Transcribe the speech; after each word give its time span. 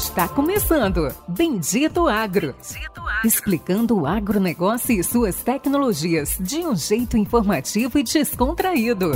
Está 0.00 0.26
começando 0.26 1.14
Bendito 1.28 2.08
Agro. 2.08 2.54
Bendito 2.54 3.00
Agro. 3.02 3.20
Explicando 3.22 4.00
o 4.00 4.06
agronegócio 4.06 4.98
e 4.98 5.04
suas 5.04 5.42
tecnologias 5.42 6.38
de 6.40 6.60
um 6.60 6.74
jeito 6.74 7.18
informativo 7.18 7.98
e 7.98 8.02
descontraído. 8.02 9.12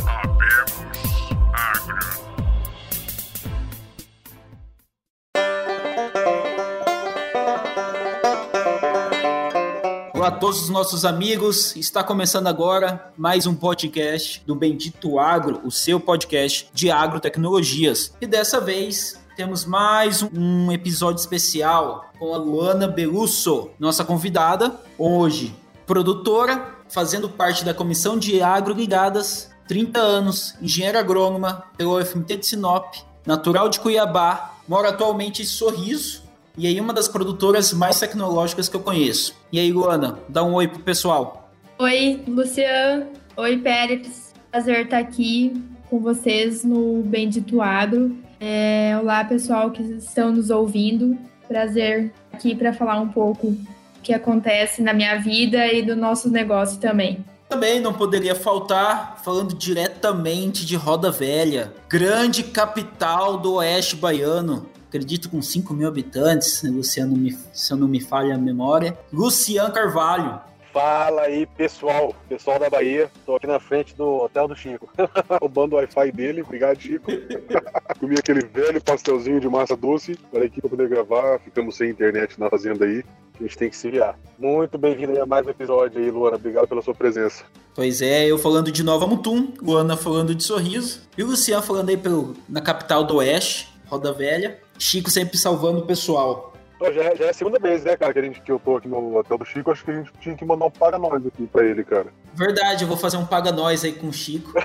Olá 10.13 10.29
a 10.29 10.33
todos 10.33 10.65
os 10.65 10.69
nossos 10.69 11.07
amigos. 11.07 11.75
Está 11.77 12.05
começando 12.05 12.47
agora 12.47 13.11
mais 13.17 13.47
um 13.47 13.55
podcast 13.55 14.43
do 14.47 14.55
Bendito 14.55 15.19
Agro, 15.19 15.63
o 15.65 15.71
seu 15.71 15.99
podcast 15.99 16.69
de 16.75 16.91
agrotecnologias. 16.91 18.15
E 18.21 18.27
dessa 18.27 18.61
vez 18.61 19.24
temos 19.37 19.65
mais 19.65 20.23
um 20.23 20.71
episódio 20.71 21.19
especial 21.19 22.13
com 22.19 22.33
a 22.33 22.37
Luana 22.37 22.87
Belusso, 22.87 23.71
nossa 23.81 24.05
convidada, 24.05 24.81
hoje 24.97 25.55
produtora, 25.85 26.75
fazendo 26.89 27.29
parte 27.29 27.65
da 27.65 27.75
comissão 27.75 28.17
de 28.17 28.41
agro 28.41 28.73
ligadas, 28.73 29.51
30 29.67 29.99
anos, 29.99 30.55
engenheira 30.63 31.01
agrônoma 31.01 31.65
pelo 31.77 31.99
UFMT 31.99 32.37
de 32.37 32.47
Sinop, 32.47 32.95
natural 33.27 33.69
de 33.69 33.81
Cuiabá, 33.81 34.55
mora 34.69 34.91
atualmente 34.91 35.43
em 35.43 35.47
Sorriso, 35.47 36.23
e 36.57 36.67
aí 36.67 36.81
uma 36.81 36.93
das 36.93 37.09
produtoras 37.09 37.73
mais 37.73 37.99
tecnológicas 37.99 38.69
que 38.69 38.77
eu 38.77 38.81
conheço. 38.81 39.35
E 39.51 39.59
aí, 39.59 39.73
Luana, 39.73 40.21
dá 40.29 40.45
um 40.45 40.55
oi 40.55 40.69
pro 40.69 40.79
pessoal. 40.79 41.51
Oi, 41.79 42.23
Luciano. 42.29 43.09
Oi, 43.37 43.59
Pérez. 43.59 44.33
Prazer 44.53 44.85
estar 44.85 44.99
aqui 44.99 45.53
com 45.91 45.99
vocês 45.99 46.63
no 46.63 47.03
Bendito 47.03 47.61
Agro. 47.61 48.17
É, 48.41 48.97
olá, 49.01 49.25
pessoal 49.25 49.71
que 49.71 49.83
estão 49.83 50.33
nos 50.33 50.51
ouvindo. 50.51 51.17
Prazer 51.47 52.13
aqui 52.33 52.55
para 52.55 52.73
falar 52.73 53.01
um 53.01 53.09
pouco 53.09 53.49
o 53.49 53.59
que 54.03 54.13
acontece 54.13 54.83
na 54.83 54.93
minha 54.93 55.17
vida 55.17 55.67
e 55.67 55.83
do 55.83 55.95
nosso 55.95 56.31
negócio 56.31 56.81
também. 56.81 57.25
Também 57.49 57.79
não 57.81 57.93
poderia 57.93 58.35
faltar, 58.35 59.21
falando 59.23 59.55
diretamente 59.55 60.65
de 60.65 60.77
Roda 60.77 61.11
Velha, 61.11 61.73
grande 61.89 62.43
capital 62.43 63.37
do 63.39 63.55
oeste 63.55 63.97
baiano. 63.97 64.67
Acredito 64.89 65.29
com 65.29 65.43
5 65.43 65.75
mil 65.75 65.89
habitantes, 65.89 66.63
Luciano, 66.63 67.17
se 67.53 67.73
eu 67.73 67.77
não 67.77 67.89
me 67.89 68.01
falha 68.01 68.35
a 68.35 68.39
memória. 68.39 68.97
Luciano 69.13 69.73
Carvalho, 69.73 70.41
Fala 70.75 71.23
aí, 71.23 71.47
pessoal, 71.47 72.13
pessoal 72.29 72.59
da 72.59 72.69
Bahia. 72.69 73.09
Tô 73.25 73.37
aqui 73.37 73.47
na 73.47 73.61
frente 73.61 73.95
do 73.95 74.25
Hotel 74.25 74.49
do 74.49 74.57
Chico. 74.57 74.91
Roubando 75.41 75.75
o 75.75 75.77
Wi-Fi 75.77 76.11
dele. 76.11 76.43
Obrigado, 76.43 76.81
Chico. 76.81 77.13
Comi 78.01 78.17
aquele 78.19 78.45
velho 78.45 78.83
pastelzinho 78.83 79.39
de 79.39 79.49
massa 79.49 79.77
doce. 79.77 80.19
Falei 80.33 80.49
aqui 80.49 80.61
pra 80.61 80.69
poder 80.69 80.89
gravar. 80.89 81.39
Ficamos 81.39 81.77
sem 81.77 81.91
internet 81.91 82.41
na 82.41 82.51
fazenda 82.51 82.85
aí. 82.85 83.05
A 83.39 83.43
gente 83.45 83.57
tem 83.57 83.71
que 83.71 83.77
se 83.77 83.89
virar. 83.89 84.19
Muito 84.37 84.77
bem-vindo 84.77 85.23
a 85.23 85.25
mais 85.25 85.47
um 85.47 85.51
episódio 85.51 86.01
aí, 86.01 86.11
Luana. 86.11 86.35
Obrigado 86.35 86.67
pela 86.67 86.83
sua 86.83 86.95
presença. 86.95 87.45
Pois 87.73 88.03
é, 88.03 88.27
eu 88.27 88.37
falando 88.37 88.73
de 88.73 88.83
Nova 88.83 89.07
Mutum, 89.07 89.53
Luana 89.63 89.97
falando 89.97 90.35
de 90.35 90.43
Sorriso, 90.43 91.03
e 91.17 91.23
o 91.23 91.27
Luciano 91.27 91.63
falando 91.63 91.91
aí 91.91 91.97
pelo, 91.97 92.35
na 92.49 92.61
capital 92.61 93.05
do 93.05 93.17
Oeste, 93.19 93.69
Roda 93.87 94.13
Velha. 94.13 94.59
Chico 94.77 95.09
sempre 95.09 95.39
salvando 95.39 95.79
o 95.79 95.87
pessoal. 95.87 96.54
Já, 96.93 97.15
já, 97.15 97.25
é 97.25 97.31
a 97.31 97.35
segunda 97.35 97.59
vez, 97.59 97.85
né, 97.85 97.97
cara, 97.97 98.13
que, 98.13 98.19
a 98.19 98.23
gente, 98.23 98.41
que 98.41 98.53
eu 98.53 98.59
tô 98.59 98.77
aqui 98.77 98.89
no 98.89 99.17
hotel 99.17 99.39
do 99.39 99.45
Chico. 99.45 99.71
Acho 99.71 99.85
que 99.85 99.91
a 99.91 99.95
gente 99.95 100.13
tinha 100.21 100.37
que 100.37 100.45
mandar 100.45 100.67
um 100.67 100.71
paga 100.71 100.99
nós 100.99 101.25
aqui 101.27 101.47
pra 101.47 101.65
ele, 101.65 101.85
cara. 101.85 102.07
Verdade, 102.35 102.85
eu 102.85 102.89
vou 102.89 102.97
fazer 102.97 103.17
um 103.17 103.27
paga 103.27 103.53
nós 103.53 103.85
aí 103.85 103.93
com 103.93 104.09
o 104.09 104.13
Chico. 104.13 104.53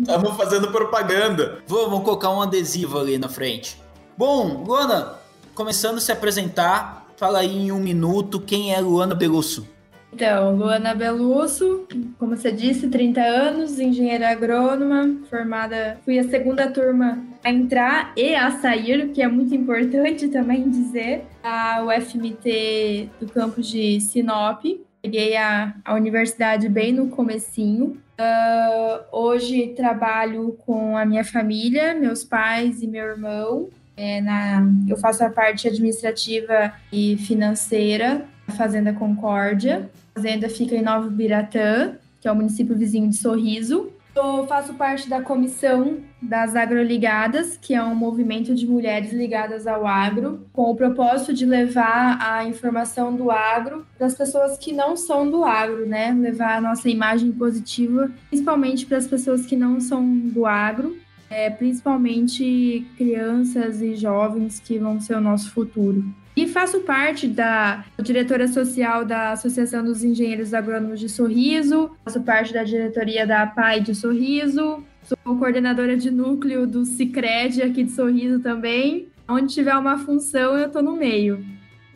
Estamos 0.00 0.36
fazendo 0.36 0.70
propaganda. 0.70 1.62
Vamos 1.66 2.02
colocar 2.02 2.30
um 2.30 2.42
adesivo 2.42 2.98
ali 2.98 3.18
na 3.18 3.28
frente. 3.28 3.80
Bom, 4.16 4.64
Luana, 4.64 5.16
começando 5.54 5.98
a 5.98 6.00
se 6.00 6.12
apresentar, 6.12 7.06
fala 7.16 7.40
aí 7.40 7.66
em 7.66 7.72
um 7.72 7.80
minuto 7.80 8.40
quem 8.40 8.74
é 8.74 8.80
Luana 8.80 9.14
Belusso. 9.14 9.66
Então, 10.12 10.54
Luana 10.54 10.94
Belusso, 10.94 11.86
como 12.18 12.36
você 12.36 12.52
disse, 12.52 12.88
30 12.88 13.20
anos, 13.22 13.80
engenheira 13.80 14.28
agrônoma, 14.28 15.16
formada, 15.30 15.98
fui 16.04 16.18
a 16.18 16.24
segunda 16.24 16.70
turma 16.70 17.18
a 17.42 17.50
entrar 17.50 18.12
e 18.14 18.34
a 18.34 18.50
sair, 18.50 19.08
que 19.08 19.22
é 19.22 19.26
muito 19.26 19.54
importante 19.54 20.28
também 20.30 20.68
dizer, 20.68 21.24
a 21.42 21.82
UFMT 21.82 23.08
do 23.20 23.26
campus 23.28 23.66
de 23.66 24.00
Sinop. 24.00 24.62
Peguei 25.00 25.34
a, 25.36 25.74
a 25.84 25.94
universidade 25.94 26.68
bem 26.68 26.92
no 26.92 27.08
comecinho. 27.08 27.98
Uh, 28.20 29.02
hoje 29.10 29.68
trabalho 29.74 30.56
com 30.64 30.96
a 30.96 31.04
minha 31.06 31.24
família, 31.24 31.94
meus 31.94 32.22
pais 32.22 32.82
e 32.82 32.86
meu 32.86 33.04
irmão. 33.04 33.68
É, 33.96 34.20
na, 34.20 34.62
eu 34.88 34.96
faço 34.96 35.24
a 35.24 35.30
parte 35.30 35.66
administrativa 35.66 36.72
e 36.92 37.16
financeira 37.16 38.24
da 38.46 38.54
Fazenda 38.54 38.92
Concórdia. 38.92 39.90
Fazenda 40.14 40.48
fica 40.48 40.74
em 40.74 40.82
Novo 40.82 41.10
Biratã, 41.10 41.96
que 42.20 42.28
é 42.28 42.32
o 42.32 42.36
município 42.36 42.76
vizinho 42.76 43.08
de 43.08 43.16
Sorriso. 43.16 43.90
Eu 44.14 44.46
faço 44.46 44.74
parte 44.74 45.08
da 45.08 45.22
comissão 45.22 46.00
das 46.20 46.54
Agroligadas, 46.54 47.56
que 47.56 47.72
é 47.72 47.82
um 47.82 47.94
movimento 47.94 48.54
de 48.54 48.66
mulheres 48.66 49.10
ligadas 49.10 49.66
ao 49.66 49.86
agro, 49.86 50.46
com 50.52 50.70
o 50.70 50.76
propósito 50.76 51.32
de 51.32 51.46
levar 51.46 52.18
a 52.20 52.44
informação 52.44 53.16
do 53.16 53.30
agro 53.30 53.86
para 53.96 54.06
as 54.06 54.14
pessoas 54.14 54.58
que 54.58 54.70
não 54.70 54.98
são 54.98 55.30
do 55.30 55.44
agro, 55.44 55.86
né? 55.86 56.12
Levar 56.12 56.58
a 56.58 56.60
nossa 56.60 56.90
imagem 56.90 57.32
positiva, 57.32 58.10
principalmente 58.28 58.84
para 58.84 58.98
as 58.98 59.06
pessoas 59.06 59.46
que 59.46 59.56
não 59.56 59.80
são 59.80 60.06
do 60.06 60.44
agro, 60.44 60.94
é, 61.30 61.48
principalmente 61.48 62.86
crianças 62.98 63.80
e 63.80 63.96
jovens 63.96 64.60
que 64.60 64.78
vão 64.78 65.00
ser 65.00 65.16
o 65.16 65.20
nosso 65.22 65.50
futuro. 65.50 66.04
E 66.34 66.48
faço 66.48 66.80
parte 66.80 67.28
da 67.28 67.84
diretora 68.00 68.48
social 68.48 69.04
da 69.04 69.32
Associação 69.32 69.84
dos 69.84 70.02
Engenheiros 70.02 70.54
Agrônomos 70.54 70.98
de 70.98 71.08
Sorriso, 71.08 71.90
faço 72.04 72.22
parte 72.22 72.54
da 72.54 72.64
diretoria 72.64 73.26
da 73.26 73.46
PAI 73.46 73.80
de 73.80 73.94
Sorriso, 73.94 74.82
sou 75.02 75.18
coordenadora 75.36 75.94
de 75.96 76.10
núcleo 76.10 76.66
do 76.66 76.86
Cicred 76.86 77.62
aqui 77.62 77.84
de 77.84 77.92
Sorriso 77.92 78.40
também. 78.40 79.08
Onde 79.28 79.52
tiver 79.52 79.76
uma 79.76 79.98
função, 79.98 80.56
eu 80.56 80.70
tô 80.70 80.80
no 80.80 80.96
meio. 80.96 81.44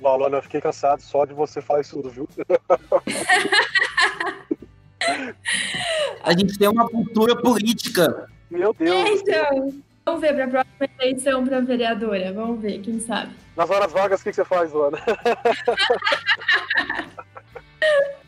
Valona, 0.00 0.36
eu 0.38 0.42
fiquei 0.42 0.60
cansado 0.60 1.00
só 1.00 1.24
de 1.24 1.32
você 1.32 1.62
falar 1.62 1.80
isso 1.80 1.96
tudo, 1.96 2.10
viu? 2.10 2.28
A 6.22 6.32
gente 6.32 6.58
tem 6.58 6.68
uma 6.68 6.88
cultura 6.88 7.36
política. 7.36 8.28
Meu 8.50 8.74
Deus. 8.74 8.92
É, 8.92 9.12
então, 9.12 9.72
vamos 10.06 10.20
ver 10.20 10.34
para 10.34 10.44
a 10.44 10.48
próxima 10.48 10.88
eleição 11.00 11.44
para 11.44 11.60
vereadora. 11.60 12.32
Vamos 12.32 12.60
ver, 12.60 12.80
quem 12.80 13.00
sabe. 13.00 13.32
Nas 13.56 13.68
horas 13.68 13.92
vagas, 13.92 14.20
o 14.20 14.24
que, 14.24 14.30
que 14.30 14.36
você 14.36 14.44
faz, 14.44 14.72
Luana? 14.72 14.98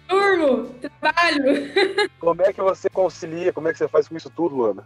Turmo, 0.08 0.74
trabalho. 0.80 1.70
Como 2.18 2.42
é 2.42 2.52
que 2.52 2.60
você 2.60 2.90
concilia? 2.90 3.52
Como 3.52 3.68
é 3.68 3.72
que 3.72 3.78
você 3.78 3.86
faz 3.86 4.08
com 4.08 4.16
isso 4.16 4.28
tudo, 4.30 4.56
Luana? 4.56 4.82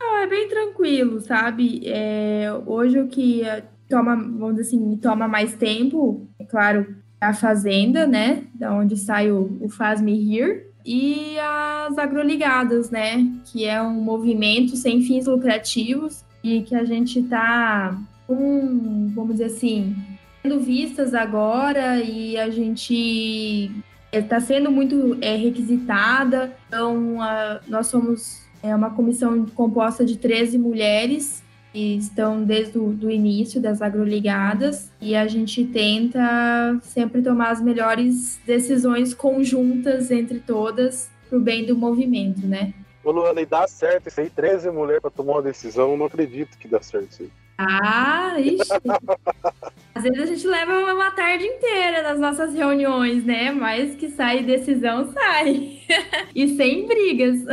Ah, 0.00 0.22
é 0.22 0.26
bem 0.26 0.48
tranquilo, 0.48 1.20
sabe? 1.20 1.82
É, 1.84 2.48
hoje 2.64 3.00
o 3.00 3.08
que 3.08 3.42
toma, 3.88 4.14
vamos 4.14 4.56
dizer 4.56 4.68
assim, 4.68 4.96
toma 4.98 5.26
mais 5.26 5.54
tempo, 5.54 6.28
é 6.38 6.44
claro, 6.44 6.94
a 7.20 7.34
fazenda, 7.34 8.06
né? 8.06 8.44
Da 8.54 8.72
onde 8.72 8.96
sai 8.96 9.32
o, 9.32 9.58
o 9.60 9.68
Faz 9.68 10.00
Me 10.00 10.12
Here. 10.12 10.64
E 10.84 11.36
as 11.40 11.98
agroligadas, 11.98 12.90
né? 12.90 13.26
Que 13.46 13.64
é 13.64 13.82
um 13.82 13.94
movimento 13.94 14.76
sem 14.76 15.02
fins 15.02 15.26
lucrativos 15.26 16.25
e 16.46 16.62
que 16.62 16.76
a 16.76 16.84
gente 16.84 17.18
está 17.18 17.98
com, 18.24 19.10
vamos 19.12 19.32
dizer 19.32 19.46
assim, 19.46 19.96
sendo 20.42 20.60
vistas 20.60 21.12
agora 21.12 22.00
e 22.00 22.38
a 22.38 22.48
gente 22.50 23.72
está 24.12 24.38
sendo 24.38 24.70
muito 24.70 25.18
é, 25.20 25.34
requisitada. 25.34 26.56
Então, 26.68 27.20
a, 27.20 27.60
nós 27.66 27.88
somos 27.88 28.42
é, 28.62 28.72
uma 28.76 28.90
comissão 28.90 29.44
composta 29.46 30.04
de 30.04 30.16
13 30.16 30.56
mulheres 30.56 31.42
que 31.72 31.96
estão 31.96 32.44
desde 32.44 32.78
o 32.78 32.92
do 32.92 33.10
início 33.10 33.60
das 33.60 33.82
agroligadas 33.82 34.92
e 35.00 35.16
a 35.16 35.26
gente 35.26 35.64
tenta 35.64 36.78
sempre 36.80 37.22
tomar 37.22 37.50
as 37.50 37.60
melhores 37.60 38.38
decisões 38.46 39.12
conjuntas 39.12 40.12
entre 40.12 40.38
todas 40.38 41.10
para 41.28 41.38
o 41.38 41.40
bem 41.40 41.66
do 41.66 41.76
movimento, 41.76 42.46
né? 42.46 42.72
Ô 43.06 43.12
Luana, 43.12 43.40
e 43.40 43.46
dá 43.46 43.68
certo 43.68 44.08
isso 44.08 44.20
aí? 44.20 44.28
13 44.28 44.68
mulheres 44.72 45.00
para 45.00 45.12
tomar 45.12 45.34
uma 45.34 45.42
decisão, 45.42 45.96
não 45.96 46.06
acredito 46.06 46.58
que 46.58 46.66
dá 46.66 46.82
certo 46.82 47.08
isso 47.12 47.22
aí. 47.22 47.30
Ah, 47.56 48.34
ixi. 48.40 48.58
Às 49.94 50.02
vezes 50.02 50.18
a 50.18 50.26
gente 50.26 50.44
leva 50.48 50.92
uma 50.92 51.12
tarde 51.12 51.44
inteira 51.44 52.02
nas 52.02 52.18
nossas 52.18 52.52
reuniões, 52.52 53.24
né? 53.24 53.52
Mas 53.52 53.94
que 53.94 54.08
sai 54.08 54.42
decisão, 54.42 55.12
sai. 55.12 55.82
e 56.34 56.56
sem 56.56 56.84
brigas. 56.88 57.44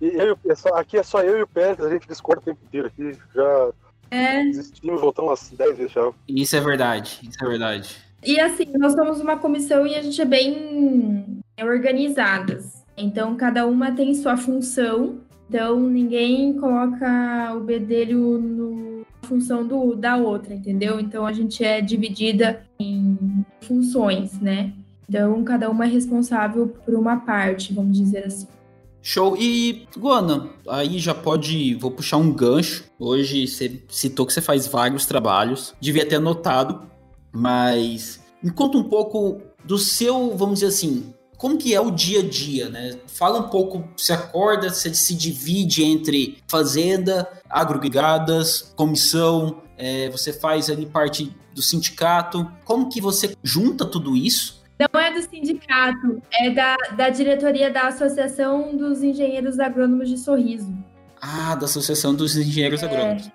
E 0.00 0.06
eu, 0.06 0.38
é 0.48 0.54
só, 0.54 0.70
aqui 0.70 0.96
é 0.96 1.02
só 1.02 1.20
eu 1.20 1.36
e 1.36 1.42
o 1.42 1.46
Pérez, 1.46 1.78
a 1.78 1.90
gente 1.90 2.08
discorda 2.08 2.40
o 2.40 2.44
tempo 2.46 2.60
inteiro 2.64 2.86
aqui. 2.86 3.18
Já 3.34 3.70
é. 4.10 4.42
desistimos, 4.44 5.02
voltamos 5.02 5.32
umas 5.32 5.50
10 5.50 5.76
vezes 5.76 5.92
já. 5.92 6.10
Isso 6.26 6.56
é 6.56 6.60
verdade, 6.62 7.20
isso 7.22 7.44
é 7.44 7.46
verdade. 7.46 7.96
E 8.24 8.40
assim, 8.40 8.64
nós 8.78 8.94
somos 8.94 9.20
uma 9.20 9.36
comissão 9.36 9.86
e 9.86 9.94
a 9.94 10.00
gente 10.00 10.18
é 10.18 10.24
bem 10.24 11.42
organizadas. 11.62 12.80
Então, 13.00 13.36
cada 13.36 13.66
uma 13.66 13.92
tem 13.92 14.14
sua 14.14 14.36
função 14.36 15.18
então, 15.50 15.80
ninguém 15.80 16.52
coloca 16.52 17.52
o 17.56 17.60
bedelho 17.60 18.38
no 18.38 19.04
função 19.22 19.66
do, 19.66 19.96
da 19.96 20.16
outra, 20.16 20.54
entendeu? 20.54 21.00
Então 21.00 21.26
a 21.26 21.32
gente 21.32 21.64
é 21.64 21.80
dividida 21.80 22.64
em 22.78 23.44
funções, 23.60 24.40
né? 24.40 24.72
Então 25.08 25.42
cada 25.42 25.68
uma 25.68 25.86
é 25.86 25.88
responsável 25.88 26.68
por 26.68 26.94
uma 26.94 27.16
parte, 27.16 27.74
vamos 27.74 27.98
dizer 27.98 28.26
assim. 28.26 28.46
Show. 29.02 29.36
E, 29.36 29.88
Guana, 29.98 30.50
aí 30.68 31.00
já 31.00 31.14
pode. 31.14 31.74
Vou 31.74 31.90
puxar 31.90 32.18
um 32.18 32.32
gancho. 32.32 32.84
Hoje 32.96 33.48
você 33.48 33.82
citou 33.88 34.26
que 34.26 34.32
você 34.32 34.40
faz 34.40 34.68
vários 34.68 35.04
trabalhos. 35.04 35.74
Devia 35.80 36.06
ter 36.06 36.16
anotado, 36.16 36.82
mas 37.32 38.20
me 38.40 38.52
conta 38.52 38.78
um 38.78 38.84
pouco 38.84 39.40
do 39.64 39.78
seu, 39.78 40.36
vamos 40.36 40.60
dizer 40.60 40.66
assim, 40.66 41.12
como 41.40 41.56
que 41.56 41.74
é 41.74 41.80
o 41.80 41.90
dia 41.90 42.20
a 42.20 42.22
dia, 42.22 42.68
né? 42.68 42.98
Fala 43.06 43.38
um 43.38 43.48
pouco, 43.48 43.88
se 43.96 44.12
acorda, 44.12 44.68
você 44.68 44.92
se 44.92 45.14
divide 45.14 45.82
entre 45.82 46.36
fazenda, 46.46 47.26
agroligadas, 47.48 48.74
comissão, 48.76 49.62
é, 49.78 50.10
você 50.10 50.34
faz 50.34 50.68
ali 50.68 50.84
parte 50.84 51.34
do 51.54 51.62
sindicato. 51.62 52.46
Como 52.62 52.90
que 52.90 53.00
você 53.00 53.34
junta 53.42 53.86
tudo 53.86 54.14
isso? 54.14 54.62
Não 54.78 55.00
é 55.00 55.14
do 55.14 55.22
sindicato, 55.22 56.22
é 56.30 56.50
da, 56.50 56.76
da 56.94 57.08
diretoria 57.08 57.70
da 57.70 57.88
Associação 57.88 58.76
dos 58.76 59.02
Engenheiros 59.02 59.58
Agrônomos 59.58 60.10
de 60.10 60.18
Sorriso. 60.18 60.70
Ah, 61.22 61.54
da 61.54 61.64
Associação 61.64 62.14
dos 62.14 62.36
Engenheiros 62.36 62.82
é, 62.82 62.86
Agrônomos. 62.86 63.30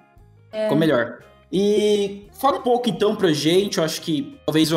É. 0.52 0.64
Ficou 0.66 0.78
melhor. 0.78 1.24
E 1.52 2.28
fala 2.40 2.60
um 2.60 2.62
pouco 2.62 2.88
então 2.88 3.16
pra 3.16 3.34
gente, 3.34 3.80
eu 3.80 3.84
acho 3.84 4.00
que 4.02 4.38
talvez 4.46 4.72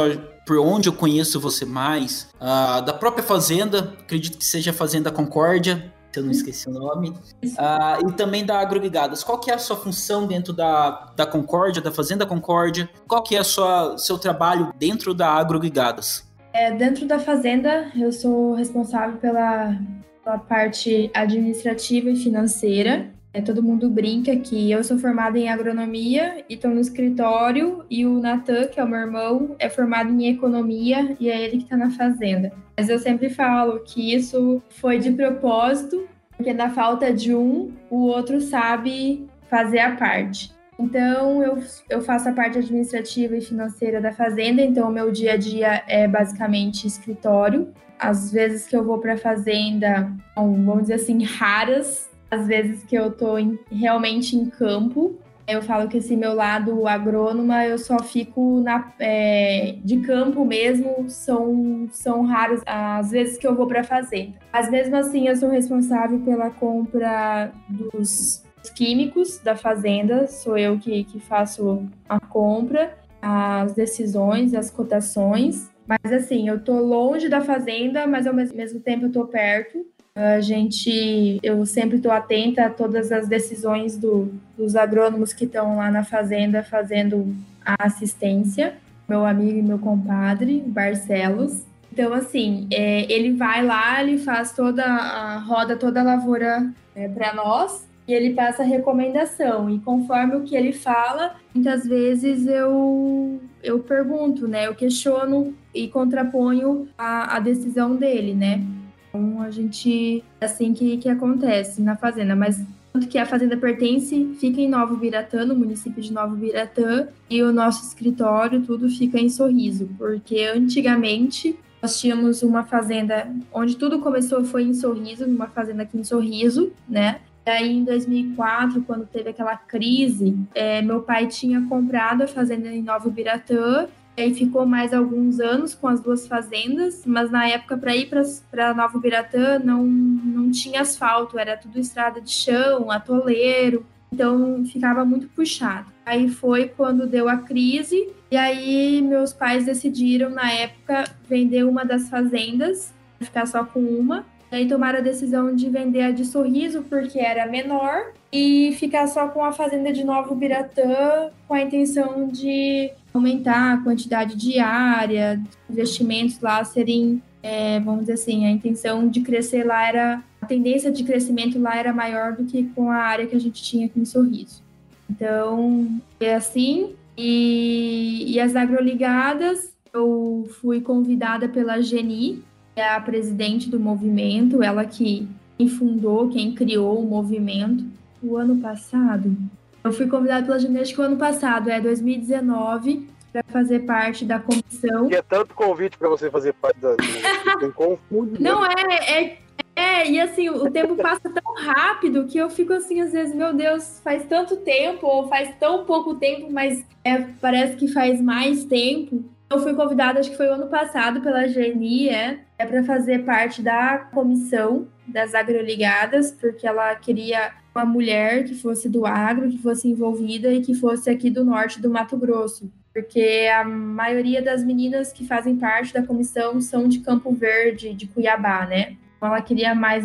por 0.49 0.57
onde 0.57 0.89
eu 0.89 0.95
conheço 0.95 1.39
você 1.39 1.67
mais, 1.67 2.31
uh, 2.41 2.83
da 2.83 2.95
própria 2.95 3.23
Fazenda, 3.23 3.95
acredito 4.01 4.39
que 4.39 4.45
seja 4.47 4.71
a 4.71 4.75
Fazenda 4.75 5.11
Concórdia, 5.11 5.93
se 6.11 6.19
eu 6.19 6.25
não 6.25 6.31
esqueci 6.31 6.67
o 6.71 6.73
nome, 6.73 7.11
uh, 7.11 8.09
e 8.09 8.13
também 8.15 8.47
da 8.47 8.59
Agroligadas. 8.59 9.23
Qual 9.23 9.39
que 9.39 9.51
é 9.51 9.55
a 9.55 9.59
sua 9.59 9.77
função 9.77 10.27
dentro 10.27 10.55
da, 10.55 11.13
da 11.15 11.27
Concórdia, 11.27 11.83
da 11.83 11.93
Fazenda 11.93 12.25
Concórdia? 12.25 12.89
Qual 13.07 13.23
que 13.23 13.37
é 13.37 13.43
o 13.43 13.99
seu 13.99 14.17
trabalho 14.17 14.73
dentro 14.79 15.13
da 15.13 15.29
Agroligadas? 15.29 16.27
É, 16.55 16.73
dentro 16.73 17.07
da 17.07 17.19
Fazenda, 17.19 17.93
eu 17.95 18.11
sou 18.11 18.55
responsável 18.55 19.19
pela, 19.19 19.79
pela 20.25 20.39
parte 20.39 21.11
administrativa 21.13 22.09
e 22.09 22.17
financeira. 22.17 23.11
É, 23.33 23.43
todo 23.43 23.63
mundo 23.63 23.91
brinca 23.91 24.35
que 24.37 24.71
eu 24.71 24.83
sou 24.83 24.99
formada 24.99 25.39
em 25.39 25.49
agronomia 25.49 26.45
e 26.49 26.55
estou 26.55 26.71
no 26.71 26.81
escritório, 26.81 27.85
e 27.91 28.07
o 28.07 28.19
Natan, 28.19 28.67
que 28.69 28.81
é 28.81 28.85
o 28.85 28.89
meu 28.89 29.01
irmão, 29.01 29.55
é 29.59 29.69
formado 29.69 30.11
em 30.11 30.29
economia 30.29 31.15
e 31.21 31.29
é 31.29 31.45
ele 31.45 31.59
que 31.59 31.65
está 31.65 31.77
na 31.77 31.91
fazenda. 31.91 32.53
Mas 32.77 32.89
eu 32.89 32.99
sempre 32.99 33.29
falo 33.29 33.81
que 33.81 34.15
isso 34.15 34.63
foi 34.71 34.99
de 34.99 35.13
propósito, 35.13 36.09
porque 36.37 36.55
na 36.55 36.71
falta 36.71 37.13
de 37.13 37.35
um, 37.35 37.73
o 37.91 38.07
outro 38.07 38.41
sabe 38.41 39.27
fazer 39.51 39.81
a 39.81 39.97
parte. 39.97 40.57
Então, 40.79 41.43
eu, 41.43 41.59
eu 41.91 42.01
faço 42.01 42.29
a 42.29 42.33
parte 42.33 42.59
administrativa 42.59 43.37
e 43.37 43.41
financeira 43.41 44.01
da 44.01 44.13
fazenda, 44.13 44.63
então 44.63 44.89
o 44.89 44.93
meu 44.93 45.11
dia 45.11 45.33
a 45.33 45.37
dia 45.37 45.83
é 45.89 46.07
basicamente 46.07 46.87
escritório. 46.87 47.69
Às 47.99 48.31
vezes 48.31 48.69
que 48.69 48.77
eu 48.77 48.85
vou 48.85 48.99
para 48.99 49.15
a 49.15 49.19
fazenda, 49.19 50.13
vamos 50.37 50.83
dizer 50.83 50.95
assim, 50.95 51.25
raras, 51.25 52.08
às 52.31 52.47
vezes 52.47 52.85
que 52.85 52.95
eu 52.95 53.11
tô 53.11 53.39
em, 53.39 53.59
realmente 53.71 54.37
em 54.37 54.47
campo. 54.47 55.17
Eu 55.47 55.63
falo 55.63 55.89
que 55.89 55.97
esse 55.97 56.15
meu 56.15 56.35
lado 56.35 56.87
agrônoma, 56.87 57.65
eu 57.65 57.79
só 57.79 58.01
fico 58.01 58.61
na, 58.61 58.93
é, 58.99 59.77
de 59.83 59.99
campo 60.01 60.45
mesmo, 60.45 61.09
são, 61.09 61.89
são 61.91 62.27
raras 62.27 62.61
as 62.67 63.11
vezes 63.11 63.39
que 63.39 63.47
eu 63.47 63.55
vou 63.55 63.67
para 63.67 63.83
fazenda. 63.83 64.35
Mas 64.53 64.71
mesmo 64.71 64.95
assim, 64.97 65.27
eu 65.27 65.35
sou 65.37 65.49
responsável 65.49 66.21
pela 66.21 66.51
compra 66.51 67.51
dos 67.67 68.45
químicos 68.75 69.39
da 69.39 69.57
fazenda, 69.57 70.27
sou 70.27 70.59
eu 70.59 70.79
que, 70.79 71.05
que 71.05 71.19
faço 71.19 71.83
a 72.07 72.21
compra, 72.21 72.95
as 73.23 73.73
decisões, 73.73 74.53
as 74.53 74.71
cotações. 74.71 75.71
Mas 75.87 76.13
assim, 76.13 76.49
eu 76.49 76.61
tô 76.61 76.79
longe 76.79 77.29
da 77.29 77.41
fazenda, 77.41 78.07
mas 78.07 78.27
ao 78.27 78.35
mesmo 78.35 78.81
tempo 78.81 79.07
eu 79.07 79.13
tô 79.13 79.25
perto. 79.25 79.87
A 80.15 80.41
gente, 80.41 81.39
eu 81.43 81.65
sempre 81.65 81.97
estou 81.97 82.11
atenta 82.11 82.67
a 82.67 82.71
todas 82.71 83.13
as 83.13 83.29
decisões 83.29 83.97
do, 83.97 84.33
dos 84.57 84.75
agrônomos 84.75 85.33
que 85.33 85.45
estão 85.45 85.77
lá 85.77 85.91
na 85.91 86.05
fazenda 86.05 86.63
fazendo 86.63 87.37
a 87.65 87.87
assistência, 87.87 88.77
meu 89.09 89.25
amigo 89.25 89.59
e 89.59 89.63
meu 89.63 89.79
compadre, 89.79 90.63
Barcelos. 90.67 91.63
Então, 91.93 92.13
assim, 92.13 92.67
é, 92.73 93.11
ele 93.13 93.33
vai 93.33 93.65
lá, 93.65 94.03
ele 94.03 94.19
faz 94.19 94.53
toda 94.53 94.85
a 94.85 95.39
roda, 95.39 95.77
toda 95.77 96.01
a 96.01 96.05
lavoura 96.05 96.71
é, 96.95 97.09
para 97.09 97.33
nós 97.35 97.89
e 98.09 98.15
ele 98.15 98.33
passa 98.35 98.63
a 98.63 98.67
recomendação. 98.67 99.69
E 99.69 99.79
conforme 99.81 100.37
o 100.37 100.43
que 100.43 100.57
ele 100.57 100.73
fala, 100.73 101.37
muitas 101.55 101.87
vezes 101.87 102.47
eu, 102.47 103.39
eu 103.63 103.81
pergunto, 103.81 104.49
né? 104.49 104.67
Eu 104.67 104.75
questiono 104.75 105.55
e 105.75 105.89
contraponho 105.89 106.89
a, 106.97 107.37
a 107.37 107.41
decisão 107.41 107.95
dele, 107.95 108.33
né? 108.33 108.63
Então 109.09 109.43
a 109.43 109.51
gente 109.51 110.25
é 110.41 110.45
assim 110.45 110.73
que, 110.73 110.97
que 110.99 111.09
acontece 111.09 111.83
na 111.83 111.97
fazenda, 111.97 112.37
mas 112.37 112.61
tanto 112.93 113.07
que 113.07 113.19
a 113.19 113.27
fazenda 113.27 113.57
pertence, 113.57 114.35
fica 114.41 114.61
em 114.61 114.69
Novo 114.69 114.97
Biratã, 114.97 115.45
no 115.45 115.55
município 115.55 116.03
de 116.03 116.13
Novo 116.13 116.35
Biratã, 116.37 117.09
e 117.29 117.43
o 117.43 117.53
nosso 117.53 117.87
escritório 117.87 118.63
tudo 118.63 118.89
fica 118.89 119.19
em 119.19 119.29
Sorriso, 119.29 119.89
porque 119.97 120.43
antigamente 120.45 121.57
nós 121.81 122.01
tínhamos 122.01 122.43
uma 122.43 122.65
fazenda 122.65 123.31
onde 123.53 123.77
tudo 123.77 124.01
começou 124.01 124.45
foi 124.45 124.65
em 124.65 124.75
Sorriso, 124.75 125.27
numa 125.27 125.47
fazenda 125.47 125.85
aqui 125.85 125.97
em 125.97 126.05
Sorriso, 126.05 126.73
né? 126.89 127.21
E 127.47 127.51
aí 127.51 127.77
em 127.79 127.85
2004, 127.85 128.83
quando 128.83 129.07
teve 129.07 129.31
aquela 129.31 129.57
crise, 129.57 130.37
é, 130.55 130.83
meu 130.83 131.01
pai 131.03 131.29
tinha 131.29 131.63
comprado 131.63 132.23
a 132.23 132.27
fazenda 132.27 132.69
em 132.69 132.83
Novo 132.83 133.11
Biratã 133.11 133.89
e 134.19 134.21
aí 134.21 134.35
ficou 134.35 134.67
mais 134.67 134.93
alguns 134.93 135.39
anos 135.39 135.77
com 135.77 135.87
as 135.87 136.01
duas 136.01 136.27
fazendas, 136.27 137.05
mas 137.07 137.31
na 137.31 137.47
época 137.47 137.79
para 137.79 137.95
ir 137.95 138.11
para 138.51 138.75
Nova 138.75 138.99
Biratã 138.99 139.61
não, 139.61 139.85
não 139.85 140.51
tinha 140.51 140.81
asfalto, 140.81 141.39
era 141.39 141.57
tudo 141.57 141.79
estrada 141.79 142.21
de 142.21 142.33
chão, 142.33 142.91
atoleiro, 142.91 143.87
então 144.13 144.65
ficava 144.67 145.05
muito 145.05 145.29
puxado. 145.29 145.87
Aí 146.05 146.29
foi 146.29 146.67
quando 146.67 147.07
deu 147.07 147.29
a 147.29 147.37
crise, 147.37 148.09
e 148.29 148.37
aí 148.37 149.01
meus 149.01 149.33
pais 149.33 149.67
decidiram 149.67 150.31
na 150.31 150.51
época 150.51 151.05
vender 151.29 151.63
uma 151.63 151.85
das 151.85 152.11
fazendas, 152.11 152.93
ficar 153.21 153.47
só 153.47 153.65
com 153.65 153.79
uma. 153.79 154.27
E 154.51 154.57
aí 154.57 154.69
tomaram 154.69 154.99
a 154.99 155.03
decisão 155.03 155.55
de 155.55 155.69
vender 155.69 156.03
a 156.03 156.11
de 156.11 156.25
Sorriso 156.25 156.83
porque 156.89 157.19
era 157.19 157.47
menor 157.47 158.13
e 158.33 158.75
ficar 158.79 159.07
só 159.07 159.29
com 159.29 159.45
a 159.45 159.53
fazenda 159.53 159.93
de 159.93 160.05
Novo 160.05 160.35
Biratã 160.35 161.31
com 161.47 161.55
a 161.55 161.63
intenção 161.63 162.29
de 162.29 162.91
aumentar 163.13 163.75
a 163.75 163.83
quantidade 163.83 164.37
de 164.37 164.59
área, 164.59 165.41
investimentos 165.69 166.41
lá 166.41 166.65
serem, 166.65 167.23
é, 167.43 167.81
vamos 167.81 168.03
dizer 168.03 168.15
assim, 168.15 168.47
a 168.47 168.51
intenção 168.51 169.09
de 169.09 169.21
crescer 169.21 169.65
lá 169.65 169.87
era, 169.87 170.23
a 170.41 170.47
tendência 170.47 170.91
de 170.91 171.05
crescimento 171.05 171.59
lá 171.59 171.77
era 171.77 171.93
maior 171.93 172.35
do 172.35 172.45
que 172.45 172.65
com 172.75 172.91
a 172.91 172.97
área 172.97 173.27
que 173.27 173.37
a 173.37 173.41
gente 173.41 173.63
tinha 173.63 173.87
aqui 173.87 174.01
em 174.01 174.05
Sorriso. 174.05 174.63
Então, 175.11 176.01
é 176.21 176.35
assim. 176.35 176.95
E, 177.17 178.33
e 178.33 178.41
as 178.41 178.55
agroligadas, 178.55 179.73
eu 179.93 180.49
fui 180.61 180.81
convidada 180.81 181.49
pela 181.49 181.81
Geni, 181.81 182.45
é 182.79 182.95
a 182.95 183.01
presidente 183.01 183.69
do 183.69 183.79
movimento, 183.79 184.63
ela 184.63 184.85
que 184.85 185.29
fundou, 185.67 186.29
quem 186.29 186.55
criou 186.55 187.01
o 187.01 187.07
movimento. 187.07 187.85
O 188.23 188.37
ano 188.37 188.57
passado, 188.57 189.37
eu 189.83 189.93
fui 189.93 190.07
convidada 190.07 190.45
pela 190.45 190.59
Genética 190.59 191.03
o 191.03 191.05
ano 191.05 191.17
passado, 191.17 191.71
é 191.71 191.81
2019, 191.81 193.09
para 193.33 193.43
fazer 193.45 193.81
parte 193.81 194.25
da 194.25 194.39
comissão. 194.39 195.11
E 195.11 195.15
é 195.15 195.23
tanto 195.23 195.55
convite 195.55 195.97
para 195.97 196.09
você 196.09 196.31
fazer 196.31 196.53
parte 196.55 196.79
da. 196.81 196.97
Confunde. 197.75 198.43
Não 198.43 198.65
é, 198.65 198.75
é, 199.23 199.39
é, 199.75 200.11
e 200.11 200.21
assim, 200.21 200.49
o 200.49 200.71
tempo 200.71 200.97
passa 200.97 201.31
tão 201.31 201.55
rápido 201.55 202.27
que 202.27 202.39
eu 202.39 202.51
fico 202.51 202.73
assim, 202.73 203.01
às 203.01 203.13
vezes, 203.13 203.35
meu 203.35 203.53
Deus, 203.55 204.01
faz 204.03 204.25
tanto 204.27 204.57
tempo, 204.57 205.07
ou 205.07 205.29
faz 205.29 205.55
tão 205.59 205.85
pouco 205.85 206.17
tempo, 206.17 206.53
mas 206.53 206.85
é, 207.05 207.19
parece 207.41 207.77
que 207.77 207.89
faz 207.89 208.21
mais 208.21 208.65
tempo. 208.65 209.25
Eu 209.51 209.61
fui 209.61 209.75
convidada, 209.75 210.21
acho 210.21 210.31
que 210.31 210.37
foi 210.37 210.47
o 210.47 210.53
ano 210.53 210.67
passado, 210.67 211.23
pela 211.23 211.47
GNI, 211.47 212.11
é, 212.11 212.41
é 212.59 212.67
para 212.67 212.85
fazer 212.85 213.25
parte 213.25 213.63
da 213.63 213.99
comissão 214.13 214.87
das 215.07 215.35
agroligadas, 215.35 216.31
porque 216.31 216.67
ela 216.67 216.95
queria 216.97 217.53
uma 217.75 217.87
mulher 217.87 218.45
que 218.45 218.55
fosse 218.55 218.91
do 218.91 219.07
agro, 219.07 219.49
que 219.49 219.57
fosse 219.57 219.89
envolvida 219.89 220.53
e 220.53 220.61
que 220.61 220.75
fosse 220.75 221.09
aqui 221.09 221.31
do 221.31 221.45
norte 221.45 221.81
do 221.81 221.89
Mato 221.89 222.17
Grosso. 222.17 222.71
Porque 222.93 223.49
a 223.55 223.65
maioria 223.65 224.43
das 224.43 224.63
meninas 224.63 225.13
que 225.13 225.27
fazem 225.27 225.57
parte 225.57 225.95
da 225.95 226.03
comissão 226.03 226.61
são 226.61 226.87
de 226.87 227.01
Campo 227.01 227.33
Verde, 227.33 227.95
de 227.95 228.07
Cuiabá, 228.07 228.67
né? 228.67 228.97
Então 229.17 229.29
ela 229.29 229.41
queria 229.41 229.75
mais, 229.75 230.05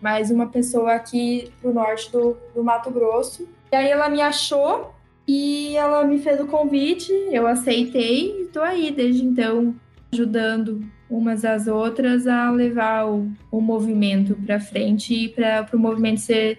mais 0.00 0.30
uma 0.30 0.48
pessoa 0.48 0.94
aqui 0.94 1.50
pro 1.60 1.72
norte 1.72 2.12
do, 2.12 2.36
do 2.54 2.62
Mato 2.62 2.90
Grosso. 2.90 3.48
E 3.72 3.76
aí 3.76 3.88
ela 3.88 4.08
me 4.08 4.20
achou 4.20 4.93
e 5.26 5.76
ela 5.76 6.04
me 6.04 6.18
fez 6.18 6.40
o 6.40 6.46
convite, 6.46 7.12
eu 7.30 7.46
aceitei 7.46 8.42
e 8.42 8.44
tô 8.46 8.60
aí 8.60 8.90
desde 8.90 9.24
então 9.24 9.74
ajudando 10.12 10.82
umas 11.08 11.44
às 11.44 11.66
outras 11.66 12.26
a 12.26 12.50
levar 12.50 13.06
o, 13.06 13.30
o 13.50 13.60
movimento 13.60 14.34
para 14.46 14.60
frente 14.60 15.14
e 15.14 15.28
para 15.28 15.66
o 15.72 15.78
movimento 15.78 16.20
ser 16.20 16.58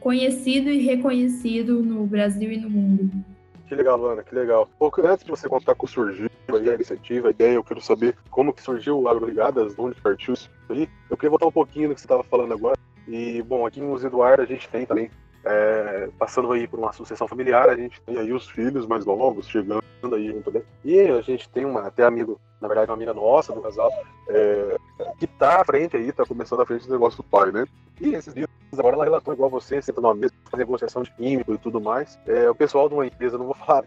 conhecido 0.00 0.68
e 0.68 0.78
reconhecido 0.78 1.82
no 1.82 2.06
Brasil 2.06 2.50
e 2.50 2.56
no 2.56 2.68
mundo. 2.68 3.10
Que 3.68 3.74
legal, 3.76 4.04
Ana, 4.04 4.22
que 4.22 4.34
legal. 4.34 4.68
Pouco 4.78 5.06
antes 5.06 5.24
de 5.24 5.30
você 5.30 5.48
contar 5.48 5.76
como 5.76 5.88
surgiu 5.88 6.28
a 6.48 6.74
iniciativa, 6.74 7.28
a 7.28 7.30
ideia, 7.30 7.54
eu 7.54 7.62
quero 7.62 7.80
saber 7.80 8.16
como 8.28 8.52
que 8.52 8.60
surgiu 8.60 8.98
o 8.98 9.08
Agroligadas, 9.08 9.74
de 9.74 9.80
onde 9.80 10.00
partiu 10.00 10.34
isso 10.34 10.50
aí. 10.68 10.88
Eu 11.08 11.16
queria 11.16 11.30
voltar 11.30 11.46
um 11.46 11.52
pouquinho 11.52 11.88
no 11.88 11.94
que 11.94 12.00
você 12.00 12.06
estava 12.06 12.24
falando 12.24 12.52
agora. 12.52 12.76
E, 13.06 13.40
bom, 13.42 13.64
aqui 13.64 13.80
no 13.80 13.96
Eduardo 13.96 14.42
a 14.42 14.46
gente 14.46 14.68
tem 14.68 14.84
também, 14.84 15.08
é, 15.44 16.08
passando 16.18 16.52
aí 16.52 16.66
por 16.66 16.78
uma 16.78 16.92
sucessão 16.92 17.26
familiar, 17.26 17.68
a 17.68 17.76
gente 17.76 18.00
tem 18.02 18.18
aí 18.18 18.32
os 18.32 18.48
filhos 18.48 18.86
mais 18.86 19.06
novos 19.06 19.48
chegando 19.48 19.82
aí 20.12 20.28
junto 20.28 20.50
dele. 20.50 20.64
E 20.84 21.00
a 21.00 21.20
gente 21.20 21.48
tem 21.48 21.64
uma, 21.64 21.86
até 21.86 22.04
amigo, 22.04 22.40
na 22.60 22.68
verdade, 22.68 22.90
uma 22.90 22.96
amiga 22.96 23.14
nossa 23.14 23.52
do 23.52 23.60
casal, 23.60 23.90
é, 24.28 24.76
que 25.18 25.26
tá 25.26 25.60
à 25.60 25.64
frente 25.64 25.96
aí, 25.96 26.12
tá 26.12 26.24
começando 26.24 26.62
à 26.62 26.66
frente 26.66 26.86
do 26.86 26.92
negócio 26.92 27.18
do 27.18 27.24
pai, 27.24 27.50
né? 27.50 27.66
E 28.00 28.14
esses 28.14 28.34
dias, 28.34 28.48
agora 28.72 28.96
ela 28.96 29.04
relatou 29.04 29.34
igual 29.34 29.50
você, 29.50 29.80
senta 29.80 30.00
numa 30.00 30.14
mesa, 30.14 30.34
faz 30.50 30.58
negociação 30.58 31.02
de 31.02 31.10
químico 31.12 31.54
e 31.54 31.58
tudo 31.58 31.80
mais. 31.80 32.18
É, 32.26 32.48
o 32.50 32.54
pessoal 32.54 32.88
de 32.88 32.94
uma 32.94 33.06
empresa, 33.06 33.38
não 33.38 33.46
vou 33.46 33.54
falar 33.66 33.84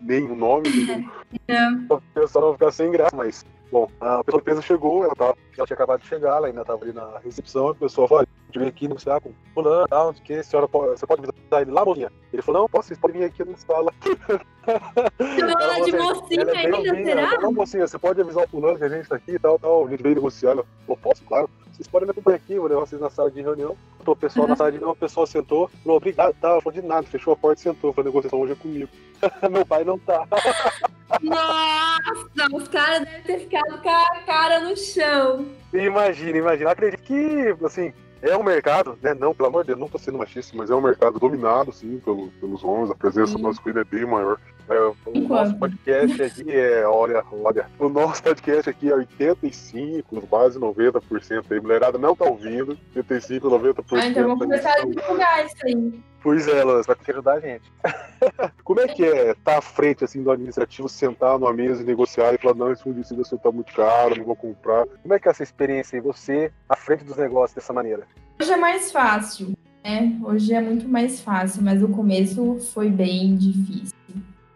nem 0.00 0.24
o 0.24 0.36
nome, 0.36 0.68
o 1.90 2.00
pessoal 2.14 2.46
não 2.46 2.52
ficar 2.54 2.70
sem 2.70 2.90
graça, 2.90 3.16
mas 3.16 3.44
Bom, 3.72 3.88
a 3.98 4.22
pessoa 4.22 4.60
chegou, 4.60 5.02
ela, 5.02 5.14
tava, 5.16 5.34
ela 5.56 5.66
tinha 5.66 5.74
acabado 5.74 6.02
de 6.02 6.06
chegar, 6.06 6.36
ela 6.36 6.46
ainda 6.46 6.60
estava 6.60 6.84
ali 6.84 6.92
na 6.92 7.18
recepção, 7.20 7.68
a 7.68 7.74
pessoa 7.74 8.06
falou, 8.06 8.26
vir 8.58 8.68
aqui 8.68 8.88
negociar 8.88 9.20
com 9.20 9.32
fulano, 9.54 9.86
tal, 9.88 10.12
que 10.14 10.34
a 10.34 10.42
senhora 10.42 10.68
pode, 10.68 10.98
você 10.98 11.06
pode 11.06 11.22
visitar 11.22 11.62
ele 11.62 11.70
lá, 11.70 11.84
mocinha? 11.84 12.10
Ele 12.32 12.42
falou, 12.42 12.62
não, 12.62 12.68
posso, 12.68 12.88
vocês 12.88 12.98
podem 12.98 13.20
vir 13.20 13.26
aqui 13.26 13.44
na 13.44 13.56
sala. 13.56 13.92
Chamou 15.38 15.60
ela 15.60 15.84
de 15.84 15.92
mocinha 15.92 16.42
é 16.42 16.66
ainda, 16.66 17.04
será? 17.04 17.40
Não, 17.40 17.52
mocinha, 17.52 17.86
você 17.86 17.98
pode 17.98 18.20
avisar 18.20 18.44
o 18.44 18.48
fulano 18.48 18.78
que 18.78 18.84
a 18.84 18.88
gente 18.88 19.08
tá 19.08 19.16
aqui 19.16 19.32
e 19.32 19.38
tal, 19.38 19.58
tal, 19.58 19.86
a 19.86 19.90
gente 19.90 20.02
veio 20.02 20.14
negociar. 20.14 20.52
Ela 20.52 20.64
falou, 20.86 20.98
posso, 21.02 21.24
claro. 21.24 21.50
Vocês 21.72 21.88
podem 21.88 22.06
me 22.06 22.10
acompanhar 22.10 22.36
aqui, 22.36 22.58
vou 22.58 22.68
levar 22.68 22.80
vocês 22.80 23.00
na 23.00 23.08
sala 23.08 23.30
de 23.30 23.40
reunião. 23.40 23.76
O 24.04 24.16
pessoal 24.16 24.46
na 24.46 24.54
sala 24.54 24.70
de 24.70 24.76
reunião, 24.76 24.92
o 24.92 24.96
pessoal 24.96 25.26
sentou, 25.26 25.68
falou, 25.82 25.96
obrigado, 25.96 26.34
tá, 26.34 26.60
falou 26.60 26.72
de 26.72 26.82
nada, 26.82 27.06
fechou 27.06 27.32
a 27.32 27.36
porta 27.36 27.60
e 27.60 27.62
sentou, 27.62 27.92
foi 27.92 28.04
negociação 28.04 28.40
hoje 28.40 28.52
é 28.52 28.56
comigo. 28.56 28.88
Meu 29.50 29.64
pai 29.64 29.84
não 29.84 29.98
tá. 29.98 30.26
Nossa, 31.22 32.56
os 32.56 32.68
caras 32.68 33.00
devem 33.00 33.22
ter 33.22 33.38
ficado 33.40 33.80
com 33.80 33.88
a 33.88 34.20
cara 34.26 34.60
no 34.60 34.76
chão. 34.76 35.46
Imagina, 35.72 36.38
imagina. 36.38 36.70
Acredito 36.70 37.02
que, 37.02 37.56
assim, 37.64 37.92
é 38.22 38.36
um 38.36 38.42
mercado, 38.42 38.96
né? 39.02 39.14
Não, 39.14 39.34
pelo 39.34 39.48
amor 39.48 39.64
de 39.64 39.68
Deus, 39.68 39.80
não 39.80 39.88
tô 39.88 39.98
sendo 39.98 40.18
machista, 40.18 40.56
mas 40.56 40.70
é 40.70 40.74
um 40.74 40.80
mercado 40.80 41.18
dominado, 41.18 41.72
sim, 41.72 42.00
pelo, 42.04 42.28
pelos 42.40 42.62
homens. 42.62 42.90
A 42.90 42.94
presença 42.94 43.36
sim. 43.36 43.42
masculina 43.42 43.80
é 43.80 43.84
bem 43.84 44.06
maior. 44.06 44.38
É, 44.68 45.10
o 45.10 45.28
nosso 45.28 45.56
podcast 45.56 46.22
aqui 46.22 46.50
é, 46.50 46.86
olha, 46.86 47.24
olha, 47.32 47.66
o 47.78 47.88
nosso 47.88 48.22
podcast 48.22 48.70
aqui 48.70 48.90
é 48.90 48.94
85, 48.94 50.26
quase 50.28 50.58
90% 50.58 51.44
aí. 51.50 51.60
Mulherada 51.60 51.98
não 51.98 52.14
tá 52.14 52.24
ouvindo, 52.24 52.78
85, 52.94 53.48
90%. 53.48 53.84
Ah, 53.92 54.06
então 54.06 54.22
vamos 54.22 54.38
começar 54.38 54.72
a 54.72 54.84
divulgar 54.84 55.46
isso 55.46 55.56
aí. 55.64 56.02
Pois 56.22 56.46
é, 56.46 56.62
Lance, 56.62 56.86
vai 56.86 56.94
ter 56.96 57.04
que 57.04 57.10
ajudar 57.10 57.34
a 57.34 57.40
gente. 57.40 57.72
Como 58.62 58.80
é 58.80 58.86
que 58.86 59.04
é 59.04 59.32
estar 59.32 59.52
tá 59.52 59.58
à 59.58 59.60
frente 59.60 60.04
assim, 60.04 60.22
do 60.22 60.30
administrativo, 60.30 60.88
sentar 60.88 61.38
numa 61.38 61.52
mesa 61.52 61.82
e 61.82 61.84
negociar 61.84 62.32
e 62.32 62.38
falar, 62.38 62.54
não, 62.54 62.70
esse 62.70 62.84
fungicida 62.84 63.22
está 63.22 63.50
muito 63.50 63.74
caro, 63.74 64.16
não 64.16 64.24
vou 64.24 64.36
comprar. 64.36 64.86
Como 64.86 65.12
é 65.12 65.18
que 65.18 65.26
é 65.26 65.30
essa 65.32 65.42
experiência 65.42 65.96
aí, 65.96 66.00
você 66.00 66.52
à 66.68 66.76
frente 66.76 67.04
dos 67.04 67.16
negócios 67.16 67.54
dessa 67.56 67.72
maneira? 67.72 68.06
Hoje 68.40 68.52
é 68.52 68.56
mais 68.56 68.92
fácil, 68.92 69.52
né? 69.84 70.16
Hoje 70.22 70.54
é 70.54 70.60
muito 70.60 70.88
mais 70.88 71.20
fácil, 71.20 71.62
mas 71.62 71.82
o 71.82 71.88
começo 71.88 72.58
foi 72.72 72.88
bem 72.88 73.36
difícil. 73.36 73.96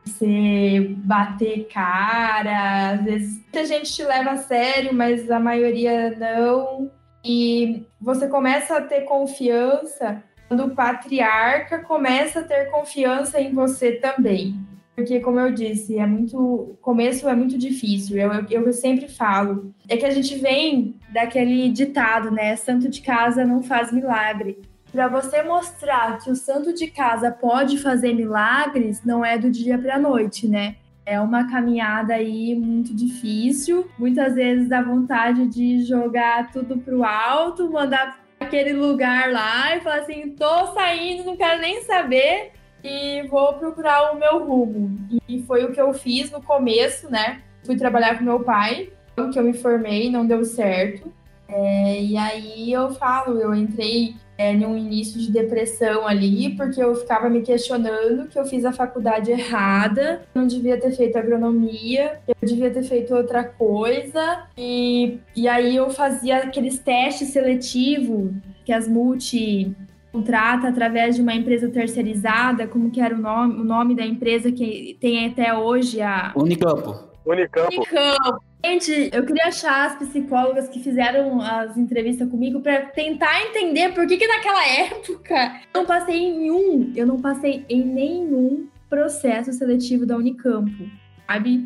Você 0.07 0.95
bater 0.99 1.69
cara, 1.69 2.93
às 2.93 3.05
vezes 3.05 3.35
muita 3.43 3.65
gente 3.65 3.93
te 3.93 4.05
leva 4.05 4.31
a 4.31 4.37
sério, 4.37 4.95
mas 4.95 5.31
a 5.31 5.41
maioria 5.41 6.17
não. 6.17 6.91
E 7.25 7.85
você 8.01 8.29
começa 8.29 8.77
a 8.77 8.83
ter 8.83 9.03
confiança 9.03 10.23
quando 10.49 10.65
o 10.65 10.75
patriarca 10.75 11.81
começa 11.81 12.41
a 12.41 12.45
ter 12.45 12.71
confiança 12.71 13.41
em 13.41 13.53
você 13.53 13.93
também. 13.93 14.55
Porque, 14.95 15.21
como 15.21 15.39
eu 15.39 15.53
disse, 15.53 15.99
é 15.99 16.07
muito. 16.07 16.39
O 16.39 16.79
começo 16.81 17.29
é 17.29 17.35
muito 17.35 17.59
difícil. 17.59 18.17
Eu, 18.17 18.33
eu, 18.49 18.65
eu, 18.65 18.73
sempre 18.73 19.07
falo. 19.09 19.75
É 19.87 19.97
que 19.97 20.07
a 20.07 20.11
gente 20.11 20.37
vem 20.37 20.99
daquele 21.13 21.69
ditado, 21.69 22.31
né? 22.31 22.57
Santo 22.57 22.89
de 22.89 23.03
casa 23.03 23.45
não 23.45 23.63
faz 23.63 23.93
milagre. 23.93 24.59
Para 24.97 25.09
você 25.09 25.43
mostrar 25.43 26.19
que 26.21 26.31
o 26.31 26.35
santo 26.35 26.73
de 26.73 26.87
casa 26.87 27.31
pode 27.31 27.77
fazer 27.77 28.15
milagres, 28.15 29.05
não 29.05 29.23
é 29.23 29.37
do 29.37 29.51
dia 29.51 29.77
para 29.77 29.97
a 29.97 29.99
noite, 29.99 30.49
né? 30.49 30.77
É 31.05 31.21
uma 31.21 31.51
caminhada 31.51 32.15
aí 32.15 32.55
muito 32.55 32.97
difícil. 32.97 33.87
Muitas 33.99 34.35
vezes 34.35 34.71
dá 34.71 34.81
vontade 34.81 35.49
de 35.49 35.85
jogar 35.85 36.51
tudo 36.51 36.79
pro 36.79 37.05
alto, 37.05 37.71
mandar 37.71 38.19
aquele 38.41 38.73
lugar 38.73 39.31
lá 39.31 39.77
e 39.77 39.83
falar 39.83 39.99
assim: 39.99 40.31
tô 40.31 40.69
saindo, 40.69 41.25
não 41.25 41.37
quero 41.37 41.61
nem 41.61 41.83
saber 41.83 42.53
e 42.83 43.21
vou 43.29 43.53
procurar 43.53 44.13
o 44.13 44.19
meu 44.19 44.47
rumo. 44.47 44.97
E 45.29 45.43
foi 45.43 45.63
o 45.67 45.73
que 45.73 45.81
eu 45.81 45.93
fiz 45.93 46.31
no 46.31 46.41
começo, 46.41 47.11
né? 47.11 47.43
Fui 47.67 47.77
trabalhar 47.77 48.17
com 48.17 48.25
meu 48.25 48.41
pai, 48.41 48.89
que 49.31 49.39
eu 49.39 49.45
me 49.45 49.53
formei, 49.53 50.11
não 50.11 50.27
deu 50.27 50.43
certo. 50.43 51.13
É, 51.47 52.03
e 52.03 52.17
aí 52.17 52.73
eu 52.73 52.95
falo, 52.95 53.39
eu 53.39 53.55
entrei 53.55 54.17
é, 54.39 54.53
num 54.53 54.77
início 54.77 55.21
de 55.21 55.31
depressão 55.31 56.07
ali, 56.07 56.55
porque 56.57 56.83
eu 56.83 56.95
ficava 56.95 57.29
me 57.29 57.43
questionando 57.43 58.29
que 58.29 58.39
eu 58.39 58.45
fiz 58.45 58.65
a 58.65 58.73
faculdade 58.73 59.31
errada, 59.31 60.23
não 60.35 60.47
devia 60.47 60.79
ter 60.79 60.93
feito 60.93 61.17
agronomia, 61.17 62.21
eu 62.27 62.35
devia 62.47 62.71
ter 62.71 62.83
feito 62.83 63.15
outra 63.15 63.45
coisa. 63.45 64.45
E, 64.57 65.19
e 65.35 65.49
aí 65.49 65.77
eu 65.77 65.91
fazia 65.91 66.39
aqueles 66.39 66.79
testes 66.79 67.29
seletivos 67.29 68.33
que 68.65 68.73
as 68.73 68.87
multi 68.87 69.75
contrata 70.13 70.69
através 70.69 71.17
de 71.17 71.23
uma 71.23 71.35
empresa 71.35 71.69
terceirizada, 71.69 72.67
como 72.67 72.91
que 72.91 73.01
era 73.01 73.15
o 73.15 73.19
nome, 73.19 73.55
o 73.61 73.65
nome 73.65 73.95
da 73.95 74.05
empresa 74.05 74.51
que 74.51 74.97
tem 75.01 75.27
até 75.27 75.55
hoje 75.55 76.01
a 76.01 76.33
Unicampo. 76.35 76.97
Unicampo. 77.27 77.75
Unicampo. 77.75 78.46
Gente, 78.65 79.11
eu 79.13 79.25
queria 79.25 79.47
achar 79.47 79.87
as 79.87 79.97
psicólogas 79.97 80.69
que 80.69 80.81
fizeram 80.81 81.41
as 81.41 81.77
entrevistas 81.77 82.29
comigo 82.29 82.61
para 82.61 82.87
tentar 82.87 83.41
entender 83.43 83.93
por 83.95 84.07
que 84.07 84.17
que 84.17 84.27
naquela 84.27 84.67
época 84.67 85.61
eu 85.73 85.81
não 85.81 85.87
passei 85.87 86.17
em 86.17 86.51
um, 86.51 86.93
eu 86.97 87.07
não 87.07 87.21
passei 87.21 87.65
em 87.69 87.85
nenhum 87.85 88.69
processo 88.89 89.53
seletivo 89.53 90.07
da 90.07 90.17
Unicampo, 90.17 90.89
sabe? 91.27 91.65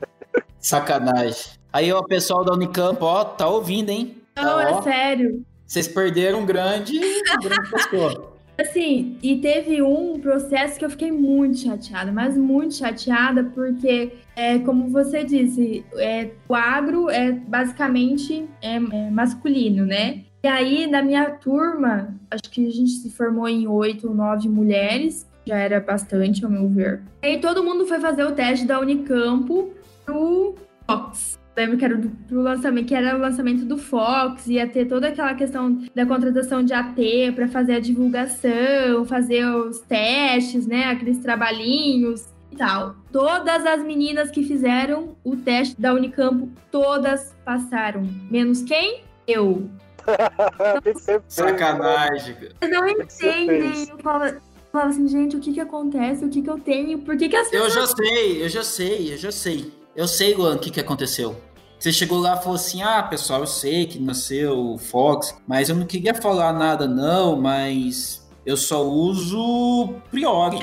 Sacanagem. 0.58 1.52
Aí 1.72 1.92
o 1.92 2.04
pessoal 2.04 2.44
da 2.44 2.52
Unicampo, 2.52 3.04
ó, 3.04 3.24
tá 3.24 3.48
ouvindo, 3.48 3.90
hein? 3.90 4.16
Não, 4.36 4.44
tá, 4.44 4.70
é 4.70 4.82
sério. 4.82 5.44
Vocês 5.66 5.88
perderam 5.88 6.40
um 6.40 6.46
grande, 6.46 6.98
grande 7.40 7.70
pessoa. 7.70 8.31
Assim, 8.62 9.18
e 9.20 9.38
teve 9.38 9.82
um 9.82 10.20
processo 10.20 10.78
que 10.78 10.84
eu 10.84 10.90
fiquei 10.90 11.10
muito 11.10 11.58
chateada, 11.58 12.12
mas 12.12 12.36
muito 12.36 12.74
chateada, 12.74 13.42
porque, 13.42 14.12
é, 14.36 14.60
como 14.60 14.88
você 14.88 15.24
disse, 15.24 15.84
é, 15.96 16.30
o 16.48 16.54
agro 16.54 17.10
é 17.10 17.32
basicamente 17.32 18.48
é, 18.62 18.76
é 18.76 19.10
masculino, 19.10 19.84
né? 19.84 20.22
E 20.44 20.46
aí, 20.46 20.86
na 20.86 21.02
minha 21.02 21.28
turma, 21.30 22.14
acho 22.30 22.48
que 22.50 22.66
a 22.66 22.70
gente 22.70 22.90
se 22.92 23.10
formou 23.10 23.48
em 23.48 23.66
oito 23.66 24.08
ou 24.08 24.14
nove 24.14 24.48
mulheres, 24.48 25.26
já 25.44 25.56
era 25.56 25.80
bastante, 25.80 26.44
ao 26.44 26.50
meu 26.50 26.68
ver. 26.68 27.02
E 27.22 27.26
aí 27.26 27.40
todo 27.40 27.64
mundo 27.64 27.84
foi 27.84 27.98
fazer 27.98 28.24
o 28.24 28.32
teste 28.32 28.64
da 28.64 28.78
Unicampo 28.78 29.72
pro 30.06 30.54
Fox 30.86 31.41
lembro 31.56 31.76
que 31.76 31.84
era 31.84 31.96
do, 31.96 32.08
do, 32.08 32.42
lançamento, 32.42 32.86
que 32.86 32.94
era 32.94 33.16
o 33.16 33.20
lançamento 33.20 33.64
do 33.64 33.76
Fox, 33.76 34.46
ia 34.46 34.66
ter 34.66 34.86
toda 34.86 35.08
aquela 35.08 35.34
questão 35.34 35.78
da 35.94 36.06
contratação 36.06 36.62
de 36.62 36.72
AT 36.72 36.96
para 37.34 37.48
fazer 37.48 37.74
a 37.74 37.80
divulgação, 37.80 39.04
fazer 39.06 39.44
os 39.44 39.80
testes, 39.80 40.66
né, 40.66 40.84
aqueles 40.84 41.18
trabalhinhos 41.18 42.26
e 42.50 42.56
tal. 42.56 42.96
Todas 43.10 43.66
as 43.66 43.82
meninas 43.82 44.30
que 44.30 44.42
fizeram 44.42 45.16
o 45.22 45.36
teste 45.36 45.80
da 45.80 45.92
Unicamp, 45.92 46.50
todas 46.70 47.34
passaram. 47.44 48.02
Menos 48.30 48.62
quem? 48.62 49.02
Eu. 49.26 49.68
Sacanagem. 51.28 52.34
Vocês 52.34 52.72
não 52.72 52.88
entendem. 52.88 53.88
Eu 53.88 53.98
falo, 53.98 54.24
eu 54.24 54.40
falo 54.72 54.88
assim, 54.88 55.06
gente, 55.06 55.36
o 55.36 55.40
que 55.40 55.52
que 55.52 55.60
acontece? 55.60 56.24
O 56.24 56.28
que 56.28 56.42
que 56.42 56.50
eu 56.50 56.58
tenho? 56.58 56.98
Por 56.98 57.16
que 57.16 57.28
que 57.28 57.36
as 57.36 57.48
pessoas... 57.48 57.76
Eu 57.76 57.80
já 57.80 57.86
sei, 57.86 58.44
eu 58.44 58.48
já 58.48 58.62
sei, 58.62 59.12
eu 59.12 59.16
já 59.16 59.30
sei. 59.30 59.81
Eu 59.94 60.08
sei, 60.08 60.34
Luan, 60.34 60.56
o 60.56 60.58
que, 60.58 60.70
que 60.70 60.80
aconteceu. 60.80 61.40
Você 61.78 61.92
chegou 61.92 62.18
lá 62.18 62.36
e 62.36 62.38
falou 62.38 62.54
assim: 62.54 62.82
ah, 62.82 63.02
pessoal, 63.02 63.40
eu 63.40 63.46
sei 63.46 63.86
que 63.86 63.98
nasceu 63.98 64.74
o 64.74 64.78
Fox, 64.78 65.36
mas 65.46 65.68
eu 65.68 65.76
não 65.76 65.84
queria 65.84 66.14
falar 66.14 66.52
nada, 66.52 66.86
não, 66.86 67.36
mas 67.36 68.26
eu 68.46 68.56
só 68.56 68.82
uso 68.82 69.94
Priori. 70.10 70.60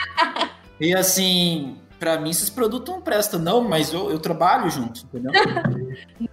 e 0.80 0.94
assim, 0.94 1.78
pra 2.02 2.18
mim 2.18 2.30
esses 2.30 2.50
produtos 2.50 2.92
não 2.92 3.00
prestam, 3.00 3.38
não, 3.38 3.60
mas 3.62 3.92
eu, 3.92 4.10
eu 4.10 4.18
trabalho 4.18 4.68
junto, 4.68 5.04
entendeu? 5.04 5.30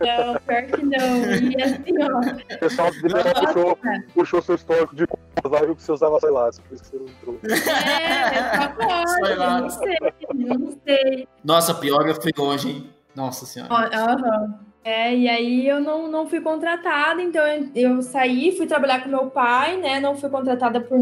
não, 0.02 0.36
pior 0.40 0.64
que 0.66 0.84
não. 0.84 1.26
E 1.52 1.62
assim, 1.62 1.94
ó. 2.02 2.56
O 2.56 2.60
pessoal 2.60 2.92
puxou, 2.92 3.80
puxou 4.16 4.42
seu 4.42 4.56
histórico 4.56 4.96
de 4.96 5.06
compras 5.06 5.54
lá 5.54 5.60
viu 5.64 5.76
que 5.76 5.84
você 5.84 5.92
usava 5.92 6.20
sei 6.20 6.32
lá, 6.32 6.50
por 6.50 6.74
isso 6.74 6.84
que 6.84 6.90
você 6.90 6.98
não 6.98 7.06
entrou. 7.06 7.40
É, 7.44 8.56
só 8.56 8.68
pode, 8.70 9.36
não 9.38 9.70
sei, 9.70 9.98
não 10.34 10.80
sei. 10.84 11.28
Nossa, 11.44 11.76
pior 11.76 12.08
eu 12.08 12.20
fui 12.20 12.32
longe, 12.36 12.68
hein? 12.68 12.90
Nossa 13.16 13.46
senhora. 13.46 13.72
Uhum. 13.72 14.69
É, 14.84 15.14
e 15.16 15.28
aí 15.28 15.68
eu 15.68 15.80
não, 15.82 16.08
não 16.10 16.28
fui 16.28 16.40
contratada, 16.42 17.22
então 17.22 17.46
eu, 17.46 17.68
eu 17.76 18.02
saí, 18.02 18.56
fui 18.56 18.66
trabalhar 18.66 19.04
com 19.04 19.10
meu 19.10 19.28
pai, 19.30 19.78
né? 19.78 20.00
Não 20.00 20.16
fui 20.16 20.30
contratada 20.30 20.80
por 20.80 20.98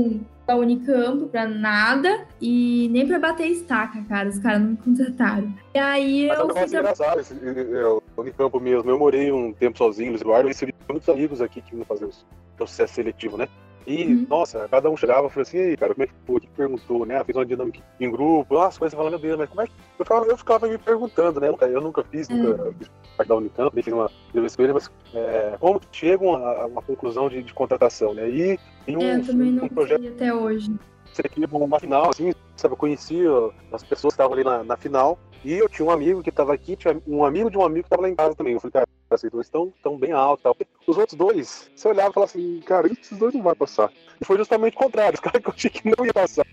da 0.48 0.56
Unicamp 0.56 1.26
pra 1.28 1.46
nada 1.46 2.26
e 2.42 2.88
nem 2.92 3.06
pra 3.06 3.20
bater 3.20 3.48
estaca, 3.48 4.02
cara. 4.08 4.30
Os 4.30 4.40
caras 4.40 4.62
não 4.62 4.70
me 4.72 4.78
contrataram. 4.78 5.54
E 5.76 5.80
aí 5.80 6.28
Mas 6.28 6.38
é 6.38 6.42
eu. 6.42 6.46
fui 6.46 6.54
tra- 6.68 6.80
engraçado, 6.80 7.20
esse, 7.20 7.34
é, 7.34 7.86
o 7.86 8.02
Unicampo 8.18 8.60
mesmo. 8.60 8.90
Eu 8.90 8.98
morei 8.98 9.32
um 9.32 9.52
tempo 9.54 9.78
sozinho, 9.78 10.10
Luiz 10.12 10.22
Eduardo, 10.22 10.48
e 10.48 10.52
recebi 10.52 10.74
muitos 10.90 11.08
amigos 11.10 11.42
aqui 11.42 11.62
que 11.62 11.76
iam 11.76 11.86
fazer 11.86 12.06
o 12.06 12.12
processo 12.56 12.94
seletivo, 12.96 13.38
né? 13.38 13.48
E, 13.88 14.04
Uhum. 14.04 14.28
nossa, 14.30 14.68
cada 14.68 14.90
um 14.90 14.98
chegava 14.98 15.28
e 15.28 15.30
falou 15.30 15.44
assim, 15.44 15.58
e 15.58 15.62
aí, 15.62 15.78
cara, 15.78 15.94
como 15.94 16.04
é 16.04 16.08
que 16.08 16.14
foi? 16.26 16.42
Que 16.42 16.48
perguntou, 16.48 17.06
né? 17.06 17.24
Fez 17.24 17.38
uma 17.38 17.46
dinâmica 17.46 17.80
em 18.02 18.12
grupo, 18.12 18.54
nossa, 18.54 18.78
coisa 18.78 18.98
falando, 18.98 19.12
meu 19.14 19.20
Deus, 19.20 19.38
mas 19.38 19.48
como 19.50 19.62
é 19.62 19.68
que. 19.68 19.72
Eu 19.98 20.04
ficava, 20.06 20.26
eu 20.26 20.38
ficava 20.38 20.68
me 20.68 20.78
perguntando, 20.78 21.40
né? 21.40 21.48
Eu 21.48 21.80
nunca 21.82 22.04
fiz, 22.04 22.28
nunca 22.28 22.74
fiz 22.78 22.92
parte 23.16 23.30
da 23.30 23.36
Unicamp, 23.36 23.74
nem 23.74 23.82
fiz 23.82 23.94
uma 23.94 24.12
entrevista 24.28 24.58
com 24.58 24.64
ele, 24.64 24.74
mas 24.74 24.92
é, 25.14 25.56
como 25.58 25.80
que 25.80 25.88
chegam 25.92 26.36
a 26.36 26.66
uma 26.66 26.82
conclusão 26.82 27.30
de, 27.30 27.42
de 27.42 27.54
contratação, 27.54 28.14
né? 28.14 28.30
E 28.30 28.60
tem 28.86 28.98
um, 28.98 29.02
É, 29.02 29.16
eu 29.16 29.26
também 29.26 29.54
não 29.54 29.64
um 29.64 29.70
projeto 29.70 30.06
até 30.06 30.34
hoje. 30.34 30.76
aqui 31.24 31.46
uma 31.50 31.80
final, 31.80 32.10
assim, 32.10 32.34
sabe? 32.58 32.74
Eu 32.74 32.78
conhecia 32.78 33.30
as 33.72 33.84
pessoas 33.86 34.14
que 34.14 34.22
estavam 34.22 34.34
ali 34.34 34.44
na, 34.44 34.66
na 34.66 34.76
final. 34.76 35.18
E 35.46 35.54
eu 35.54 35.70
tinha 35.70 35.88
um 35.88 35.92
amigo 35.92 36.22
que 36.22 36.30
estava 36.30 36.54
aqui, 36.54 36.76
tinha 36.76 37.02
um 37.08 37.24
amigo 37.24 37.50
de 37.50 37.58
um 37.58 37.64
amigo 37.64 37.84
que 37.84 37.88
estava 37.88 38.02
lá 38.02 38.10
em 38.10 38.16
casa 38.16 38.36
também. 38.36 38.54
Eu 38.54 38.60
falei, 38.60 38.74
cara, 38.74 38.88
esses 39.16 39.32
dois 39.32 39.48
estão 39.48 39.74
tão 39.82 39.98
bem 39.98 40.12
altos. 40.12 40.44
Tal. 40.44 40.56
Os 40.86 40.98
outros 40.98 41.18
dois, 41.18 41.70
você 41.76 41.88
olhava 41.88 42.10
e 42.10 42.14
falava 42.14 42.32
assim, 42.32 42.60
cara, 42.66 42.88
esses 42.88 43.18
dois 43.18 43.34
não 43.34 43.44
vai 43.44 43.56
passar. 43.56 43.92
E 44.20 44.26
foi 44.26 44.38
justamente 44.38 44.76
o 44.76 44.80
contrário. 44.80 45.16
Os 45.16 45.20
caras 45.22 45.42
que 45.42 45.48
eu 45.48 45.54
achei 45.54 45.70
que 45.70 45.86
não 45.86 46.06
ia 46.06 46.14
passar, 46.14 46.46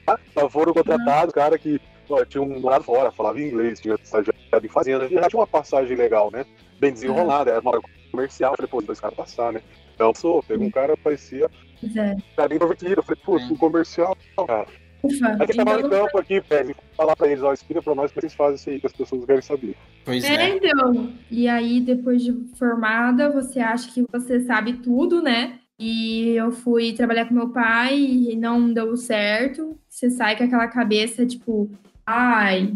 foram 0.51 0.73
contratados, 0.73 1.35
cara 1.35 1.59
que 1.59 1.81
ó, 2.09 2.25
tinha 2.25 2.43
um 2.43 2.61
morado 2.61 2.85
fora, 2.85 3.11
falava 3.11 3.41
inglês, 3.41 3.81
tinha 3.81 3.95
estagiado 3.95 4.37
em 4.63 4.69
fazenda, 4.69 5.09
já 5.09 5.29
tinha 5.29 5.41
uma 5.41 5.47
passagem 5.47 5.97
legal, 5.97 6.31
né? 6.31 6.45
Bem 6.79 6.93
desenrolada, 6.93 7.51
era 7.51 7.61
uma 7.61 7.73
hora 7.73 7.81
comercial. 8.11 8.53
Eu 8.53 8.57
falei, 8.57 8.71
pô, 8.71 8.79
os 8.79 8.87
dois 8.87 9.01
caras 9.01 9.17
passaram, 9.17 9.53
né? 9.53 9.63
Então, 9.95 10.13
sou, 10.15 10.43
pegou 10.43 10.67
um 10.67 10.71
cara, 10.71 10.97
parecia 10.97 11.49
é. 11.97 12.17
cara 12.37 12.49
bem 12.49 12.57
introvertido. 12.57 12.95
Eu 12.97 13.03
falei, 13.03 13.21
putz, 13.25 13.51
um 13.51 13.57
comercial, 13.57 14.17
cara. 14.47 14.67
Ufa. 15.05 15.37
Que 15.47 15.53
trabalhar 15.53 15.79
Então, 15.79 15.91
no 15.91 16.05
campo 16.07 16.19
aqui, 16.19 16.41
Pérez, 16.41 16.77
falar 16.97 17.15
pra 17.17 17.27
eles, 17.29 17.43
ó, 17.43 17.53
explica 17.53 17.83
pra 17.83 17.95
nós 17.95 18.11
como 18.11 18.21
vocês 18.21 18.35
fazem 18.35 18.55
isso 18.57 18.71
aí, 18.71 18.81
que 18.81 18.87
as 18.87 18.93
pessoas 18.93 19.25
querem 19.25 19.43
saber. 19.43 19.77
Pois 20.05 20.25
É, 20.25 20.35
é. 20.35 20.57
então. 20.57 21.13
E 21.31 21.49
aí, 21.49 21.81
depois 21.81 22.23
de 22.23 22.33
formada, 22.59 23.31
você 23.31 23.61
acha 23.61 23.91
que 23.93 24.05
você 24.11 24.41
sabe 24.41 24.75
tudo, 24.75 25.23
né? 25.23 25.59
E 25.79 26.31
eu 26.37 26.53
fui 26.53 26.93
trabalhar 26.93 27.27
com 27.27 27.35
meu 27.35 27.49
pai 27.49 27.99
e 27.99 28.37
não 28.37 28.73
deu 28.73 28.97
certo. 28.97 29.77
Você 29.89 30.09
sai 30.11 30.37
com 30.37 30.45
aquela 30.45 30.69
cabeça, 30.69 31.27
tipo, 31.27 31.69
ai, 32.07 32.73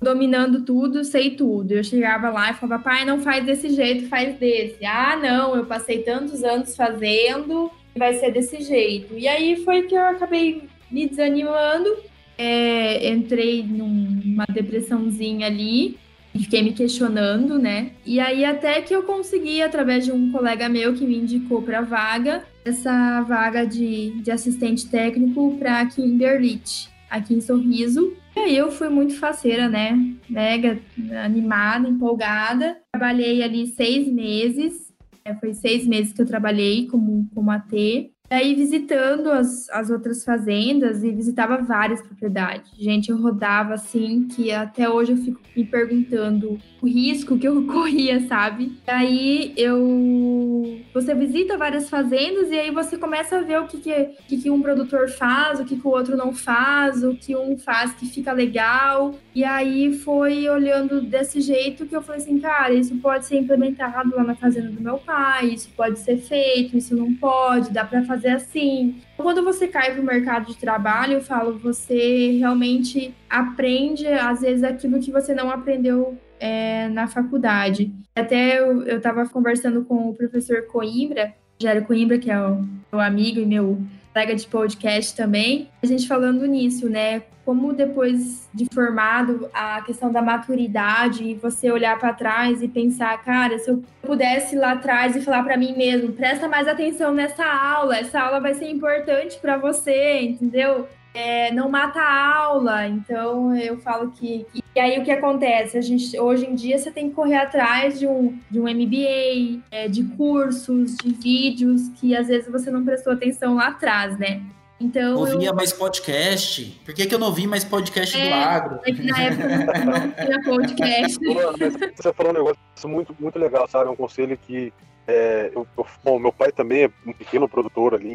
dominando 0.00 0.64
tudo, 0.64 1.04
sei 1.04 1.30
tudo. 1.36 1.72
Eu 1.72 1.84
chegava 1.84 2.30
lá 2.30 2.50
e 2.50 2.54
falava, 2.54 2.82
pai, 2.82 3.04
não 3.04 3.20
faz 3.20 3.46
desse 3.46 3.70
jeito, 3.70 4.08
faz 4.08 4.36
desse. 4.38 4.84
Ah, 4.84 5.16
não, 5.16 5.54
eu 5.56 5.64
passei 5.66 6.02
tantos 6.02 6.42
anos 6.42 6.74
fazendo, 6.74 7.70
vai 7.96 8.14
ser 8.14 8.32
desse 8.32 8.60
jeito. 8.62 9.16
E 9.16 9.28
aí 9.28 9.56
foi 9.64 9.82
que 9.82 9.94
eu 9.94 10.02
acabei 10.02 10.64
me 10.92 11.08
desanimando. 11.08 11.88
É, 12.36 13.10
entrei 13.10 13.62
numa 13.62 14.44
depressãozinha 14.46 15.46
ali 15.46 15.98
e 16.34 16.38
fiquei 16.38 16.62
me 16.62 16.72
questionando, 16.72 17.58
né? 17.58 17.92
E 18.06 18.18
aí 18.18 18.44
até 18.44 18.80
que 18.80 18.94
eu 18.94 19.02
consegui, 19.02 19.62
através 19.62 20.04
de 20.04 20.12
um 20.12 20.32
colega 20.32 20.68
meu 20.68 20.94
que 20.94 21.06
me 21.06 21.18
indicou 21.18 21.62
para 21.62 21.82
vaga, 21.82 22.44
essa 22.64 23.20
vaga 23.22 23.66
de, 23.66 24.22
de 24.22 24.30
assistente 24.30 24.88
técnico 24.88 25.56
para 25.58 25.84
Kimberlit, 25.86 26.88
aqui 27.10 27.34
em 27.34 27.40
Sorriso. 27.40 28.16
E 28.34 28.40
aí 28.40 28.56
eu 28.56 28.72
fui 28.72 28.88
muito 28.88 29.18
faceira, 29.18 29.68
né? 29.68 29.98
Mega 30.28 30.78
animada, 31.22 31.86
empolgada. 31.86 32.78
Trabalhei 32.90 33.42
ali 33.42 33.66
seis 33.66 34.08
meses. 34.08 34.90
É, 35.24 35.34
foi 35.34 35.52
seis 35.52 35.86
meses 35.86 36.12
que 36.12 36.22
eu 36.22 36.26
trabalhei 36.26 36.86
como, 36.86 37.28
como 37.34 37.50
AT. 37.50 38.10
E 38.32 38.34
aí, 38.34 38.54
visitando 38.54 39.30
as, 39.30 39.68
as 39.68 39.90
outras 39.90 40.24
fazendas 40.24 41.04
e 41.04 41.10
visitava 41.10 41.58
várias 41.58 42.00
propriedades. 42.00 42.72
Gente, 42.78 43.10
eu 43.10 43.20
rodava 43.20 43.74
assim, 43.74 44.26
que 44.26 44.50
até 44.50 44.88
hoje 44.88 45.12
eu 45.12 45.18
fico 45.18 45.38
me 45.54 45.66
perguntando 45.66 46.58
o 46.82 46.86
risco 46.86 47.38
que 47.38 47.46
eu 47.46 47.64
corria, 47.70 48.26
sabe? 48.26 48.76
Aí 48.86 49.54
eu. 49.56 50.80
Você 50.92 51.14
visita 51.14 51.56
várias 51.56 51.88
fazendas 51.88 52.50
e 52.50 52.58
aí 52.58 52.70
você 52.70 52.98
começa 52.98 53.38
a 53.38 53.42
ver 53.42 53.60
o 53.60 53.66
que, 53.68 53.78
que, 53.78 54.36
que, 54.36 54.50
um 54.50 54.60
produtor 54.60 55.08
faz, 55.08 55.60
o 55.60 55.64
que, 55.64 55.76
que 55.76 55.86
o 55.86 55.90
outro 55.90 56.16
não 56.16 56.34
faz, 56.34 57.04
o 57.04 57.14
que 57.14 57.36
um 57.36 57.56
faz 57.56 57.92
que 57.92 58.06
fica 58.06 58.32
legal. 58.32 59.14
E 59.34 59.44
aí 59.44 59.94
foi 59.94 60.48
olhando 60.48 61.00
desse 61.00 61.40
jeito 61.40 61.86
que 61.86 61.94
eu 61.94 62.02
falei 62.02 62.20
assim, 62.20 62.38
cara, 62.40 62.74
isso 62.74 62.96
pode 62.96 63.26
ser 63.26 63.38
implementado 63.38 64.14
lá 64.16 64.24
na 64.24 64.34
fazenda 64.34 64.70
do 64.70 64.80
meu 64.80 64.98
pai, 64.98 65.46
isso 65.46 65.70
pode 65.76 66.00
ser 66.00 66.16
feito, 66.16 66.76
isso 66.76 66.96
não 66.96 67.14
pode, 67.14 67.70
dá 67.70 67.84
para 67.84 68.04
fazer 68.04 68.30
assim. 68.30 68.96
Quando 69.16 69.44
você 69.44 69.68
cai 69.68 69.94
pro 69.94 70.02
mercado 70.02 70.46
de 70.46 70.56
trabalho, 70.56 71.14
eu 71.14 71.20
falo, 71.20 71.58
você 71.58 72.36
realmente 72.38 73.14
aprende, 73.30 74.06
às 74.08 74.40
vezes, 74.40 74.64
aquilo 74.64 74.98
que 74.98 75.12
você 75.12 75.32
não 75.32 75.50
aprendeu 75.50 76.18
é, 76.42 76.88
na 76.88 77.06
faculdade. 77.06 77.92
Até 78.16 78.58
eu, 78.58 78.82
eu 78.82 79.00
tava 79.00 79.28
conversando 79.28 79.84
com 79.84 80.10
o 80.10 80.14
professor 80.14 80.66
Coimbra, 80.66 81.32
Jairo 81.62 81.84
Coimbra, 81.84 82.18
que 82.18 82.28
é 82.28 82.36
o 82.36 82.66
meu 82.90 83.00
amigo 83.00 83.38
e 83.38 83.46
meu 83.46 83.80
colega 84.12 84.34
de 84.34 84.46
podcast 84.46 85.16
também, 85.16 85.70
a 85.82 85.86
gente 85.86 86.06
falando 86.06 86.44
nisso, 86.44 86.86
né? 86.88 87.22
Como 87.46 87.72
depois 87.72 88.48
de 88.52 88.66
formado, 88.74 89.48
a 89.54 89.80
questão 89.82 90.12
da 90.12 90.20
maturidade 90.20 91.24
e 91.24 91.34
você 91.34 91.70
olhar 91.70 91.98
para 91.98 92.12
trás 92.12 92.60
e 92.60 92.68
pensar, 92.68 93.16
cara, 93.24 93.58
se 93.58 93.70
eu 93.70 93.82
pudesse 94.02 94.54
ir 94.54 94.58
lá 94.58 94.72
atrás 94.72 95.16
e 95.16 95.22
falar 95.22 95.42
para 95.42 95.56
mim 95.56 95.74
mesmo, 95.74 96.12
presta 96.12 96.46
mais 96.46 96.68
atenção 96.68 97.14
nessa 97.14 97.44
aula, 97.44 97.96
essa 97.96 98.20
aula 98.20 98.38
vai 98.38 98.52
ser 98.52 98.68
importante 98.68 99.38
para 99.40 99.56
você, 99.56 100.20
entendeu? 100.20 100.86
É, 101.14 101.52
não 101.52 101.68
mata 101.68 102.00
a 102.00 102.36
aula, 102.36 102.86
então 102.86 103.54
eu 103.56 103.78
falo 103.78 104.10
que, 104.12 104.46
que. 104.52 104.62
E 104.74 104.80
aí 104.80 104.98
o 104.98 105.04
que 105.04 105.10
acontece? 105.10 105.76
A 105.76 105.82
gente, 105.82 106.18
hoje 106.18 106.46
em 106.46 106.54
dia 106.54 106.78
você 106.78 106.90
tem 106.90 107.10
que 107.10 107.14
correr 107.14 107.36
atrás 107.36 107.98
de 107.98 108.06
um, 108.06 108.38
de 108.50 108.58
um 108.58 108.62
MBA, 108.64 109.60
é, 109.70 109.88
de 109.88 110.04
cursos, 110.16 110.96
de 110.96 111.12
vídeos 111.12 111.88
que 112.00 112.16
às 112.16 112.28
vezes 112.28 112.50
você 112.50 112.70
não 112.70 112.82
prestou 112.84 113.12
atenção 113.12 113.56
lá 113.56 113.68
atrás, 113.68 114.18
né? 114.18 114.42
Então. 114.80 115.16
Ouvia 115.16 115.50
eu, 115.50 115.54
mais 115.54 115.72
podcast. 115.72 116.80
Por 116.84 116.94
que, 116.94 117.06
que 117.06 117.14
eu 117.14 117.18
não 117.18 117.28
ouvi 117.28 117.46
mais 117.46 117.64
podcast 117.64 118.16
do 118.16 118.22
É. 118.22 118.32
agro? 118.32 118.80
é 118.84 118.92
que 118.92 119.02
na 119.02 119.22
época 119.22 119.84
não 119.84 120.10
tinha 120.10 120.42
podcast. 120.42 121.18
Você 121.94 122.12
falou 122.14 122.32
um 122.32 122.34
negócio 122.34 122.58
muito, 122.88 123.14
muito 123.20 123.38
legal, 123.38 123.68
sabe? 123.68 123.90
Um 123.90 123.96
conselho 123.96 124.36
que. 124.38 124.72
É, 125.06 125.50
eu, 125.54 125.66
eu- 125.76 125.86
bom, 126.02 126.18
meu 126.18 126.32
pai 126.32 126.50
também 126.52 126.84
é 126.84 126.90
um 127.06 127.12
pequeno 127.12 127.48
produtor 127.48 127.94
ali 127.94 128.14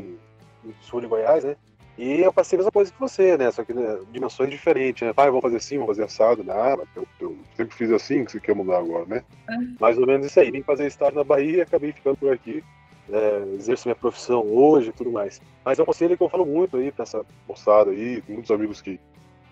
em 0.66 0.74
sul 0.82 1.00
de 1.00 1.08
Goiás, 1.08 1.44
né? 1.44 1.56
E 1.98 2.22
eu 2.22 2.32
passei 2.32 2.58
a 2.58 2.60
mesma 2.60 2.72
coisa 2.72 2.92
que 2.92 3.00
você, 3.00 3.36
né? 3.38 3.50
Só 3.50 3.64
que 3.64 3.74
né, 3.74 4.00
dimensões 4.12 4.50
diferentes, 4.50 5.06
né? 5.06 5.14
Pai, 5.14 5.28
vamos 5.28 5.42
fazer 5.42 5.58
assim, 5.58 5.78
vamos 5.78 5.96
fazer 5.96 6.04
assado. 6.04 6.46
Ah, 6.50 6.78
mas 6.78 6.88
eu, 6.96 7.08
eu 7.20 7.38
sempre 7.56 7.76
fiz 7.76 7.92
assim, 7.92 8.24
que 8.24 8.32
você 8.34 8.40
quer 8.40 8.54
mudar 8.54 8.78
agora, 8.78 9.06
né? 9.06 9.24
Mais 9.80 9.98
ou 9.98 10.06
menos 10.06 10.28
isso 10.28 10.40
aí. 10.40 10.52
Vim 10.52 10.62
fazer 10.62 10.86
estágio 10.86 11.16
na 11.16 11.24
Bahia 11.24 11.58
e 11.58 11.62
acabei 11.62 11.92
ficando 11.92 12.18
por 12.18 12.32
aqui. 12.32 12.64
É, 13.12 13.56
exerço 13.56 13.88
minha 13.88 13.96
profissão 13.96 14.42
hoje 14.42 14.90
e 14.90 14.94
tudo 14.94 15.12
mais. 15.12 15.42
Mas 15.64 15.80
é 15.80 15.82
um 15.84 15.86
conselho 15.86 16.18
que 16.18 16.22
eu 16.22 16.30
falo 16.30 16.46
muito 16.46 16.78
aí 16.78 16.92
pra 16.92 17.04
essa 17.04 17.26
moçada 17.48 17.90
aí, 17.90 18.22
muitos 18.28 18.52
amigos 18.52 18.82
que, 18.82 19.00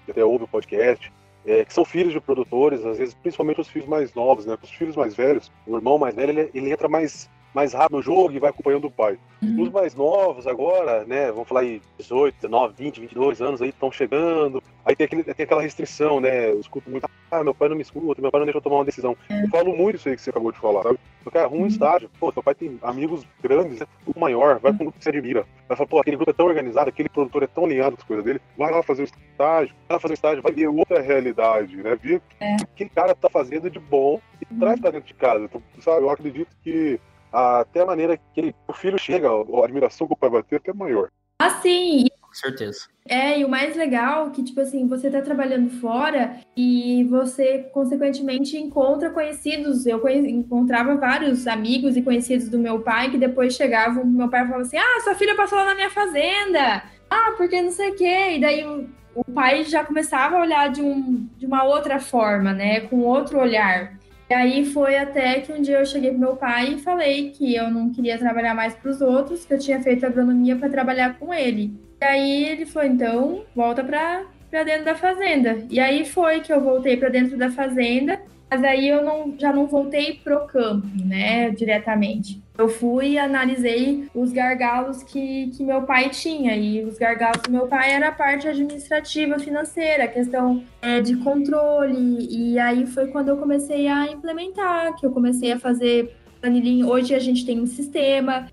que 0.05 0.11
até 0.11 0.23
ouvem 0.23 0.43
o 0.43 0.47
podcast, 0.47 1.11
é, 1.45 1.63
que 1.63 1.73
são 1.73 1.85
filhos 1.85 2.11
de 2.11 2.19
produtores, 2.19 2.83
às 2.85 2.97
vezes, 2.97 3.13
principalmente 3.13 3.61
os 3.61 3.69
filhos 3.69 3.87
mais 3.87 4.13
novos, 4.13 4.45
né? 4.45 4.57
Os 4.61 4.71
filhos 4.71 4.95
mais 4.95 5.15
velhos, 5.15 5.51
o 5.65 5.75
irmão 5.77 5.97
mais 5.97 6.13
velho, 6.15 6.31
ele, 6.31 6.51
ele 6.53 6.71
entra 6.71 6.89
mais, 6.89 7.29
mais 7.55 7.73
rápido 7.73 7.95
no 7.95 8.01
jogo 8.01 8.33
e 8.33 8.39
vai 8.39 8.49
acompanhando 8.49 8.85
o 8.85 8.91
pai. 8.91 9.17
Os 9.41 9.69
mais 9.69 9.95
novos 9.95 10.45
agora, 10.45 11.05
né? 11.05 11.31
Vamos 11.31 11.47
falar 11.47 11.61
aí 11.61 11.81
18, 11.97 12.35
19, 12.35 12.73
20, 12.77 12.99
22 13.01 13.41
anos 13.41 13.61
aí 13.61 13.69
estão 13.69 13.91
chegando. 13.91 14.61
Aí 14.83 14.95
tem, 14.95 15.05
aquele, 15.05 15.23
tem 15.23 15.43
aquela 15.43 15.61
restrição, 15.61 16.19
né? 16.19 16.51
Eu 16.51 16.59
escuto 16.59 16.89
muito, 16.89 17.07
ah, 17.31 17.43
meu 17.43 17.55
pai 17.55 17.69
não 17.69 17.75
me 17.75 17.81
escuta, 17.81 18.21
meu 18.21 18.31
pai 18.31 18.39
não 18.39 18.45
deixa 18.45 18.57
eu 18.57 18.61
tomar 18.61 18.77
uma 18.77 18.85
decisão. 18.85 19.15
Eu 19.29 19.47
falo 19.49 19.75
muito 19.75 19.95
isso 19.95 20.09
aí 20.09 20.15
que 20.15 20.21
você 20.21 20.31
acabou 20.31 20.51
de 20.51 20.59
falar, 20.59 20.83
sabe? 20.83 20.99
Porque 21.23 21.37
arruma 21.37 21.63
um 21.63 21.67
estágio. 21.67 22.09
Pô, 22.19 22.31
seu 22.31 22.43
pai 22.43 22.55
tem 22.55 22.77
amigos 22.81 23.25
grandes, 23.41 23.79
né? 23.79 23.87
grupo 24.03 24.19
maior, 24.19 24.59
vai 24.59 24.71
com 24.71 24.83
um 24.83 24.85
grupo 24.85 24.97
que 24.97 25.03
você 25.03 25.09
admira. 25.09 25.45
Vai 25.67 25.77
falar, 25.77 25.87
pô, 25.87 25.99
aquele 25.99 26.17
grupo 26.17 26.31
é 26.31 26.33
tão 26.33 26.45
organizado, 26.45 26.89
aquele 26.89 27.09
produtor 27.09 27.43
é 27.43 27.47
tão 27.47 27.65
alinhado 27.65 27.95
com 27.95 28.01
as 28.01 28.07
coisas 28.07 28.25
dele. 28.25 28.41
Vai 28.57 28.71
lá 28.71 28.83
fazer 28.83 29.03
o 29.03 29.05
estágio, 29.05 29.75
vai 29.87 29.95
lá 29.95 29.99
fazer 29.99 30.13
o 30.13 30.15
estágio, 30.15 30.43
vai 30.43 30.51
ver 30.51 30.67
outra 30.67 31.01
realidade, 31.01 31.77
né? 31.77 31.95
Ver 31.95 32.17
o 32.17 32.21
que 32.21 32.63
aquele 32.63 32.89
cara 32.89 33.15
tá 33.15 33.29
fazendo 33.29 33.69
de 33.69 33.79
bom 33.79 34.19
e 34.41 34.45
traz 34.59 34.79
pra 34.79 34.91
dentro 34.91 35.07
de 35.07 35.13
casa. 35.13 35.45
Então, 35.45 35.61
sabe, 35.79 36.01
eu 36.01 36.09
acredito 36.09 36.49
que 36.63 36.99
até 37.35 37.81
a 37.81 37.85
maneira 37.85 38.17
que 38.17 38.23
ele- 38.39 38.55
o 38.67 38.73
filho 38.73 38.97
chega, 38.97 39.27
a 39.29 39.63
admiração 39.63 40.07
que 40.07 40.13
o 40.13 40.17
pai 40.17 40.29
vai 40.29 40.43
ter 40.43 40.55
é 40.55 40.57
até 40.57 40.73
maior. 40.73 41.09
Assim, 41.39 42.05
Com 42.21 42.33
certeza. 42.33 42.87
É, 43.07 43.39
e 43.39 43.45
o 43.45 43.49
mais 43.49 43.75
legal 43.75 44.27
é 44.27 44.29
que, 44.31 44.43
tipo 44.43 44.59
assim, 44.59 44.87
você 44.87 45.09
tá 45.09 45.21
trabalhando 45.21 45.69
fora 45.79 46.37
e 46.55 47.03
você, 47.05 47.59
consequentemente, 47.73 48.57
encontra 48.57 49.09
conhecidos. 49.09 49.85
Eu 49.85 49.99
conhe- 49.99 50.29
encontrava 50.31 50.95
vários 50.95 51.45
amigos 51.47 51.95
e 51.95 52.01
conhecidos 52.01 52.49
do 52.49 52.57
meu 52.59 52.79
pai 52.81 53.11
que 53.11 53.17
depois 53.17 53.53
chegavam, 53.53 54.05
meu 54.05 54.29
pai 54.29 54.43
falava 54.45 54.61
assim, 54.63 54.77
ah, 54.77 55.01
sua 55.03 55.15
filha 55.15 55.35
passou 55.35 55.57
lá 55.57 55.65
na 55.65 55.75
minha 55.75 55.89
fazenda. 55.89 56.83
Ah, 57.09 57.33
porque 57.37 57.61
não 57.61 57.71
sei 57.71 57.91
o 57.91 57.95
quê. 57.95 58.31
E 58.37 58.41
daí 58.41 58.65
o, 58.65 58.89
o 59.13 59.23
pai 59.23 59.63
já 59.63 59.83
começava 59.83 60.37
a 60.37 60.41
olhar 60.41 60.69
de, 60.69 60.81
um, 60.81 61.27
de 61.37 61.45
uma 61.45 61.63
outra 61.63 61.99
forma, 61.99 62.51
né? 62.53 62.81
Com 62.81 62.99
outro 63.01 63.39
olhar. 63.39 63.93
E 64.29 64.33
aí 64.33 64.65
foi 64.65 64.97
até 64.97 65.39
que 65.41 65.51
um 65.53 65.61
dia 65.61 65.79
eu 65.79 65.85
cheguei 65.85 66.09
pro 66.09 66.19
meu 66.19 66.35
pai 66.35 66.73
e 66.73 66.79
falei 66.79 67.29
que 67.29 67.55
eu 67.55 67.69
não 67.69 67.91
queria 67.91 68.17
trabalhar 68.17 68.55
mais 68.55 68.73
para 68.73 68.89
os 68.89 68.99
outros, 68.99 69.45
que 69.45 69.53
eu 69.53 69.59
tinha 69.59 69.81
feito 69.81 70.05
agronomia 70.05 70.55
para 70.55 70.69
trabalhar 70.69 71.19
com 71.19 71.33
ele. 71.33 71.73
E 72.01 72.05
aí 72.05 72.45
ele 72.45 72.65
falou: 72.65 72.89
então 72.89 73.45
volta 73.55 73.83
para 73.83 74.23
dentro 74.63 74.85
da 74.85 74.95
fazenda. 74.95 75.63
E 75.69 75.79
aí 75.79 76.05
foi 76.05 76.39
que 76.39 76.51
eu 76.51 76.61
voltei 76.61 76.97
para 76.97 77.09
dentro 77.09 77.37
da 77.37 77.51
fazenda 77.51 78.19
mas 78.55 78.63
aí 78.63 78.87
eu 78.87 79.03
não, 79.03 79.35
já 79.37 79.51
não 79.51 79.67
voltei 79.67 80.13
pro 80.23 80.47
campo, 80.47 80.87
né, 81.03 81.49
diretamente. 81.49 82.41
Eu 82.57 82.69
fui 82.69 83.09
e 83.09 83.19
analisei 83.19 84.07
os 84.15 84.31
gargalos 84.31 85.03
que, 85.03 85.47
que 85.47 85.61
meu 85.61 85.81
pai 85.81 86.09
tinha. 86.09 86.55
E 86.55 86.85
os 86.85 86.97
gargalos 86.97 87.41
do 87.41 87.51
meu 87.51 87.67
pai 87.67 87.91
era 87.91 88.07
a 88.07 88.11
parte 88.13 88.47
administrativa, 88.47 89.37
financeira, 89.39 90.07
questão 90.07 90.63
é, 90.81 91.01
de 91.01 91.17
controle. 91.17 92.27
E 92.29 92.57
aí 92.57 92.85
foi 92.87 93.07
quando 93.07 93.27
eu 93.27 93.35
comecei 93.35 93.89
a 93.89 94.09
implementar, 94.09 94.95
que 94.95 95.05
eu 95.05 95.11
comecei 95.11 95.51
a 95.51 95.59
fazer 95.59 96.15
planilhinha. 96.39 96.87
Hoje 96.87 97.13
a 97.13 97.19
gente 97.19 97.45
tem 97.45 97.59
um 97.59 97.67
sistema, 97.67 98.47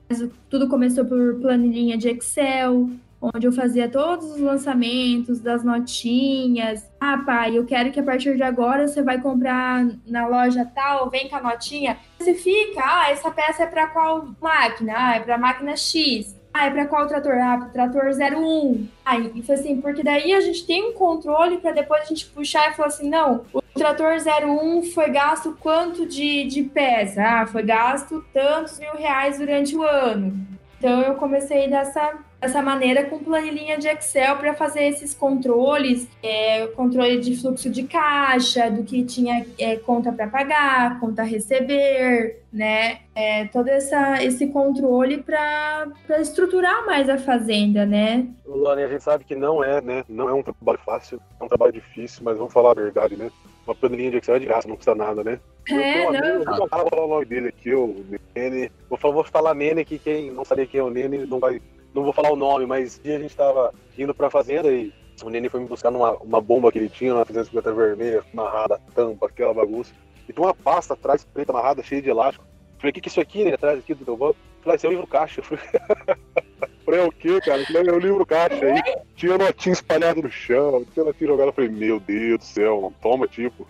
tudo 0.50 0.68
começou 0.68 1.04
por 1.04 1.38
planilhinha 1.40 1.96
de 1.96 2.08
Excel 2.08 2.90
onde 3.22 3.46
eu 3.46 3.52
fazia 3.52 3.88
todos 3.88 4.32
os 4.32 4.40
lançamentos 4.40 5.38
das 5.38 5.62
notinhas. 5.62 6.90
Ah, 7.00 7.18
pai, 7.18 7.56
eu 7.56 7.64
quero 7.64 7.92
que 7.92 8.00
a 8.00 8.02
partir 8.02 8.34
de 8.36 8.42
agora 8.42 8.88
você 8.88 9.00
vai 9.00 9.20
comprar 9.20 9.86
na 10.04 10.26
loja 10.26 10.68
tal, 10.74 11.08
vem 11.08 11.28
com 11.28 11.36
a 11.36 11.40
notinha. 11.40 11.96
Você 12.18 12.34
fica, 12.34 12.82
ah, 12.84 13.10
essa 13.10 13.30
peça 13.30 13.62
é 13.62 13.66
para 13.66 13.86
qual 13.86 14.26
máquina? 14.40 14.94
Ah, 14.96 15.14
é 15.16 15.20
para 15.20 15.38
máquina 15.38 15.76
X. 15.76 16.36
Ah, 16.52 16.66
é 16.66 16.70
para 16.70 16.86
qual 16.86 17.06
trator? 17.06 17.34
Ah, 17.34 17.56
para 17.58 17.68
trator 17.68 18.10
01. 18.10 18.88
Ah, 19.04 19.18
e 19.18 19.42
foi 19.42 19.54
assim, 19.54 19.80
porque 19.80 20.02
daí 20.02 20.34
a 20.34 20.40
gente 20.40 20.66
tem 20.66 20.90
um 20.90 20.92
controle 20.92 21.58
para 21.58 21.72
depois 21.72 22.02
a 22.02 22.06
gente 22.06 22.26
puxar 22.26 22.70
e 22.70 22.74
falar 22.74 22.88
assim, 22.88 23.08
não, 23.08 23.44
o 23.54 23.62
trator 23.74 24.16
01 24.16 24.82
foi 24.92 25.08
gasto 25.10 25.56
quanto 25.60 26.04
de, 26.04 26.44
de 26.44 26.64
peça? 26.64 27.22
Ah, 27.22 27.46
foi 27.46 27.62
gasto 27.62 28.22
tantos 28.34 28.78
mil 28.80 28.94
reais 28.94 29.38
durante 29.38 29.76
o 29.76 29.82
ano. 29.82 30.46
Então 30.78 31.00
eu 31.00 31.14
comecei 31.14 31.70
dessa 31.70 32.18
dessa 32.42 32.60
maneira 32.60 33.04
com 33.04 33.20
planilhinha 33.20 33.78
de 33.78 33.86
Excel 33.86 34.36
para 34.36 34.52
fazer 34.52 34.82
esses 34.88 35.14
controles, 35.14 36.08
é, 36.20 36.66
controle 36.66 37.20
de 37.20 37.36
fluxo 37.40 37.70
de 37.70 37.84
caixa, 37.84 38.68
do 38.68 38.82
que 38.82 39.04
tinha 39.04 39.46
é, 39.56 39.76
conta 39.76 40.10
para 40.10 40.26
pagar, 40.26 40.98
conta 40.98 41.22
a 41.22 41.24
receber, 41.24 42.42
né? 42.52 42.98
É, 43.14 43.44
todo 43.46 43.68
essa, 43.68 44.24
esse 44.24 44.48
controle 44.48 45.22
para 45.22 45.86
estruturar 46.18 46.84
mais 46.84 47.08
a 47.08 47.16
fazenda, 47.16 47.86
né? 47.86 48.26
Luane, 48.44 48.82
a 48.82 48.88
gente 48.88 49.04
sabe 49.04 49.22
que 49.22 49.36
não 49.36 49.62
é, 49.62 49.80
né? 49.80 50.04
Não 50.08 50.28
é 50.28 50.34
um 50.34 50.42
trabalho 50.42 50.80
fácil, 50.84 51.20
é 51.40 51.44
um 51.44 51.48
trabalho 51.48 51.72
difícil, 51.72 52.22
mas 52.24 52.36
vamos 52.36 52.52
falar 52.52 52.72
a 52.72 52.74
verdade, 52.74 53.14
né? 53.14 53.30
Uma 53.64 53.76
planilhinha 53.76 54.10
de 54.10 54.16
Excel 54.16 54.34
é 54.34 54.38
de 54.40 54.46
graça, 54.46 54.66
não 54.66 54.74
custa 54.74 54.96
nada, 54.96 55.22
né? 55.22 55.38
É, 55.68 56.10
não. 56.10 56.18
Amigo, 56.18 56.56
vou 56.56 56.68
falar 56.68 56.92
o 56.92 57.06
nome 57.06 57.24
dele 57.24 57.48
aqui, 57.50 57.72
o 57.72 58.04
Nene. 58.34 58.72
Vou 58.88 58.98
falar, 58.98 59.14
vou 59.14 59.22
falar 59.22 59.54
Nene, 59.54 59.84
que 59.84 59.96
quem 59.96 60.32
não 60.32 60.44
sabia 60.44 60.66
quem 60.66 60.80
é 60.80 60.82
o 60.82 60.90
Nene 60.90 61.18
não 61.18 61.38
vai 61.38 61.62
não 61.94 62.02
vou 62.02 62.12
falar 62.12 62.32
o 62.32 62.36
nome, 62.36 62.66
mas 62.66 62.98
um 62.98 63.02
dia 63.02 63.16
a 63.16 63.20
gente 63.20 63.36
tava 63.36 63.72
indo 63.98 64.14
pra 64.14 64.30
fazenda 64.30 64.70
e 64.70 64.92
o 65.22 65.30
Nene 65.30 65.48
foi 65.48 65.60
me 65.60 65.66
buscar 65.66 65.90
numa 65.90 66.12
uma 66.14 66.40
bomba 66.40 66.72
que 66.72 66.78
ele 66.78 66.88
tinha 66.88 67.14
na 67.14 67.24
fazenda 67.24 67.44
50 67.44 67.72
vermelha, 67.72 68.24
amarrada, 68.32 68.80
tampa, 68.94 69.26
aquela 69.26 69.54
bagunça. 69.54 69.92
E 70.28 70.32
tem 70.32 70.44
uma 70.44 70.54
pasta 70.54 70.94
atrás, 70.94 71.24
preta 71.24 71.52
amarrada, 71.52 71.82
cheia 71.82 72.02
de 72.02 72.08
elástico. 72.08 72.44
Falei, 72.78 72.90
o 72.90 72.94
que 72.94 73.00
que 73.00 73.08
é 73.08 73.10
isso 73.10 73.20
aqui, 73.20 73.44
né? 73.44 73.54
Atrás 73.54 73.78
aqui 73.78 73.94
do 73.94 74.04
teu 74.04 74.16
banco? 74.16 74.36
Falei, 74.62 74.76
esse 74.76 74.86
é 74.86 74.88
o 74.88 74.92
livro 74.92 75.06
caixa. 75.06 75.42
Falei, 75.42 75.64
falei 76.84 77.00
é 77.00 77.04
o 77.04 77.12
quê, 77.12 77.40
cara? 77.40 77.64
Falei, 77.64 77.88
é 77.88 77.92
o 77.92 77.98
livro 77.98 78.26
caixa 78.26 78.64
aí. 78.64 78.82
Tinha 79.14 79.38
notinha 79.38 79.72
espalhada 79.72 80.20
no 80.20 80.30
chão, 80.30 80.84
tinha 80.92 81.04
notinha 81.04 81.30
jogada. 81.30 81.52
Falei, 81.52 81.70
meu 81.70 82.00
Deus 82.00 82.38
do 82.38 82.44
céu, 82.44 82.92
toma, 83.00 83.28
tipo. 83.28 83.66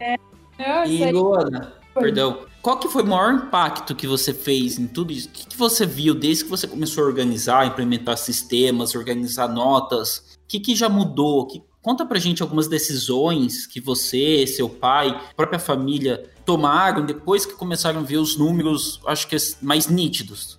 É. 0.00 0.16
E, 0.86 1.12
Luana, 1.12 1.77
perdão, 1.98 2.40
qual 2.60 2.78
que 2.78 2.88
foi 2.88 3.02
o 3.02 3.06
maior 3.06 3.34
impacto 3.34 3.94
que 3.94 4.06
você 4.06 4.34
fez 4.34 4.78
em 4.78 4.86
tudo 4.86 5.12
isso? 5.12 5.28
O 5.28 5.32
que, 5.32 5.46
que 5.46 5.56
você 5.56 5.86
viu 5.86 6.14
desde 6.14 6.44
que 6.44 6.50
você 6.50 6.66
começou 6.66 7.04
a 7.04 7.06
organizar, 7.06 7.66
implementar 7.66 8.16
sistemas, 8.18 8.94
organizar 8.94 9.48
notas? 9.48 10.38
O 10.44 10.48
que, 10.48 10.60
que 10.60 10.74
já 10.74 10.88
mudou? 10.88 11.46
Que, 11.46 11.62
conta 11.80 12.04
pra 12.04 12.18
gente 12.18 12.42
algumas 12.42 12.68
decisões 12.68 13.66
que 13.66 13.80
você, 13.80 14.46
seu 14.46 14.68
pai, 14.68 15.18
própria 15.36 15.58
família 15.58 16.30
tomaram 16.44 17.06
depois 17.06 17.46
que 17.46 17.54
começaram 17.54 18.00
a 18.00 18.04
ver 18.04 18.16
os 18.16 18.36
números, 18.36 19.00
acho 19.06 19.28
que 19.28 19.36
mais 19.62 19.86
nítidos. 19.86 20.58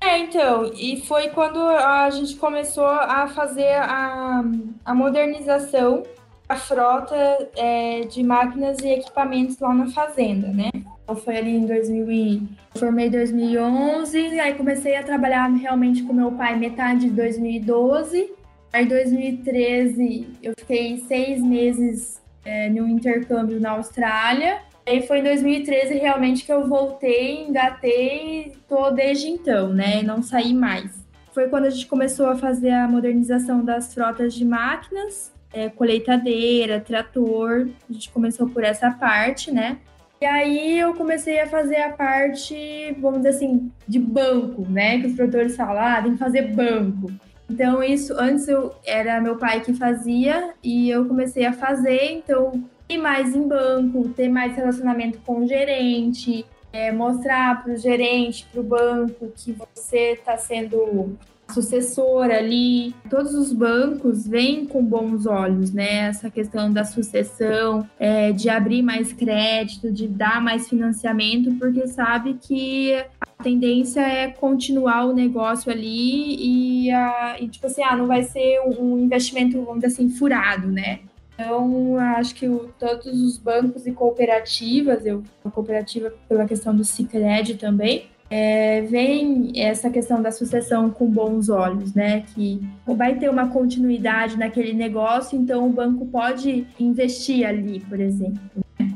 É, 0.00 0.18
então, 0.18 0.70
e 0.74 1.00
foi 1.06 1.28
quando 1.30 1.60
a 1.60 2.08
gente 2.10 2.36
começou 2.36 2.86
a 2.86 3.26
fazer 3.28 3.72
a, 3.72 4.44
a 4.84 4.94
modernização 4.94 6.04
da 6.48 6.56
frota 6.56 7.14
é, 7.56 8.00
de 8.00 8.22
máquinas 8.22 8.78
e 8.78 8.88
equipamentos 8.88 9.58
lá 9.58 9.74
na 9.74 9.88
fazenda, 9.88 10.48
né? 10.48 10.70
Então, 11.02 11.14
foi 11.14 11.36
ali 11.36 11.56
em 11.56 11.66
2000 11.66 12.10
e... 12.10 12.48
formei 12.76 13.06
em 13.06 13.10
2011, 13.10 14.40
aí 14.40 14.54
comecei 14.54 14.96
a 14.96 15.02
trabalhar 15.02 15.46
realmente 15.48 16.02
com 16.02 16.12
meu 16.12 16.32
pai 16.32 16.56
metade 16.56 17.08
de 17.08 17.10
2012. 17.10 18.32
Aí 18.72 18.84
em 18.84 18.88
2013 18.88 20.28
eu 20.42 20.52
fiquei 20.58 20.98
seis 21.06 21.42
meses 21.42 22.20
é, 22.44 22.68
no 22.68 22.88
intercâmbio 22.88 23.60
na 23.60 23.72
Austrália. 23.72 24.58
Aí 24.86 25.06
foi 25.06 25.18
em 25.18 25.24
2013 25.24 25.94
realmente 25.94 26.44
que 26.44 26.52
eu 26.52 26.66
voltei, 26.66 27.46
engatei 27.46 28.54
tô 28.68 28.90
desde 28.90 29.28
então, 29.28 29.68
né? 29.68 30.02
Não 30.02 30.22
saí 30.22 30.54
mais. 30.54 31.06
Foi 31.32 31.48
quando 31.48 31.66
a 31.66 31.70
gente 31.70 31.86
começou 31.86 32.26
a 32.26 32.36
fazer 32.36 32.70
a 32.70 32.88
modernização 32.88 33.64
das 33.64 33.92
frotas 33.92 34.34
de 34.34 34.44
máquinas, 34.44 35.32
é, 35.52 35.68
colheitadeira, 35.68 36.80
trator. 36.80 37.68
A 37.88 37.92
gente 37.92 38.10
começou 38.10 38.48
por 38.48 38.64
essa 38.64 38.90
parte, 38.90 39.50
né? 39.50 39.78
E 40.20 40.26
aí 40.26 40.78
eu 40.78 40.94
comecei 40.94 41.40
a 41.40 41.46
fazer 41.46 41.76
a 41.76 41.92
parte, 41.92 42.96
vamos 43.00 43.18
dizer 43.18 43.30
assim, 43.30 43.70
de 43.86 44.00
banco, 44.00 44.62
né? 44.68 44.98
Que 45.00 45.06
os 45.06 45.14
produtores 45.14 45.54
falam, 45.54 45.82
ah, 45.82 46.02
tem 46.02 46.12
que 46.12 46.18
fazer 46.18 46.42
banco. 46.54 47.12
Então, 47.48 47.82
isso 47.82 48.12
antes 48.18 48.46
eu 48.48 48.74
era 48.84 49.20
meu 49.20 49.36
pai 49.36 49.60
que 49.60 49.72
fazia 49.72 50.52
e 50.62 50.90
eu 50.90 51.06
comecei 51.06 51.46
a 51.46 51.52
fazer, 51.52 52.12
então 52.12 52.62
ir 52.88 52.98
mais 52.98 53.34
em 53.34 53.46
banco, 53.46 54.08
ter 54.10 54.28
mais 54.28 54.54
relacionamento 54.54 55.18
com 55.24 55.40
o 55.40 55.46
gerente, 55.46 56.44
é, 56.72 56.92
mostrar 56.92 57.62
para 57.62 57.72
o 57.72 57.76
gerente, 57.76 58.46
para 58.52 58.60
o 58.60 58.64
banco 58.64 59.32
que 59.34 59.56
você 59.74 60.12
está 60.12 60.36
sendo 60.36 61.16
sucessora 61.52 62.38
ali. 62.38 62.94
Todos 63.08 63.34
os 63.34 63.52
bancos 63.52 64.26
veem 64.26 64.66
com 64.66 64.84
bons 64.84 65.26
olhos, 65.26 65.72
né? 65.72 66.08
Essa 66.08 66.30
questão 66.30 66.72
da 66.72 66.84
sucessão, 66.84 67.88
é, 67.98 68.32
de 68.32 68.48
abrir 68.48 68.82
mais 68.82 69.12
crédito, 69.12 69.90
de 69.90 70.06
dar 70.06 70.40
mais 70.40 70.68
financiamento, 70.68 71.54
porque 71.54 71.86
sabe 71.88 72.34
que 72.34 72.94
a 73.20 73.42
tendência 73.42 74.00
é 74.00 74.28
continuar 74.28 75.06
o 75.06 75.14
negócio 75.14 75.70
ali 75.70 76.86
e, 76.86 76.90
a, 76.90 77.36
e 77.40 77.48
tipo 77.48 77.66
assim, 77.66 77.82
ah, 77.82 77.96
não 77.96 78.06
vai 78.06 78.22
ser 78.22 78.60
um 78.60 78.98
investimento, 78.98 79.62
vamos 79.62 79.82
dizer 79.82 79.94
assim, 79.94 80.08
furado, 80.08 80.68
né? 80.68 81.00
Então, 81.34 81.96
acho 81.96 82.34
que 82.34 82.48
o, 82.48 82.68
todos 82.80 83.22
os 83.22 83.38
bancos 83.38 83.86
e 83.86 83.92
cooperativas, 83.92 85.06
eu, 85.06 85.22
a 85.44 85.50
cooperativa 85.50 86.12
pela 86.28 86.44
questão 86.44 86.74
do 86.74 86.84
Cicred 86.84 87.54
também, 87.54 88.06
é, 88.30 88.82
vem 88.82 89.52
essa 89.56 89.88
questão 89.88 90.20
da 90.20 90.30
sucessão 90.30 90.90
com 90.90 91.10
bons 91.10 91.48
olhos, 91.48 91.94
né? 91.94 92.24
Que 92.34 92.60
vai 92.86 93.14
ter 93.18 93.30
uma 93.30 93.48
continuidade 93.48 94.36
naquele 94.36 94.72
negócio, 94.72 95.38
então 95.38 95.66
o 95.66 95.72
banco 95.72 96.06
pode 96.06 96.66
investir 96.78 97.46
ali, 97.46 97.80
por 97.80 97.98
exemplo. 97.98 98.40
Né? 98.78 98.90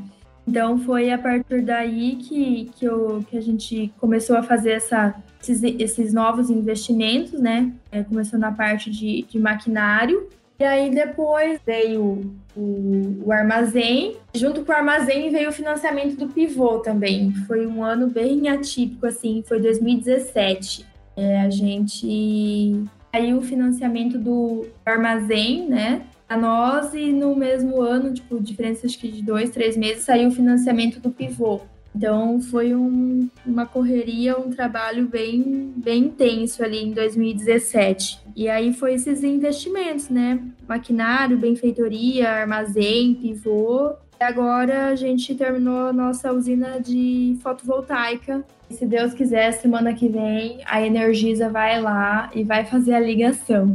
Então 0.47 0.77
foi 0.77 1.11
a 1.11 1.17
partir 1.17 1.61
daí 1.61 2.17
que, 2.17 2.69
que, 2.75 2.85
eu, 2.85 3.23
que 3.29 3.37
a 3.37 3.41
gente 3.41 3.91
começou 3.99 4.37
a 4.37 4.43
fazer 4.43 4.71
essa, 4.71 5.15
esses, 5.41 5.63
esses 5.63 6.13
novos 6.13 6.49
investimentos, 6.49 7.39
né? 7.39 7.71
É, 7.91 8.03
começou 8.03 8.37
na 8.37 8.51
parte 8.51 8.91
de, 8.91 9.23
de 9.23 9.39
maquinário 9.39 10.27
e 10.59 10.63
aí 10.63 10.89
depois 10.89 11.59
veio 11.65 12.35
o, 12.55 13.23
o, 13.25 13.31
armazém. 13.31 14.17
Junto 14.33 14.63
com 14.63 14.71
o 14.71 14.75
armazém 14.75 15.29
veio 15.31 15.49
o 15.49 15.53
financiamento 15.53 16.15
do 16.15 16.27
pivô 16.27 16.79
também. 16.79 17.33
Foi 17.47 17.65
um 17.65 17.83
ano 17.83 18.07
bem 18.07 18.47
atípico, 18.47 19.05
assim, 19.05 19.43
foi 19.47 19.59
2017. 19.59 20.85
É, 21.15 21.41
a 21.41 21.49
gente 21.49 22.85
aí 23.11 23.33
o 23.33 23.41
financiamento 23.41 24.17
do 24.17 24.67
armazém, 24.85 25.67
né? 25.67 26.03
A 26.27 26.35
nós 26.35 26.93
e 26.93 27.11
no 27.11 27.35
mesmo 27.35 27.81
ano, 27.81 28.11
tipo, 28.13 28.41
diferença 28.41 28.87
acho 28.87 28.97
que 28.97 29.11
de 29.11 29.21
dois, 29.21 29.51
três 29.51 29.77
meses, 29.77 30.03
saiu 30.03 30.29
o 30.29 30.31
financiamento 30.31 30.99
do 30.99 31.11
pivô. 31.11 31.61
Então 31.95 32.41
foi 32.41 32.73
um, 32.73 33.29
uma 33.45 33.65
correria, 33.65 34.37
um 34.37 34.49
trabalho 34.49 35.07
bem, 35.07 35.73
bem 35.75 36.05
intenso 36.05 36.63
ali 36.63 36.83
em 36.83 36.91
2017. 36.91 38.21
E 38.35 38.49
aí 38.49 38.73
foi 38.73 38.95
esses 38.95 39.23
investimentos, 39.23 40.09
né? 40.09 40.41
Maquinário, 40.67 41.37
benfeitoria, 41.37 42.29
armazém, 42.29 43.13
pivô. 43.13 43.93
E 44.19 44.23
agora 44.23 44.87
a 44.87 44.95
gente 44.95 45.35
terminou 45.35 45.87
a 45.87 45.93
nossa 45.93 46.31
usina 46.33 46.79
de 46.79 47.37
fotovoltaica. 47.41 48.43
E 48.69 48.73
se 48.73 48.85
Deus 48.85 49.13
quiser, 49.13 49.51
semana 49.51 49.93
que 49.93 50.07
vem, 50.07 50.61
a 50.65 50.81
Energisa 50.81 51.49
vai 51.49 51.79
lá 51.79 52.31
e 52.33 52.43
vai 52.43 52.65
fazer 52.65 52.95
a 52.95 52.99
ligação. 52.99 53.71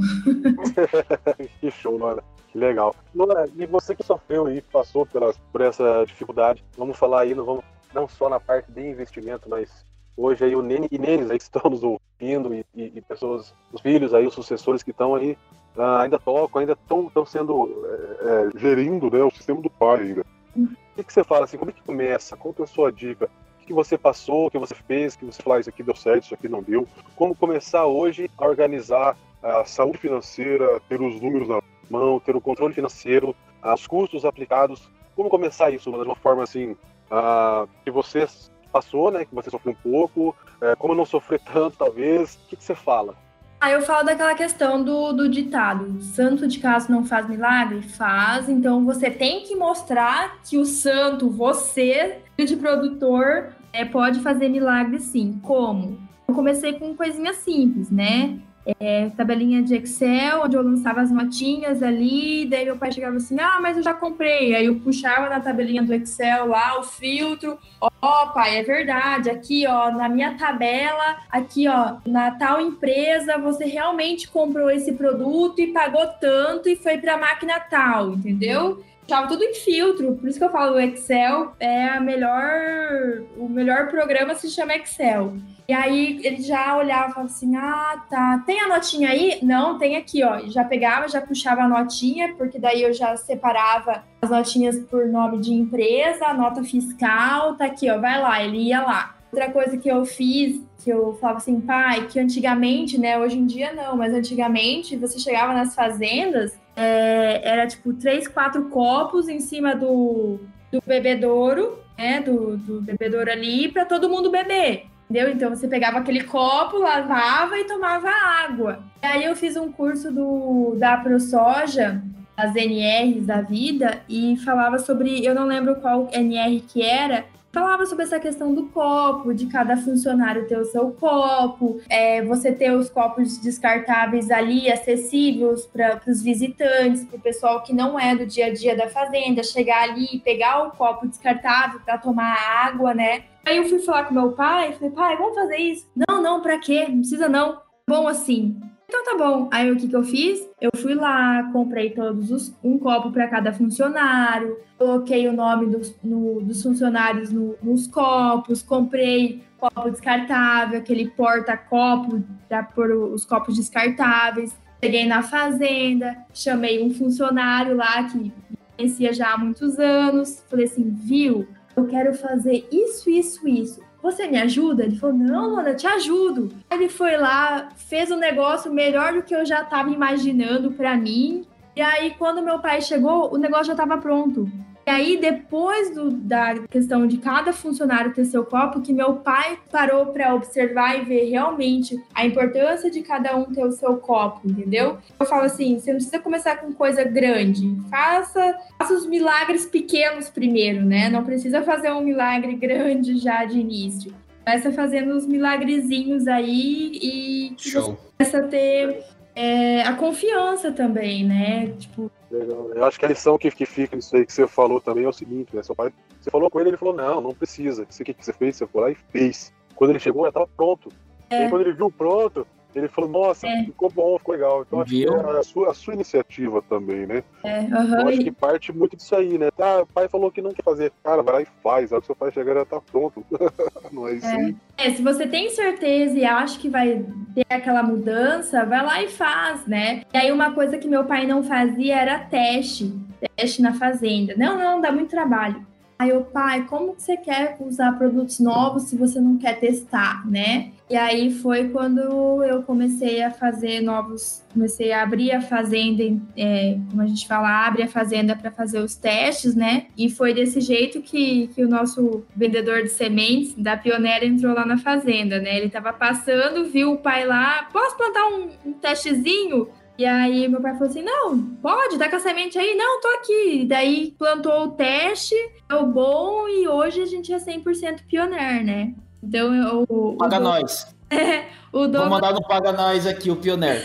que 1.60 1.70
show, 1.70 1.98
Nora. 1.98 2.22
Que 2.50 2.58
legal. 2.58 2.96
Nora, 3.14 3.48
e 3.56 3.66
você 3.66 3.94
que 3.94 4.02
sofreu 4.02 4.50
e 4.50 4.60
passou 4.60 5.06
por 5.52 5.60
essa 5.60 6.04
dificuldade, 6.06 6.64
vamos 6.76 6.96
falar 6.96 7.20
aí, 7.20 7.34
não, 7.34 7.44
vamos, 7.44 7.64
não 7.94 8.08
só 8.08 8.28
na 8.28 8.40
parte 8.40 8.70
de 8.70 8.86
investimento, 8.86 9.48
mas 9.48 9.84
hoje 10.16 10.44
aí 10.44 10.56
o 10.56 10.62
Nene 10.62 10.88
e 10.90 10.98
Nenes 10.98 11.30
aí 11.30 11.38
que 11.38 11.44
estão 11.44 11.70
nos 11.70 11.82
ouvindo 11.82 12.52
e, 12.52 12.64
e, 12.74 12.92
e 12.96 13.00
pessoas, 13.00 13.54
os 13.72 13.80
filhos 13.80 14.12
aí, 14.12 14.26
os 14.26 14.34
sucessores 14.34 14.82
que 14.82 14.90
estão 14.90 15.14
aí, 15.14 15.38
uh, 15.76 15.82
ainda 16.00 16.18
tocam, 16.18 16.60
ainda 16.60 16.72
estão 16.72 17.24
sendo 17.24 17.86
é, 18.20 18.56
é, 18.56 18.58
gerindo 18.58 19.10
né, 19.10 19.22
o 19.22 19.30
sistema 19.30 19.60
do 19.60 19.70
pai 19.70 20.00
ainda. 20.00 20.24
O 20.56 20.66
que, 20.96 21.04
que, 21.04 21.12
você 21.12 21.22
fala 21.22 21.44
assim? 21.44 21.56
Como 21.56 21.70
é 21.70 21.74
que 21.74 21.82
começa? 21.82 22.36
Qual 22.36 22.54
é 22.58 22.62
a 22.62 22.66
sua 22.66 22.90
dica? 22.90 23.30
O 23.62 23.66
que, 23.68 23.72
você 23.72 23.96
passou, 23.96 24.46
o 24.46 24.50
que 24.50 24.58
você 24.58 24.74
fez, 24.74 25.14
o 25.14 25.18
que 25.18 25.26
você 25.26 25.42
fala, 25.42 25.60
isso 25.60 25.68
aqui 25.68 25.82
deu 25.82 25.94
certo, 25.94 26.24
isso 26.24 26.34
aqui 26.34 26.48
não 26.48 26.62
deu? 26.62 26.88
Como 27.14 27.36
começar 27.36 27.86
hoje 27.86 28.28
a 28.36 28.46
organizar 28.46 29.16
a 29.42 29.64
saúde 29.64 29.98
financeira, 29.98 30.80
ter 30.88 31.00
os 31.00 31.20
números 31.20 31.46
na 31.46 31.60
mão, 31.88 32.18
ter 32.18 32.34
o 32.34 32.40
controle 32.40 32.74
financeiro, 32.74 33.36
os 33.62 33.86
custos 33.86 34.24
aplicados? 34.24 34.90
Como 35.14 35.28
começar 35.28 35.70
isso 35.70 35.92
de 35.92 35.98
uma 35.98 36.16
forma 36.16 36.42
assim 36.42 36.76
uh, 37.10 37.68
que 37.84 37.90
você 37.90 38.26
passou, 38.72 39.10
né? 39.10 39.24
Que 39.24 39.34
você 39.34 39.50
sofreu 39.50 39.72
um 39.72 39.90
pouco, 39.90 40.36
é, 40.60 40.74
como 40.76 40.94
não 40.94 41.04
sofrer 41.04 41.40
tanto, 41.40 41.76
talvez. 41.76 42.34
O 42.34 42.48
que, 42.48 42.56
que 42.56 42.64
você 42.64 42.74
fala? 42.74 43.14
Aí 43.60 43.72
eu 43.72 43.82
falo 43.82 44.06
daquela 44.06 44.34
questão 44.34 44.82
do, 44.82 45.12
do 45.12 45.28
ditado: 45.28 46.00
santo 46.00 46.46
de 46.46 46.60
casa 46.60 46.92
não 46.92 47.04
faz 47.04 47.28
milagre? 47.28 47.82
Faz. 47.82 48.48
Então 48.48 48.84
você 48.84 49.10
tem 49.10 49.42
que 49.42 49.56
mostrar 49.56 50.38
que 50.42 50.56
o 50.58 50.64
santo, 50.64 51.28
você, 51.28 52.18
de 52.38 52.56
produtor, 52.56 53.52
é, 53.72 53.84
pode 53.84 54.20
fazer 54.20 54.48
milagre 54.48 55.00
sim. 55.00 55.40
Como? 55.42 55.98
Eu 56.28 56.34
comecei 56.34 56.78
com 56.78 56.94
coisinhas 56.94 57.36
simples, 57.36 57.90
né? 57.90 58.38
É, 58.78 59.10
tabelinha 59.16 59.62
de 59.62 59.74
Excel, 59.76 60.42
onde 60.42 60.56
eu 60.56 60.62
lançava 60.62 61.00
as 61.00 61.10
notinhas 61.10 61.82
ali, 61.82 62.46
daí 62.46 62.64
meu 62.64 62.76
pai 62.76 62.92
chegava 62.92 63.16
assim, 63.16 63.38
ah, 63.40 63.58
mas 63.60 63.76
eu 63.76 63.82
já 63.82 63.94
comprei. 63.94 64.54
Aí 64.54 64.66
eu 64.66 64.76
puxava 64.80 65.28
na 65.28 65.40
tabelinha 65.40 65.82
do 65.82 65.94
Excel 65.94 66.48
lá 66.48 66.78
o 66.78 66.82
filtro, 66.82 67.58
ó, 67.80 67.88
oh, 68.02 68.32
pai, 68.32 68.58
é 68.58 68.62
verdade, 68.62 69.30
aqui, 69.30 69.66
ó, 69.66 69.90
na 69.90 70.08
minha 70.08 70.36
tabela, 70.36 71.16
aqui, 71.30 71.66
ó, 71.68 71.96
na 72.06 72.32
tal 72.32 72.60
empresa, 72.60 73.38
você 73.38 73.64
realmente 73.64 74.28
comprou 74.28 74.70
esse 74.70 74.92
produto 74.92 75.60
e 75.60 75.72
pagou 75.72 76.06
tanto 76.20 76.68
e 76.68 76.76
foi 76.76 76.98
para 76.98 77.14
a 77.14 77.18
máquina 77.18 77.58
tal, 77.60 78.10
entendeu? 78.10 78.84
Tava 79.08 79.26
tudo 79.26 79.42
em 79.42 79.54
filtro, 79.54 80.16
por 80.16 80.28
isso 80.28 80.38
que 80.38 80.44
eu 80.44 80.50
falo 80.50 80.76
o 80.76 80.80
Excel 80.80 81.54
é 81.58 81.88
a 81.88 81.98
melhor, 81.98 83.22
o 83.38 83.48
melhor 83.48 83.88
programa 83.88 84.34
se 84.34 84.50
chama 84.50 84.76
Excel. 84.76 85.32
E 85.66 85.72
aí 85.72 86.20
ele 86.22 86.42
já 86.42 86.76
olhava 86.76 87.08
e 87.08 87.14
falava 87.14 87.32
assim: 87.32 87.56
ah, 87.56 88.04
tá, 88.10 88.42
tem 88.44 88.60
a 88.60 88.68
notinha 88.68 89.08
aí? 89.08 89.38
Não, 89.42 89.78
tem 89.78 89.96
aqui, 89.96 90.22
ó. 90.22 90.40
já 90.48 90.62
pegava, 90.62 91.08
já 91.08 91.22
puxava 91.22 91.62
a 91.62 91.68
notinha, 91.68 92.34
porque 92.36 92.58
daí 92.58 92.82
eu 92.82 92.92
já 92.92 93.16
separava 93.16 94.04
as 94.20 94.28
notinhas 94.28 94.78
por 94.78 95.06
nome 95.06 95.38
de 95.38 95.54
empresa, 95.54 96.34
nota 96.34 96.62
fiscal, 96.62 97.54
tá 97.54 97.64
aqui, 97.64 97.90
ó, 97.90 97.98
vai 97.98 98.20
lá, 98.20 98.44
ele 98.44 98.58
ia 98.58 98.82
lá. 98.82 99.14
Outra 99.32 99.50
coisa 99.50 99.76
que 99.78 99.90
eu 99.90 100.04
fiz, 100.04 100.62
que 100.82 100.90
eu 100.90 101.16
falava 101.20 101.38
assim, 101.38 101.60
pai, 101.60 102.06
que 102.06 102.18
antigamente, 102.18 102.98
né, 102.98 103.18
hoje 103.18 103.38
em 103.38 103.44
dia 103.44 103.72
não, 103.72 103.96
mas 103.96 104.14
antigamente 104.14 104.96
você 104.96 105.18
chegava 105.18 105.52
nas 105.52 105.74
fazendas, 105.74 106.58
é, 106.78 107.40
era 107.42 107.66
tipo 107.66 107.92
três, 107.92 108.28
quatro 108.28 108.66
copos 108.66 109.28
em 109.28 109.40
cima 109.40 109.74
do, 109.74 110.38
do 110.70 110.80
bebedouro, 110.86 111.76
né, 111.98 112.20
do, 112.20 112.56
do 112.56 112.80
bebedouro 112.80 113.28
ali, 113.30 113.68
para 113.68 113.84
todo 113.84 114.08
mundo 114.08 114.30
beber. 114.30 114.86
Entendeu? 115.10 115.30
Então 115.30 115.50
você 115.50 115.66
pegava 115.66 115.98
aquele 115.98 116.22
copo, 116.22 116.78
lavava 116.78 117.58
e 117.58 117.64
tomava 117.64 118.08
água. 118.08 118.84
E 119.02 119.06
aí 119.06 119.24
eu 119.24 119.34
fiz 119.34 119.56
um 119.56 119.72
curso 119.72 120.12
do, 120.12 120.76
da 120.78 120.98
ProSoja, 120.98 122.00
as 122.36 122.54
NRs 122.54 123.26
da 123.26 123.40
vida, 123.40 124.00
e 124.08 124.36
falava 124.36 124.78
sobre, 124.78 125.24
eu 125.24 125.34
não 125.34 125.46
lembro 125.46 125.76
qual 125.76 126.08
NR 126.12 126.60
que 126.60 126.82
era, 126.82 127.24
falava 127.52 127.86
sobre 127.86 128.04
essa 128.04 128.20
questão 128.20 128.54
do 128.54 128.66
copo, 128.66 129.32
de 129.32 129.46
cada 129.46 129.76
funcionário 129.76 130.46
ter 130.46 130.58
o 130.58 130.64
seu 130.64 130.90
copo, 130.92 131.80
é, 131.88 132.22
você 132.24 132.52
ter 132.52 132.72
os 132.72 132.90
copos 132.90 133.38
descartáveis 133.38 134.30
ali 134.30 134.70
acessíveis 134.70 135.66
para 135.66 136.00
os 136.06 136.22
visitantes, 136.22 137.04
para 137.04 137.16
o 137.16 137.20
pessoal 137.20 137.62
que 137.62 137.72
não 137.72 137.98
é 137.98 138.14
do 138.14 138.26
dia 138.26 138.46
a 138.46 138.52
dia 138.52 138.76
da 138.76 138.88
fazenda, 138.88 139.42
chegar 139.42 139.82
ali 139.84 140.08
e 140.12 140.20
pegar 140.20 140.66
o 140.66 140.70
copo 140.72 141.06
descartável 141.06 141.80
para 141.80 141.98
tomar 141.98 142.36
água, 142.66 142.94
né? 142.94 143.24
Aí 143.46 143.56
eu 143.56 143.68
fui 143.68 143.78
falar 143.78 144.04
com 144.04 144.14
meu 144.14 144.32
pai, 144.32 144.72
falei, 144.74 144.90
pai, 144.90 145.16
vamos 145.16 145.34
fazer 145.34 145.56
isso? 145.56 145.86
Não, 146.08 146.22
não, 146.22 146.42
para 146.42 146.58
quê? 146.58 146.86
Não 146.88 146.98
precisa 146.98 147.28
não. 147.28 147.60
Bom 147.88 148.06
assim. 148.06 148.60
Então 148.88 149.04
tá 149.04 149.18
bom. 149.18 149.48
Aí 149.52 149.70
o 149.70 149.76
que, 149.76 149.86
que 149.86 149.94
eu 149.94 150.02
fiz? 150.02 150.48
Eu 150.58 150.70
fui 150.74 150.94
lá, 150.94 151.50
comprei 151.52 151.90
todos 151.90 152.30
os 152.30 152.54
um 152.64 152.78
copo 152.78 153.12
para 153.12 153.28
cada 153.28 153.52
funcionário, 153.52 154.58
coloquei 154.78 155.28
o 155.28 155.32
nome 155.32 155.66
dos, 155.66 155.94
no, 156.02 156.40
dos 156.40 156.62
funcionários 156.62 157.30
no, 157.30 157.54
nos 157.62 157.86
copos, 157.86 158.62
comprei 158.62 159.44
copo 159.58 159.90
descartável, 159.90 160.78
aquele 160.78 161.10
porta-copo 161.10 162.24
para 162.48 162.62
pôr 162.62 162.90
os 162.92 163.26
copos 163.26 163.56
descartáveis. 163.56 164.56
Cheguei 164.82 165.06
na 165.06 165.22
fazenda, 165.22 166.16
chamei 166.32 166.82
um 166.82 166.94
funcionário 166.94 167.76
lá 167.76 168.04
que 168.04 168.32
conhecia 168.76 169.12
já 169.12 169.34
há 169.34 169.36
muitos 169.36 169.78
anos, 169.78 170.42
falei 170.48 170.64
assim, 170.64 170.88
viu? 170.88 171.46
Eu 171.76 171.86
quero 171.86 172.14
fazer 172.14 172.66
isso, 172.72 173.10
isso, 173.10 173.46
isso 173.46 173.87
você 174.02 174.26
me 174.26 174.38
ajuda? 174.38 174.84
Ele 174.84 174.96
falou, 174.96 175.16
não, 175.16 175.60
eu 175.66 175.76
te 175.76 175.86
ajudo. 175.86 176.50
Ele 176.70 176.88
foi 176.88 177.16
lá, 177.16 177.68
fez 177.76 178.10
um 178.10 178.16
negócio 178.16 178.72
melhor 178.72 179.12
do 179.12 179.22
que 179.22 179.34
eu 179.34 179.44
já 179.44 179.62
estava 179.62 179.90
imaginando 179.90 180.70
para 180.72 180.96
mim. 180.96 181.44
E 181.74 181.80
aí, 181.80 182.14
quando 182.18 182.42
meu 182.42 182.58
pai 182.58 182.80
chegou, 182.80 183.32
o 183.32 183.38
negócio 183.38 183.66
já 183.66 183.72
estava 183.72 183.98
pronto. 183.98 184.50
E 184.88 184.90
aí, 184.90 185.18
depois 185.20 185.94
do, 185.94 186.10
da 186.10 186.60
questão 186.60 187.06
de 187.06 187.18
cada 187.18 187.52
funcionário 187.52 188.14
ter 188.14 188.24
seu 188.24 188.42
copo, 188.42 188.80
que 188.80 188.90
meu 188.90 189.16
pai 189.16 189.58
parou 189.70 190.06
para 190.06 190.34
observar 190.34 190.98
e 190.98 191.04
ver 191.04 191.28
realmente 191.28 192.02
a 192.14 192.24
importância 192.24 192.90
de 192.90 193.02
cada 193.02 193.36
um 193.36 193.52
ter 193.52 193.62
o 193.66 193.70
seu 193.70 193.98
copo, 193.98 194.48
entendeu? 194.48 194.96
Eu 195.20 195.26
falo 195.26 195.42
assim: 195.42 195.78
você 195.78 195.90
não 195.90 195.98
precisa 195.98 196.18
começar 196.20 196.56
com 196.56 196.72
coisa 196.72 197.04
grande, 197.04 197.70
faça, 197.90 198.58
faça 198.78 198.94
os 198.94 199.04
milagres 199.04 199.66
pequenos 199.66 200.30
primeiro, 200.30 200.82
né? 200.82 201.10
Não 201.10 201.22
precisa 201.22 201.60
fazer 201.60 201.92
um 201.92 202.00
milagre 202.00 202.54
grande 202.54 203.18
já 203.18 203.44
de 203.44 203.58
início. 203.58 204.10
Começa 204.42 204.72
fazendo 204.72 205.14
os 205.14 205.26
milagrezinhos 205.26 206.26
aí 206.26 206.92
e 206.94 207.54
Show. 207.58 207.98
começa 208.16 208.38
a 208.38 208.42
ter 208.44 209.04
é, 209.34 209.82
a 209.82 209.92
confiança 209.92 210.72
também, 210.72 211.26
né? 211.26 211.74
Tipo, 211.78 212.10
Legal. 212.30 212.70
Eu 212.74 212.84
acho 212.84 212.98
que 212.98 213.04
a 213.06 213.08
lição 213.08 213.38
que, 213.38 213.50
que 213.50 213.64
fica 213.64 213.96
nisso 213.96 214.14
aí 214.14 214.26
que 214.26 214.32
você 214.32 214.46
falou 214.46 214.80
também 214.80 215.04
é 215.04 215.08
o 215.08 215.12
seguinte, 215.12 215.56
né? 215.56 215.62
Seu 215.62 215.74
pai, 215.74 215.92
você 216.20 216.30
falou 216.30 216.50
com 216.50 216.60
ele, 216.60 216.70
ele 216.70 216.76
falou, 216.76 216.94
não, 216.94 217.20
não 217.20 217.34
precisa. 217.34 217.86
Você, 217.88 218.02
o 218.02 218.06
que, 218.06 218.14
que 218.14 218.24
você 218.24 218.32
fez? 218.32 218.56
Você 218.56 218.66
foi 218.66 218.82
lá 218.82 218.90
e 218.90 218.94
fez. 218.94 219.52
Quando 219.74 219.90
ele 219.90 219.98
chegou, 219.98 220.24
já 220.24 220.28
estava 220.28 220.46
pronto. 220.56 220.90
É. 221.30 221.40
E 221.40 221.44
aí, 221.44 221.50
quando 221.50 221.62
ele 221.62 221.72
viu 221.72 221.90
pronto, 221.90 222.46
ele 222.74 222.88
falou, 222.88 223.10
nossa, 223.10 223.46
é. 223.46 223.64
ficou 223.64 223.90
bom, 223.90 224.18
ficou 224.18 224.34
legal. 224.34 224.62
Então 224.66 224.80
acho 224.80 224.90
Viu? 224.90 225.08
que 225.08 225.26
é 225.26 225.38
a 225.38 225.42
sua, 225.42 225.70
a 225.70 225.74
sua 225.74 225.94
iniciativa 225.94 226.62
também, 226.62 227.06
né? 227.06 227.22
É, 227.42 227.60
uhum. 227.60 228.00
Eu 228.00 228.08
acho 228.08 228.18
que 228.18 228.30
parte 228.30 228.72
muito 228.72 228.96
disso 228.96 229.14
aí, 229.16 229.38
né? 229.38 229.48
Ah, 229.58 229.80
o 229.82 229.86
pai 229.86 230.08
falou 230.08 230.30
que 230.30 230.42
não 230.42 230.52
quer 230.52 230.62
fazer. 230.62 230.92
Cara, 231.02 231.22
vai 231.22 231.34
lá 231.34 231.42
e 231.42 231.46
faz. 231.62 231.92
A 231.92 231.96
hora 231.96 232.00
que 232.00 232.06
seu 232.06 232.16
pai 232.16 232.30
chegar 232.30 232.54
já 232.54 232.64
tá 232.64 232.80
pronto. 232.80 233.24
não 233.90 234.06
é 234.06 234.14
isso 234.14 234.26
é. 234.26 234.36
aí. 234.36 234.56
É, 234.76 234.90
se 234.90 235.02
você 235.02 235.26
tem 235.26 235.50
certeza 235.50 236.18
e 236.18 236.24
acha 236.24 236.58
que 236.58 236.68
vai 236.68 237.04
ter 237.34 237.46
aquela 237.48 237.82
mudança, 237.82 238.64
vai 238.64 238.84
lá 238.84 239.02
e 239.02 239.08
faz, 239.08 239.66
né? 239.66 240.02
E 240.12 240.16
aí 240.16 240.30
uma 240.30 240.52
coisa 240.52 240.78
que 240.78 240.88
meu 240.88 241.04
pai 241.04 241.26
não 241.26 241.42
fazia 241.42 241.96
era 241.96 242.18
teste. 242.18 242.92
Teste 243.36 243.62
na 243.62 243.74
fazenda. 243.74 244.34
Não, 244.36 244.56
não, 244.56 244.80
dá 244.80 244.92
muito 244.92 245.10
trabalho. 245.10 245.66
Aí 245.98 246.12
o 246.12 246.22
pai, 246.22 246.64
como 246.68 246.94
que 246.94 247.02
você 247.02 247.16
quer 247.16 247.56
usar 247.60 247.98
produtos 247.98 248.38
novos 248.38 248.84
se 248.84 248.96
você 248.96 249.20
não 249.20 249.36
quer 249.36 249.58
testar, 249.58 250.24
né? 250.30 250.70
E 250.88 250.96
aí 250.96 251.30
foi 251.30 251.68
quando 251.68 251.98
eu 252.44 252.62
comecei 252.62 253.20
a 253.20 253.30
fazer 253.30 253.80
novos, 253.80 254.42
comecei 254.54 254.92
a 254.92 255.02
abrir 255.02 255.32
a 255.32 255.40
fazenda, 255.40 256.02
é, 256.36 256.78
como 256.88 257.02
a 257.02 257.06
gente 257.06 257.26
fala, 257.26 257.66
abre 257.66 257.82
a 257.82 257.88
fazenda 257.88 258.36
para 258.36 258.50
fazer 258.50 258.78
os 258.78 258.94
testes, 258.94 259.56
né? 259.56 259.86
E 259.98 260.08
foi 260.08 260.32
desse 260.32 260.60
jeito 260.60 261.02
que, 261.02 261.48
que 261.48 261.64
o 261.64 261.68
nosso 261.68 262.24
vendedor 262.34 262.82
de 262.82 262.90
sementes 262.90 263.54
da 263.54 263.76
Pioneira 263.76 264.24
entrou 264.24 264.54
lá 264.54 264.64
na 264.64 264.78
fazenda, 264.78 265.40
né? 265.40 265.56
Ele 265.56 265.66
estava 265.66 265.92
passando, 265.92 266.70
viu 266.70 266.92
o 266.92 266.98
pai 266.98 267.26
lá, 267.26 267.68
posso 267.72 267.96
plantar 267.96 268.26
um, 268.28 268.48
um 268.70 268.72
testezinho? 268.72 269.68
E 269.98 270.06
aí 270.06 270.46
meu 270.46 270.60
pai 270.60 270.74
falou 270.74 270.88
assim: 270.88 271.02
não, 271.02 271.38
pode, 271.60 271.98
dá 271.98 272.08
com 272.08 272.16
a 272.16 272.20
semente 272.20 272.56
aí? 272.56 272.76
Não, 272.76 273.00
tô 273.00 273.08
aqui. 273.08 273.62
E 273.62 273.66
daí 273.66 274.14
plantou 274.16 274.62
o 274.62 274.70
teste, 274.70 275.34
deu 275.68 275.84
bom 275.86 276.48
e 276.48 276.68
hoje 276.68 277.02
a 277.02 277.06
gente 277.06 277.32
é 277.32 277.36
100% 277.36 278.02
pioneiro, 278.08 278.64
né? 278.64 278.94
Então 279.20 279.52
eu. 279.54 280.16
Paga 280.18 280.38
o, 280.38 280.40
nós. 280.40 280.96
É, 281.10 281.46
o 281.72 281.88
Vou 281.88 282.10
mandar 282.10 282.34
no 282.34 282.46
Paga 282.46 282.70
Nós 282.70 283.06
aqui, 283.06 283.30
o 283.30 283.36
pioneiro. 283.36 283.80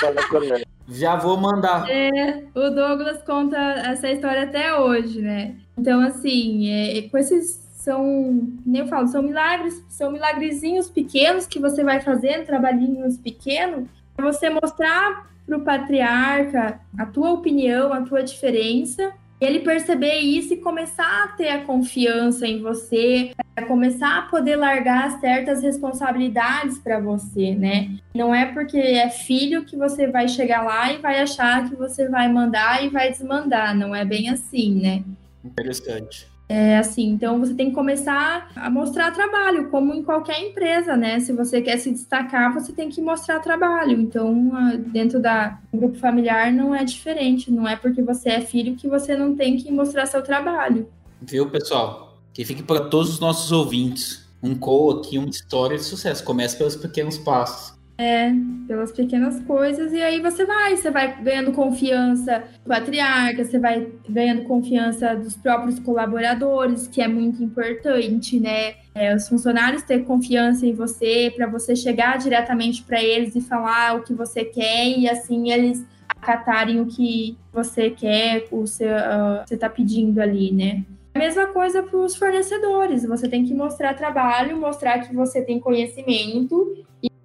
Já 0.86 1.16
vou 1.16 1.36
mandar. 1.36 1.90
É, 1.90 2.44
o 2.54 2.70
Douglas 2.70 3.24
conta 3.24 3.56
essa 3.56 4.08
história 4.08 4.44
até 4.44 4.76
hoje, 4.76 5.20
né? 5.20 5.56
Então, 5.76 6.00
assim, 6.00 6.70
é, 6.70 7.02
com 7.08 7.18
esses 7.18 7.60
são, 7.74 8.48
nem 8.64 8.82
eu 8.82 8.86
falo, 8.86 9.08
são 9.08 9.22
milagres, 9.22 9.84
são 9.88 10.12
milagrezinhos 10.12 10.88
pequenos 10.88 11.46
que 11.46 11.58
você 11.58 11.82
vai 11.82 12.00
fazendo, 12.00 12.46
trabalhinhos 12.46 13.16
pequenos, 13.16 13.88
para 14.14 14.30
você 14.30 14.50
mostrar 14.50 15.29
para 15.50 15.58
o 15.58 15.64
patriarca 15.64 16.80
a 16.96 17.04
tua 17.06 17.32
opinião, 17.32 17.92
a 17.92 18.02
tua 18.02 18.22
diferença, 18.22 19.12
ele 19.40 19.60
perceber 19.60 20.18
isso 20.18 20.54
e 20.54 20.58
começar 20.58 21.24
a 21.24 21.28
ter 21.28 21.48
a 21.48 21.64
confiança 21.64 22.46
em 22.46 22.60
você, 22.60 23.32
começar 23.66 24.18
a 24.18 24.22
poder 24.22 24.56
largar 24.56 25.18
certas 25.18 25.62
responsabilidades 25.62 26.78
para 26.78 27.00
você, 27.00 27.54
né? 27.54 27.90
Não 28.14 28.34
é 28.34 28.46
porque 28.46 28.78
é 28.78 29.08
filho 29.08 29.64
que 29.64 29.76
você 29.76 30.06
vai 30.06 30.28
chegar 30.28 30.62
lá 30.62 30.92
e 30.92 30.98
vai 30.98 31.20
achar 31.20 31.68
que 31.68 31.74
você 31.74 32.08
vai 32.08 32.30
mandar 32.30 32.84
e 32.84 32.88
vai 32.88 33.10
desmandar, 33.10 33.74
não 33.74 33.94
é 33.94 34.04
bem 34.04 34.30
assim, 34.30 34.74
né? 34.80 35.02
Interessante. 35.44 36.29
É 36.52 36.78
assim, 36.78 37.10
então 37.10 37.38
você 37.38 37.54
tem 37.54 37.68
que 37.68 37.76
começar 37.76 38.50
a 38.56 38.68
mostrar 38.68 39.12
trabalho, 39.12 39.70
como 39.70 39.94
em 39.94 40.02
qualquer 40.02 40.42
empresa, 40.42 40.96
né? 40.96 41.20
Se 41.20 41.32
você 41.32 41.62
quer 41.62 41.76
se 41.78 41.92
destacar, 41.92 42.52
você 42.52 42.72
tem 42.72 42.88
que 42.88 43.00
mostrar 43.00 43.38
trabalho. 43.38 44.00
Então, 44.00 44.50
dentro 44.88 45.20
da 45.20 45.60
grupo 45.72 45.96
familiar 45.98 46.52
não 46.52 46.74
é 46.74 46.82
diferente, 46.82 47.52
não 47.52 47.68
é 47.68 47.76
porque 47.76 48.02
você 48.02 48.30
é 48.30 48.40
filho 48.40 48.74
que 48.74 48.88
você 48.88 49.16
não 49.16 49.36
tem 49.36 49.56
que 49.56 49.70
mostrar 49.70 50.06
seu 50.06 50.22
trabalho. 50.22 50.88
Viu, 51.22 51.48
pessoal? 51.48 52.18
Que 52.34 52.44
fique 52.44 52.64
para 52.64 52.80
todos 52.80 53.10
os 53.10 53.20
nossos 53.20 53.52
ouvintes. 53.52 54.28
Um 54.42 54.56
co 54.56 54.90
aqui, 54.90 55.18
uma 55.18 55.28
história 55.28 55.76
de 55.76 55.84
sucesso. 55.84 56.24
Começa 56.24 56.58
pelos 56.58 56.74
pequenos 56.74 57.16
passos. 57.16 57.78
É, 58.02 58.32
pelas 58.66 58.90
pequenas 58.92 59.40
coisas, 59.42 59.92
e 59.92 60.00
aí 60.00 60.22
você 60.22 60.46
vai, 60.46 60.74
você 60.74 60.90
vai 60.90 61.22
ganhando 61.22 61.52
confiança 61.52 62.42
do 62.64 62.68
patriarca, 62.70 63.44
você 63.44 63.58
vai 63.58 63.88
ganhando 64.08 64.44
confiança 64.44 65.14
dos 65.14 65.36
próprios 65.36 65.78
colaboradores, 65.78 66.88
que 66.88 67.02
é 67.02 67.06
muito 67.06 67.44
importante, 67.44 68.40
né? 68.40 68.76
É, 68.94 69.14
os 69.14 69.28
funcionários 69.28 69.82
ter 69.82 70.02
confiança 70.04 70.64
em 70.64 70.72
você, 70.72 71.30
para 71.36 71.46
você 71.46 71.76
chegar 71.76 72.16
diretamente 72.16 72.82
para 72.84 73.02
eles 73.02 73.36
e 73.36 73.40
falar 73.42 73.96
o 73.96 74.02
que 74.02 74.14
você 74.14 74.46
quer, 74.46 74.88
e 74.88 75.06
assim 75.06 75.52
eles 75.52 75.84
acatarem 76.08 76.80
o 76.80 76.86
que 76.86 77.36
você 77.52 77.90
quer, 77.90 78.46
o 78.50 78.66
seu, 78.66 78.88
uh, 78.88 79.46
você 79.46 79.56
está 79.56 79.68
pedindo 79.68 80.22
ali, 80.22 80.50
né? 80.52 80.86
A 81.14 81.18
mesma 81.18 81.48
coisa 81.48 81.82
para 81.82 81.98
os 81.98 82.16
fornecedores, 82.16 83.04
você 83.04 83.28
tem 83.28 83.44
que 83.44 83.52
mostrar 83.52 83.92
trabalho, 83.92 84.56
mostrar 84.56 85.00
que 85.00 85.14
você 85.14 85.42
tem 85.42 85.60
conhecimento 85.60 86.82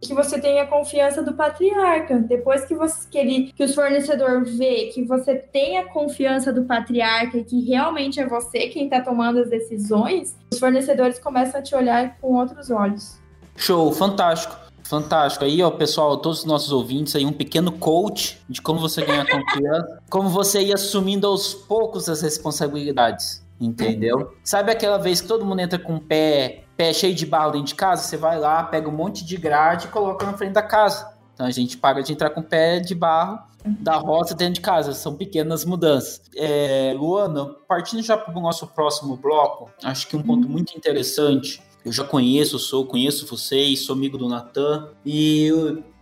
que 0.07 0.13
você 0.13 0.39
tenha 0.39 0.65
confiança 0.65 1.21
do 1.21 1.33
patriarca. 1.33 2.19
Depois 2.19 2.65
que 2.65 2.75
você 2.75 3.07
que, 3.09 3.17
ele, 3.17 3.53
que 3.53 3.63
o 3.63 3.73
fornecedor 3.73 4.43
vê 4.43 4.87
que 4.93 5.03
você 5.03 5.35
tem 5.35 5.77
a 5.77 5.85
confiança 5.85 6.51
do 6.51 6.63
patriarca 6.63 7.37
e 7.37 7.43
que 7.43 7.61
realmente 7.61 8.19
é 8.19 8.27
você 8.27 8.67
quem 8.67 8.85
está 8.85 9.01
tomando 9.01 9.39
as 9.39 9.49
decisões, 9.49 10.35
os 10.51 10.59
fornecedores 10.59 11.19
começam 11.19 11.59
a 11.59 11.63
te 11.63 11.75
olhar 11.75 12.17
com 12.19 12.33
outros 12.33 12.69
olhos. 12.69 13.17
Show, 13.55 13.91
fantástico. 13.91 14.65
Fantástico. 14.83 15.43
Aí, 15.43 15.63
ó, 15.63 15.71
pessoal, 15.71 16.17
todos 16.17 16.39
os 16.39 16.45
nossos 16.45 16.71
ouvintes 16.71 17.15
aí, 17.15 17.25
um 17.25 17.33
pequeno 17.33 17.71
coach 17.71 18.39
de 18.47 18.61
como 18.61 18.79
você 18.79 19.03
ganha 19.03 19.25
confiança, 19.29 19.99
como 20.09 20.29
você 20.29 20.61
ir 20.61 20.73
assumindo 20.73 21.25
aos 21.25 21.53
poucos 21.53 22.07
as 22.07 22.21
responsabilidades. 22.21 23.43
Entendeu? 23.59 24.33
Sabe 24.43 24.71
aquela 24.71 24.97
vez 24.97 25.21
que 25.21 25.27
todo 25.27 25.45
mundo 25.45 25.61
entra 25.61 25.79
com 25.79 25.95
o 25.95 25.99
pé 25.99 26.64
pé 26.75 26.93
cheio 26.93 27.15
de 27.15 27.25
barro 27.25 27.51
dentro 27.51 27.67
de 27.67 27.75
casa, 27.75 28.03
você 28.03 28.17
vai 28.17 28.39
lá, 28.39 28.63
pega 28.63 28.89
um 28.89 28.91
monte 28.91 29.25
de 29.25 29.37
grade 29.37 29.87
e 29.87 29.89
coloca 29.89 30.25
na 30.25 30.33
frente 30.33 30.53
da 30.53 30.61
casa. 30.61 31.13
Então 31.33 31.45
a 31.45 31.51
gente 31.51 31.77
para 31.77 32.01
de 32.01 32.13
entrar 32.13 32.29
com 32.29 32.41
o 32.41 32.43
pé 32.43 32.79
de 32.79 32.95
barro 32.95 33.39
da 33.65 33.95
roça 33.95 34.35
dentro 34.35 34.55
de 34.55 34.61
casa. 34.61 34.93
São 34.93 35.15
pequenas 35.15 35.65
mudanças. 35.65 36.21
É, 36.35 36.93
Luana, 36.95 37.45
partindo 37.67 38.01
já 38.01 38.17
para 38.17 38.37
o 38.37 38.41
nosso 38.41 38.67
próximo 38.67 39.17
bloco, 39.17 39.69
acho 39.83 40.07
que 40.07 40.15
um 40.15 40.21
ponto 40.21 40.47
muito 40.47 40.77
interessante. 40.77 41.61
Eu 41.83 41.91
já 41.91 42.03
conheço, 42.03 42.57
sou, 42.57 42.85
conheço 42.85 43.27
vocês, 43.27 43.85
sou 43.85 43.95
amigo 43.95 44.17
do 44.17 44.27
Natan. 44.27 44.89
E 45.05 45.51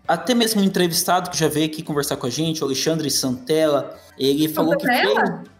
até 0.07 0.33
mesmo 0.33 0.61
um 0.61 0.63
entrevistado 0.63 1.29
que 1.29 1.37
já 1.37 1.47
veio 1.47 1.65
aqui 1.65 1.81
conversar 1.81 2.17
com 2.17 2.27
a 2.27 2.29
gente, 2.29 2.61
o 2.61 2.65
Alexandre 2.65 3.09
Santella, 3.09 3.97
ele 4.17 4.47
falou 4.47 4.77
que 4.77 4.85
fez. 4.85 5.13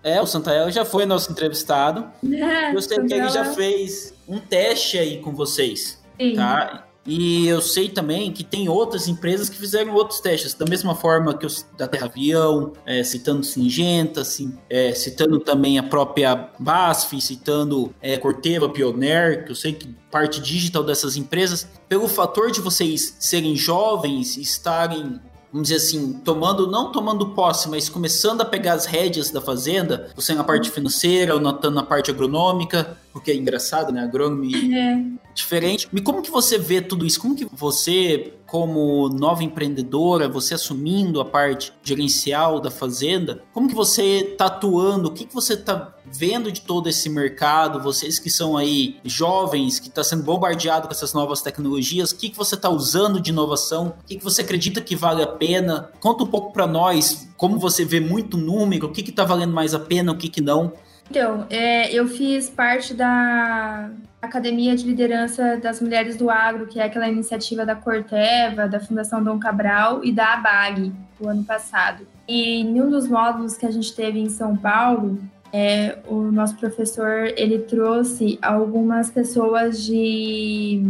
É, 0.04 0.22
o 0.22 0.26
Santella 0.26 0.72
já 0.72 0.84
foi 0.86 1.06
nosso 1.06 1.32
entrevistado. 1.32 2.08
É, 2.24 2.74
eu 2.76 2.82
sei 2.82 2.98
Santella. 2.98 3.08
que 3.08 3.14
ele 3.14 3.30
já 3.30 3.46
fez 3.54 4.14
um 4.28 4.40
teste 4.40 4.98
aí 4.98 5.20
com 5.20 5.34
vocês. 5.34 6.02
Sim. 6.20 6.36
Tá? 6.36 6.86
E 7.06 7.48
eu 7.48 7.62
sei 7.62 7.90
também 7.90 8.32
que 8.32 8.44
tem 8.44 8.70
outras 8.70 9.08
empresas 9.08 9.50
que 9.50 9.58
fizeram 9.58 9.94
outros 9.94 10.22
testes, 10.22 10.54
da 10.54 10.66
mesma 10.66 10.96
forma 10.96 11.38
que 11.38 11.46
os 11.46 11.66
da 11.78 11.88
Terra 11.88 12.06
Avião, 12.06 12.74
é, 12.86 13.04
citando 13.04 13.44
Singenta, 13.44 14.22
assim, 14.22 14.58
é, 14.70 14.94
citando 14.94 15.40
também 15.40 15.78
a 15.78 15.84
própria 15.84 16.52
BASF, 16.58 17.20
citando 17.20 17.94
é, 18.02 18.18
Corteva, 18.18 18.70
Pioneer, 18.70 19.46
que 19.46 19.52
eu 19.52 19.56
sei 19.56 19.74
que 19.74 19.88
parte 20.10 20.40
digital 20.40 20.84
dessas 20.84 21.18
empresas, 21.18 21.68
pelo 21.90 22.08
fator 22.08 22.52
de 22.52 22.62
vocês 22.62 23.18
serem 23.20 23.56
jovens, 23.56 24.38
estarem 24.38 25.20
vamos 25.54 25.70
dizer 25.70 25.76
assim, 25.76 26.14
tomando, 26.14 26.66
não 26.66 26.92
tomando 26.92 27.30
posse, 27.30 27.70
mas 27.70 27.88
começando 27.88 28.42
a 28.42 28.46
pegar 28.46 28.74
as 28.74 28.88
rédeas 28.88 29.30
da 29.30 29.40
fazenda, 29.40 30.10
você 30.16 30.34
na 30.34 30.44
parte 30.44 30.72
financeira, 30.72 31.36
o 31.36 31.40
Natan 31.40 31.70
na 31.70 31.84
parte 31.84 32.10
agronômica, 32.10 32.98
porque 33.14 33.30
é 33.30 33.36
engraçado, 33.36 33.94
né? 33.94 34.02
Agrônomo 34.02 34.44
é. 34.44 35.06
diferente. 35.36 35.88
E 35.94 36.02
como 36.02 36.24
que 36.24 36.32
você 36.32 36.58
vê 36.58 36.82
tudo 36.82 37.06
isso? 37.06 37.22
Como 37.22 37.36
que 37.36 37.46
você, 37.54 38.34
como 38.54 39.10
nova 39.10 39.44
empreendedora, 39.44 40.30
você 40.30 40.54
assumindo 40.54 41.20
a 41.20 41.26
parte 41.26 41.74
gerencial 41.82 42.60
da 42.60 42.70
fazenda, 42.70 43.42
como 43.52 43.68
que 43.68 43.74
você 43.74 44.30
está 44.30 44.46
atuando? 44.46 45.10
O 45.10 45.12
que, 45.12 45.26
que 45.26 45.34
você 45.34 45.54
está 45.56 45.96
vendo 46.06 46.52
de 46.52 46.62
todo 46.62 46.88
esse 46.88 47.10
mercado? 47.10 47.82
Vocês 47.82 48.20
que 48.20 48.30
são 48.30 48.56
aí 48.56 49.00
jovens, 49.04 49.80
que 49.80 49.88
está 49.88 50.04
sendo 50.04 50.22
bombardeado 50.22 50.88
com 50.88 50.94
essas 50.94 51.16
novas 51.16 51.42
tecnologias, 51.42 52.12
o 52.12 52.16
que, 52.16 52.30
que 52.30 52.38
você 52.38 52.54
está 52.54 52.70
usando 52.70 53.20
de 53.20 53.32
inovação? 53.32 53.96
O 54.04 54.06
que, 54.06 54.18
que 54.18 54.24
você 54.24 54.44
acredita 54.44 54.82
que 54.82 54.96
vale 54.96 55.24
a 55.24 55.28
pena? 55.28 55.90
Conta 56.00 56.24
um 56.24 56.28
pouco 56.28 56.54
para 56.54 56.68
nós 56.68 57.28
como 57.36 57.58
você 57.58 57.84
vê 57.84 58.00
muito 58.00 58.38
número, 58.38 58.86
o 58.86 58.92
que 58.92 59.02
está 59.02 59.26
valendo 59.26 59.52
mais 59.52 59.74
a 59.74 59.80
pena, 59.80 60.12
o 60.12 60.16
que, 60.16 60.30
que 60.30 60.42
não. 60.42 60.74
Então, 61.10 61.48
é, 61.50 61.92
eu 61.92 62.08
fiz 62.08 62.52
parte 62.52 62.94
da 62.94 63.90
Academia 64.24 64.74
de 64.74 64.86
Liderança 64.86 65.58
das 65.58 65.82
Mulheres 65.82 66.16
do 66.16 66.30
Agro, 66.30 66.66
que 66.66 66.80
é 66.80 66.84
aquela 66.86 67.10
iniciativa 67.10 67.66
da 67.66 67.76
Corteva, 67.76 68.70
da 68.70 68.80
Fundação 68.80 69.22
Dom 69.22 69.38
Cabral 69.38 70.04
e 70.04 70.14
da 70.14 70.36
ABAG, 70.36 70.94
do 71.20 71.28
ano 71.28 71.44
passado. 71.44 72.08
E 72.26 72.62
em 72.62 72.82
um 72.82 72.90
dos 72.90 73.06
módulos 73.06 73.58
que 73.58 73.66
a 73.66 73.72
gente 73.72 73.94
teve 73.94 74.20
em 74.20 74.30
São 74.30 74.56
Paulo, 74.56 75.20
é, 75.52 76.00
o 76.08 76.32
nosso 76.32 76.56
professor 76.56 77.34
ele 77.36 77.60
trouxe 77.60 78.40
algumas 78.42 79.12
pessoas 79.12 79.84
de 79.84 80.82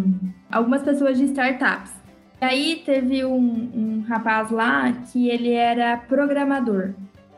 algumas 0.51 0.83
pessoas 0.83 1.17
de 1.17 1.23
startups. 1.25 1.91
E 2.39 2.45
aí 2.45 2.83
teve 2.85 3.25
um, 3.25 3.39
um 3.73 4.05
rapaz 4.07 4.51
lá 4.51 4.91
que 5.11 5.27
ele 5.27 5.51
era 5.53 5.97
programador 5.97 6.93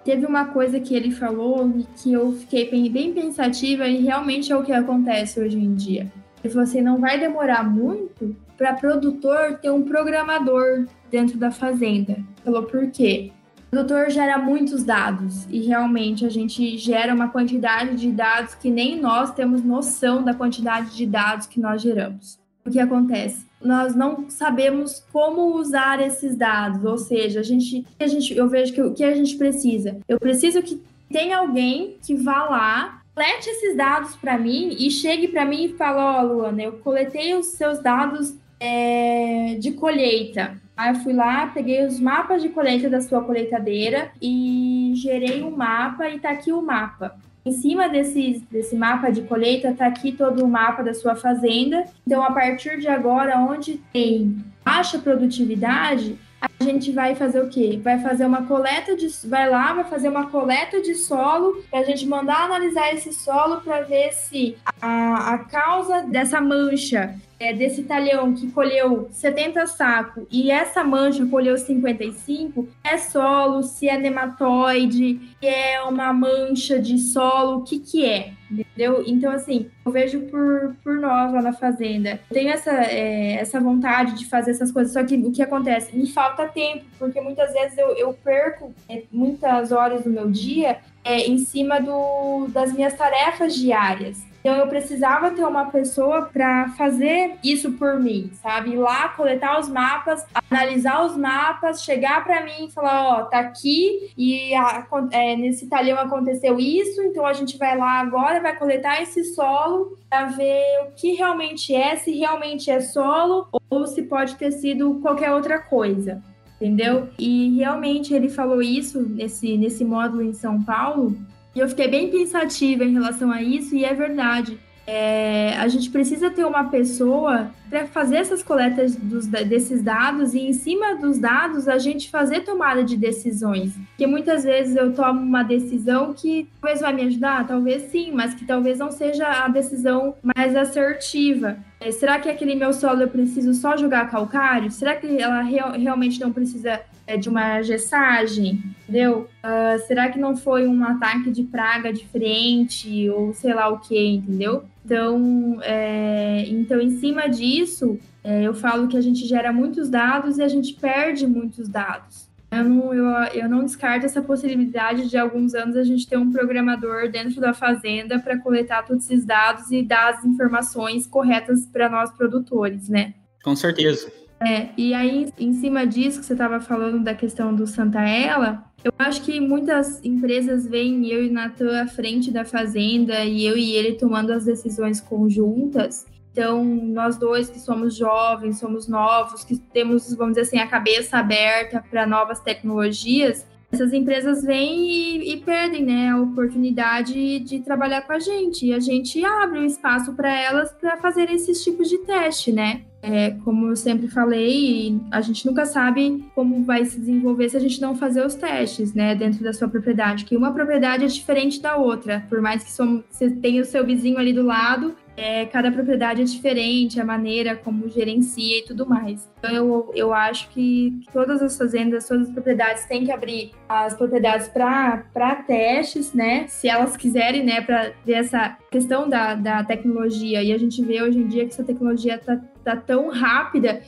teve 0.05 0.25
uma 0.25 0.45
coisa 0.45 0.79
que 0.79 0.95
ele 0.95 1.11
falou 1.11 1.73
que 1.97 2.13
eu 2.13 2.31
fiquei 2.33 2.89
bem 2.89 3.11
pensativa 3.11 3.87
e 3.87 4.03
realmente 4.03 4.53
é 4.53 4.55
o 4.55 4.63
que 4.63 4.71
acontece 4.71 5.39
hoje 5.39 5.57
em 5.57 5.73
dia. 5.73 6.09
Ele 6.41 6.53
falou 6.53 6.63
assim: 6.63 6.79
não 6.79 6.99
vai 6.99 7.19
demorar 7.19 7.63
muito 7.63 8.35
para 8.55 8.75
produtor 8.75 9.57
ter 9.59 9.71
um 9.71 9.81
programador 9.81 10.87
dentro 11.09 11.37
da 11.37 11.51
fazenda. 11.51 12.17
Falou 12.43 12.63
por 12.63 12.89
quê? 12.91 13.31
O 13.67 13.71
produtor 13.71 14.09
gera 14.09 14.37
muitos 14.37 14.83
dados 14.83 15.45
e 15.49 15.65
realmente 15.65 16.25
a 16.25 16.29
gente 16.29 16.77
gera 16.77 17.13
uma 17.13 17.27
quantidade 17.27 17.97
de 17.97 18.11
dados 18.11 18.55
que 18.55 18.69
nem 18.69 19.01
nós 19.01 19.33
temos 19.33 19.63
noção 19.63 20.23
da 20.23 20.33
quantidade 20.33 20.95
de 20.95 21.05
dados 21.05 21.47
que 21.47 21.59
nós 21.59 21.81
geramos. 21.81 22.39
O 22.63 22.69
que 22.69 22.79
acontece? 22.79 23.44
Nós 23.61 23.95
não 23.95 24.29
sabemos 24.29 25.03
como 25.11 25.55
usar 25.55 26.01
esses 26.01 26.35
dados, 26.35 26.83
ou 26.83 26.97
seja, 26.97 27.39
a 27.39 27.43
gente, 27.43 27.85
a 27.99 28.07
gente 28.07 28.35
eu 28.35 28.47
vejo 28.47 28.73
que 28.73 28.81
o 28.81 28.93
que 28.93 29.03
a 29.03 29.15
gente 29.15 29.35
precisa? 29.37 29.97
Eu 30.07 30.19
preciso 30.19 30.61
que 30.61 30.81
tenha 31.09 31.37
alguém 31.37 31.97
que 32.05 32.15
vá 32.15 32.43
lá, 32.45 33.01
colete 33.13 33.49
esses 33.49 33.75
dados 33.75 34.15
para 34.15 34.37
mim 34.37 34.75
e 34.77 34.91
chegue 34.91 35.27
para 35.27 35.45
mim 35.45 35.65
e 35.65 35.73
fale, 35.73 35.99
ó, 35.99 36.21
oh, 36.21 36.25
Luana, 36.25 36.63
eu 36.63 36.73
coletei 36.73 37.33
os 37.33 37.47
seus 37.47 37.79
dados 37.79 38.35
é, 38.59 39.57
de 39.59 39.71
colheita. 39.71 40.57
Aí 40.75 40.93
eu 40.93 40.99
fui 40.99 41.13
lá, 41.13 41.47
peguei 41.47 41.85
os 41.85 41.99
mapas 41.99 42.41
de 42.41 42.49
colheita 42.49 42.89
da 42.89 42.99
sua 42.99 43.23
colheitadeira 43.23 44.11
e 44.21 44.91
gerei 44.95 45.41
um 45.41 45.51
mapa 45.51 46.09
e 46.09 46.19
tá 46.19 46.31
aqui 46.31 46.51
o 46.51 46.61
mapa. 46.61 47.17
Em 47.45 47.51
cima 47.51 47.87
desse, 47.87 48.43
desse 48.49 48.75
mapa 48.75 49.11
de 49.11 49.21
colheita 49.21 49.69
está 49.69 49.85
aqui 49.85 50.11
todo 50.11 50.43
o 50.43 50.47
mapa 50.47 50.81
da 50.81 50.95
sua 50.95 51.15
fazenda. 51.15 51.85
Então, 52.05 52.23
a 52.23 52.31
partir 52.31 52.79
de 52.79 52.87
agora, 52.87 53.37
onde 53.37 53.77
tem 53.93 54.43
baixa 54.63 54.97
produtividade, 54.97 56.17
a 56.41 56.63
gente 56.63 56.91
vai 56.91 57.15
fazer 57.15 57.41
o 57.41 57.49
quê? 57.49 57.79
Vai 57.81 57.99
fazer 57.99 58.25
uma 58.25 58.45
coleta 58.45 58.95
de. 58.95 59.07
Vai 59.25 59.49
lá, 59.49 59.73
vai 59.73 59.83
fazer 59.83 60.09
uma 60.09 60.27
coleta 60.29 60.81
de 60.81 60.95
solo 60.95 61.63
para 61.69 61.79
a 61.79 61.83
gente 61.83 62.05
mandar 62.05 62.43
analisar 62.43 62.93
esse 62.93 63.13
solo 63.13 63.61
para 63.61 63.81
ver 63.81 64.11
se 64.13 64.57
a, 64.81 65.33
a 65.33 65.37
causa 65.39 66.03
dessa 66.03 66.39
mancha 66.41 67.15
é, 67.39 67.53
desse 67.53 67.83
talhão 67.83 68.33
que 68.33 68.51
colheu 68.51 69.07
70 69.11 69.67
sacos 69.67 70.25
e 70.31 70.49
essa 70.51 70.83
mancha 70.83 71.25
colheu 71.25 71.57
55, 71.57 72.67
é 72.83 72.97
solo, 72.97 73.63
se 73.63 73.89
é 73.89 73.97
nematóide, 73.97 75.19
se 75.39 75.47
é 75.47 75.81
uma 75.83 76.13
mancha 76.13 76.79
de 76.79 76.97
solo, 76.97 77.57
o 77.57 77.63
que 77.63 77.79
que 77.79 78.05
é? 78.05 78.33
Entendeu? 78.75 79.03
Então, 79.07 79.31
assim, 79.31 79.69
eu 79.85 79.91
vejo 79.91 80.19
por, 80.23 80.75
por 80.83 80.95
nós 80.99 81.31
lá 81.31 81.41
na 81.41 81.53
fazenda. 81.53 82.19
Tenho 82.29 82.49
essa, 82.49 82.71
é, 82.71 83.35
essa 83.35 83.59
vontade 83.59 84.15
de 84.15 84.25
fazer 84.25 84.51
essas 84.51 84.69
coisas, 84.69 84.91
só 84.91 85.03
que 85.03 85.15
o 85.15 85.31
que 85.31 85.41
acontece? 85.41 85.95
Me 85.95 86.07
falta 86.11 86.45
tempo, 86.47 86.83
porque 86.99 87.21
muitas 87.21 87.53
vezes 87.53 87.77
eu, 87.77 87.95
eu 87.95 88.13
perco 88.13 88.73
é, 88.89 89.03
muitas 89.09 89.71
horas 89.71 90.03
do 90.03 90.09
meu 90.09 90.29
dia 90.29 90.79
é, 91.05 91.19
em 91.19 91.37
cima 91.37 91.79
do, 91.79 92.47
das 92.49 92.73
minhas 92.73 92.93
tarefas 92.93 93.55
diárias. 93.55 94.21
Então 94.45 94.57
eu 94.57 94.67
precisava 94.67 95.31
ter 95.31 95.43
uma 95.43 95.71
pessoa 95.71 96.29
para 96.31 96.69
fazer 96.77 97.33
isso 97.43 97.71
por 97.71 97.99
mim, 97.99 98.29
sabe? 98.43 98.73
Ir 98.73 98.77
lá 98.77 99.09
coletar 99.09 99.59
os 99.59 99.67
mapas, 99.67 100.23
analisar 100.51 101.03
os 101.03 101.17
mapas, 101.17 101.83
chegar 101.83 102.23
para 102.23 102.45
mim 102.45 102.67
e 102.67 102.71
falar, 102.71 103.07
ó, 103.07 103.21
oh, 103.21 103.25
tá 103.25 103.39
aqui 103.39 104.11
e 104.15 104.53
a, 104.53 104.85
é, 105.09 105.35
nesse 105.35 105.65
talhão 105.65 105.97
aconteceu 105.97 106.59
isso, 106.59 107.01
então 107.01 107.25
a 107.25 107.33
gente 107.33 107.57
vai 107.57 107.75
lá 107.75 107.99
agora, 107.99 108.39
vai 108.39 108.55
coletar 108.55 109.01
esse 109.01 109.23
solo 109.33 109.97
para 110.07 110.25
ver 110.25 110.63
o 110.83 110.91
que 110.91 111.13
realmente 111.13 111.73
é, 111.73 111.95
se 111.95 112.11
realmente 112.11 112.69
é 112.69 112.81
solo 112.81 113.47
ou 113.67 113.87
se 113.87 114.03
pode 114.03 114.35
ter 114.35 114.51
sido 114.51 114.99
qualquer 115.01 115.31
outra 115.31 115.57
coisa 115.57 116.21
entendeu? 116.61 117.09
E 117.19 117.57
realmente 117.57 118.13
ele 118.13 118.29
falou 118.29 118.61
isso 118.61 119.01
nesse, 119.01 119.57
nesse 119.57 119.83
módulo 119.83 120.21
em 120.21 120.33
São 120.33 120.63
Paulo, 120.63 121.15
e 121.55 121.59
eu 121.59 121.69
fiquei 121.69 121.87
bem 121.87 122.11
pensativa 122.11 122.83
em 122.83 122.91
relação 122.91 123.31
a 123.31 123.41
isso, 123.41 123.75
e 123.75 123.85
é 123.85 123.93
verdade. 123.93 124.59
É, 124.85 125.55
a 125.57 125.67
gente 125.67 125.89
precisa 125.89 126.29
ter 126.29 126.45
uma 126.45 126.65
pessoa 126.65 127.49
para 127.69 127.85
fazer 127.87 128.17
essas 128.17 128.43
coletas 128.43 128.95
dos, 128.95 129.27
desses 129.27 129.81
dados 129.81 130.33
e 130.33 130.39
em 130.39 130.53
cima 130.53 130.95
dos 130.95 131.19
dados 131.19 131.67
a 131.67 131.77
gente 131.77 132.09
fazer 132.09 132.41
tomada 132.41 132.83
de 132.83 132.95
decisões. 132.95 133.73
Porque 133.89 134.07
muitas 134.07 134.43
vezes 134.43 134.75
eu 134.75 134.93
tomo 134.93 135.19
uma 135.19 135.43
decisão 135.43 136.13
que 136.13 136.47
talvez 136.61 136.81
vai 136.81 136.93
me 136.93 137.03
ajudar, 137.03 137.47
talvez 137.47 137.83
sim, 137.91 138.11
mas 138.11 138.33
que 138.33 138.45
talvez 138.45 138.79
não 138.79 138.91
seja 138.91 139.27
a 139.45 139.47
decisão 139.47 140.15
mais 140.21 140.55
assertiva. 140.55 141.57
É, 141.79 141.91
será 141.91 142.19
que 142.19 142.29
aquele 142.29 142.55
meu 142.55 142.73
solo 142.73 143.01
eu 143.01 143.07
preciso 143.07 143.53
só 143.53 143.75
jogar 143.75 144.09
calcário? 144.09 144.71
Será 144.71 144.95
que 144.95 145.21
ela 145.21 145.41
real, 145.41 145.71
realmente 145.71 146.19
não 146.19 146.31
precisa 146.31 146.81
é, 147.07 147.17
de 147.17 147.29
uma 147.29 147.61
gessagem, 147.61 148.63
entendeu? 148.83 149.29
Uh, 149.43 149.79
será 149.85 150.09
que 150.09 150.17
não 150.17 150.35
foi 150.35 150.67
um 150.67 150.83
ataque 150.83 151.29
de 151.29 151.43
praga 151.43 151.93
diferente 151.93 153.09
ou 153.09 153.33
sei 153.33 153.53
lá 153.53 153.67
o 153.69 153.79
que, 153.79 153.97
entendeu? 153.97 154.63
Então, 154.85 155.57
é, 155.63 156.45
então 156.47 156.79
em 156.79 156.99
cima 156.99 157.27
disso, 157.27 157.99
é, 158.23 158.43
eu 158.43 158.53
falo 158.53 158.87
que 158.87 158.95
a 158.95 159.01
gente 159.01 159.25
gera 159.25 159.51
muitos 159.51 159.89
dados 159.89 160.37
e 160.37 160.43
a 160.43 160.47
gente 160.47 160.75
perde 160.75 161.25
muitos 161.25 161.67
dados. 161.67 162.29
Eu 162.51 162.63
não, 162.63 162.93
eu, 162.93 163.05
eu 163.33 163.49
não 163.49 163.65
descarto 163.65 164.05
essa 164.05 164.21
possibilidade 164.21 165.09
de 165.09 165.17
alguns 165.17 165.55
anos 165.55 165.75
a 165.75 165.83
gente 165.83 166.07
ter 166.07 166.17
um 166.17 166.31
programador 166.31 167.09
dentro 167.09 167.41
da 167.41 167.51
fazenda 167.51 168.19
para 168.19 168.37
coletar 168.37 168.85
todos 168.85 169.05
esses 169.05 169.25
dados 169.25 169.71
e 169.71 169.81
dar 169.81 170.13
as 170.13 170.23
informações 170.23 171.07
corretas 171.07 171.65
para 171.65 171.89
nós 171.89 172.11
produtores, 172.11 172.87
né? 172.87 173.15
Com 173.43 173.55
certeza. 173.55 174.11
É, 174.39 174.69
e 174.77 174.93
aí, 174.93 175.31
em 175.39 175.53
cima 175.53 175.87
disso 175.87 176.19
que 176.19 176.25
você 176.25 176.33
estava 176.33 176.59
falando 176.59 177.03
da 177.03 177.15
questão 177.15 177.55
do 177.55 177.65
Santaella, 177.65 178.63
eu 178.83 178.91
acho 178.99 179.23
que 179.23 179.39
muitas 179.39 180.03
empresas 180.03 180.67
veem 180.67 181.07
eu 181.07 181.23
e 181.23 181.29
Natan 181.29 181.81
à 181.81 181.87
frente 181.87 182.29
da 182.29 182.45
fazenda 182.45 183.23
e 183.23 183.45
eu 183.45 183.57
e 183.57 183.71
ele 183.71 183.93
tomando 183.93 184.31
as 184.31 184.45
decisões 184.45 185.01
conjuntas. 185.01 186.05
Então, 186.31 186.63
nós 186.63 187.17
dois 187.17 187.49
que 187.49 187.59
somos 187.59 187.95
jovens, 187.95 188.59
somos 188.59 188.87
novos, 188.87 189.43
que 189.43 189.57
temos, 189.57 190.13
vamos 190.13 190.35
dizer 190.35 190.41
assim, 190.41 190.59
a 190.59 190.67
cabeça 190.67 191.17
aberta 191.17 191.83
para 191.89 192.05
novas 192.05 192.41
tecnologias, 192.41 193.45
essas 193.71 193.93
empresas 193.93 194.43
vêm 194.43 194.87
e, 194.87 195.33
e, 195.33 195.37
perdem 195.37 195.83
né, 195.83 196.09
a 196.09 196.19
oportunidade 196.19 197.39
de 197.39 197.59
trabalhar 197.61 198.01
com 198.01 198.13
a 198.13 198.19
gente. 198.19 198.67
E 198.67 198.73
a 198.73 198.79
gente 198.79 199.23
abre 199.25 199.59
um 199.59 199.65
espaço 199.65 200.13
para 200.13 200.29
elas 200.29 200.71
para 200.73 200.97
fazer 200.97 201.29
esses 201.31 201.63
tipos 201.63 201.89
de 201.89 201.97
teste, 201.99 202.51
né? 202.51 202.83
É, 203.07 203.31
como 203.43 203.67
eu 203.67 203.75
sempre 203.75 204.07
falei, 204.07 204.99
a 205.11 205.21
gente 205.21 205.45
nunca 205.45 205.63
sabe 205.63 206.25
como 206.33 206.63
vai 206.63 206.83
se 206.85 206.99
desenvolver 206.99 207.49
se 207.49 207.55
a 207.55 207.59
gente 207.59 207.79
não 207.79 207.95
fazer 207.95 208.25
os 208.25 208.33
testes, 208.33 208.95
né, 208.95 209.13
dentro 209.13 209.43
da 209.43 209.53
sua 209.53 209.67
propriedade, 209.67 210.25
que 210.25 210.35
uma 210.35 210.51
propriedade 210.51 211.03
é 211.03 211.07
diferente 211.07 211.61
da 211.61 211.77
outra, 211.77 212.25
por 212.27 212.41
mais 212.41 212.63
que 212.63 212.71
você 212.71 213.29
tenha 213.29 213.61
o 213.61 213.65
seu 213.65 213.85
vizinho 213.85 214.17
ali 214.17 214.33
do 214.33 214.41
lado, 214.41 214.95
é, 215.17 215.45
cada 215.45 215.71
propriedade 215.71 216.21
é 216.21 216.25
diferente, 216.25 216.99
a 216.99 217.05
maneira 217.05 217.55
como 217.55 217.87
gerencia 217.89 218.59
e 218.59 218.63
tudo 218.63 218.85
mais. 218.85 219.29
Então, 219.39 219.51
eu, 219.51 219.91
eu 219.95 220.13
acho 220.13 220.49
que 220.49 220.99
todas 221.13 221.41
as 221.41 221.57
fazendas, 221.57 222.07
todas 222.07 222.27
as 222.27 222.33
propriedades 222.33 222.85
têm 222.85 223.05
que 223.05 223.11
abrir 223.11 223.51
as 223.69 223.93
propriedades 223.93 224.47
para 224.47 225.35
testes, 225.47 226.13
né? 226.13 226.47
Se 226.47 226.67
elas 226.67 226.97
quiserem, 226.97 227.43
né? 227.43 227.61
Para 227.61 227.91
ver 228.05 228.13
essa 228.13 228.57
questão 228.69 229.07
da, 229.07 229.35
da 229.35 229.63
tecnologia. 229.63 230.43
E 230.43 230.51
a 230.51 230.57
gente 230.57 230.83
vê 230.83 231.01
hoje 231.01 231.19
em 231.19 231.27
dia 231.27 231.45
que 231.45 231.53
essa 231.53 231.63
tecnologia 231.63 232.15
está 232.15 232.37
tá 232.63 232.75
tão 232.75 233.09
rápida. 233.09 233.81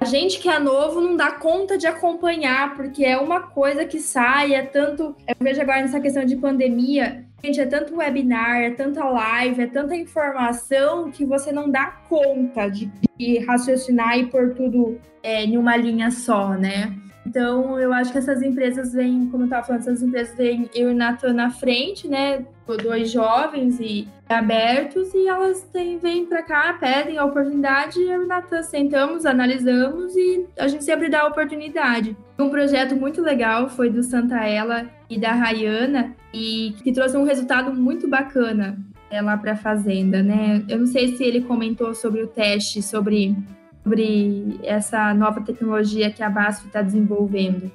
A 0.00 0.04
gente 0.04 0.38
que 0.38 0.48
é 0.48 0.58
novo 0.58 1.00
não 1.00 1.16
dá 1.16 1.32
conta 1.32 1.76
de 1.76 1.86
acompanhar, 1.86 2.74
porque 2.74 3.04
é 3.04 3.18
uma 3.18 3.40
coisa 3.40 3.84
que 3.84 3.98
sai, 3.98 4.54
é 4.54 4.62
tanto. 4.62 5.14
Eu 5.26 5.34
vejo 5.40 5.60
agora 5.60 5.82
nessa 5.82 6.00
questão 6.00 6.24
de 6.24 6.36
pandemia, 6.36 7.24
Gente, 7.44 7.60
é 7.60 7.66
tanto 7.66 7.96
webinar, 7.96 8.62
é 8.62 8.70
tanta 8.70 9.04
live, 9.04 9.60
é 9.60 9.66
tanta 9.66 9.94
informação 9.94 11.10
que 11.10 11.26
você 11.26 11.52
não 11.52 11.70
dá 11.70 11.88
conta 12.08 12.70
de, 12.70 12.90
de 13.18 13.38
raciocinar 13.40 14.18
e 14.18 14.24
pôr 14.30 14.54
tudo 14.54 14.98
é, 15.22 15.44
em 15.44 15.58
uma 15.58 15.76
linha 15.76 16.10
só, 16.10 16.54
né? 16.54 16.96
Então, 17.26 17.78
eu 17.80 17.92
acho 17.92 18.12
que 18.12 18.18
essas 18.18 18.42
empresas 18.42 18.92
vêm, 18.92 19.28
como 19.30 19.44
eu 19.44 19.46
estava 19.46 19.66
falando, 19.66 19.80
essas 19.80 20.02
empresas 20.02 20.36
vêm 20.36 20.68
eu 20.74 20.90
e 20.90 20.94
Natan 20.94 21.32
na 21.32 21.50
frente, 21.50 22.06
né? 22.06 22.44
Dois 22.82 23.10
jovens 23.10 23.78
e 23.80 24.08
abertos, 24.28 25.12
e 25.14 25.26
elas 25.26 25.62
têm, 25.72 25.98
vêm 25.98 26.26
para 26.26 26.42
cá, 26.42 26.76
pedem 26.78 27.18
a 27.18 27.24
oportunidade, 27.24 27.98
e 28.00 28.10
eu 28.10 28.24
e 28.24 28.26
Natan 28.26 28.62
sentamos, 28.62 29.26
analisamos 29.26 30.14
e 30.16 30.46
a 30.58 30.68
gente 30.68 30.84
sempre 30.84 31.08
dá 31.08 31.22
a 31.22 31.28
oportunidade. 31.28 32.16
Um 32.38 32.48
projeto 32.48 32.96
muito 32.96 33.20
legal 33.20 33.68
foi 33.68 33.90
do 33.90 34.02
Santa 34.02 34.46
Ela 34.46 34.86
e 35.08 35.18
da 35.18 35.32
Rayana, 35.32 36.14
e 36.32 36.74
que 36.82 36.92
trouxe 36.92 37.16
um 37.16 37.24
resultado 37.24 37.72
muito 37.72 38.08
bacana 38.08 38.76
é, 39.10 39.20
lá 39.22 39.36
para 39.36 39.52
a 39.52 39.56
Fazenda, 39.56 40.22
né? 40.22 40.62
Eu 40.68 40.78
não 40.78 40.86
sei 40.86 41.16
se 41.16 41.22
ele 41.22 41.42
comentou 41.42 41.94
sobre 41.94 42.22
o 42.22 42.26
teste, 42.26 42.82
sobre 42.82 43.36
sobre 43.84 44.58
essa 44.62 45.12
nova 45.12 45.42
tecnologia 45.42 46.10
que 46.10 46.22
a 46.22 46.30
BASF 46.30 46.66
está 46.66 46.80
desenvolvendo? 46.80 47.70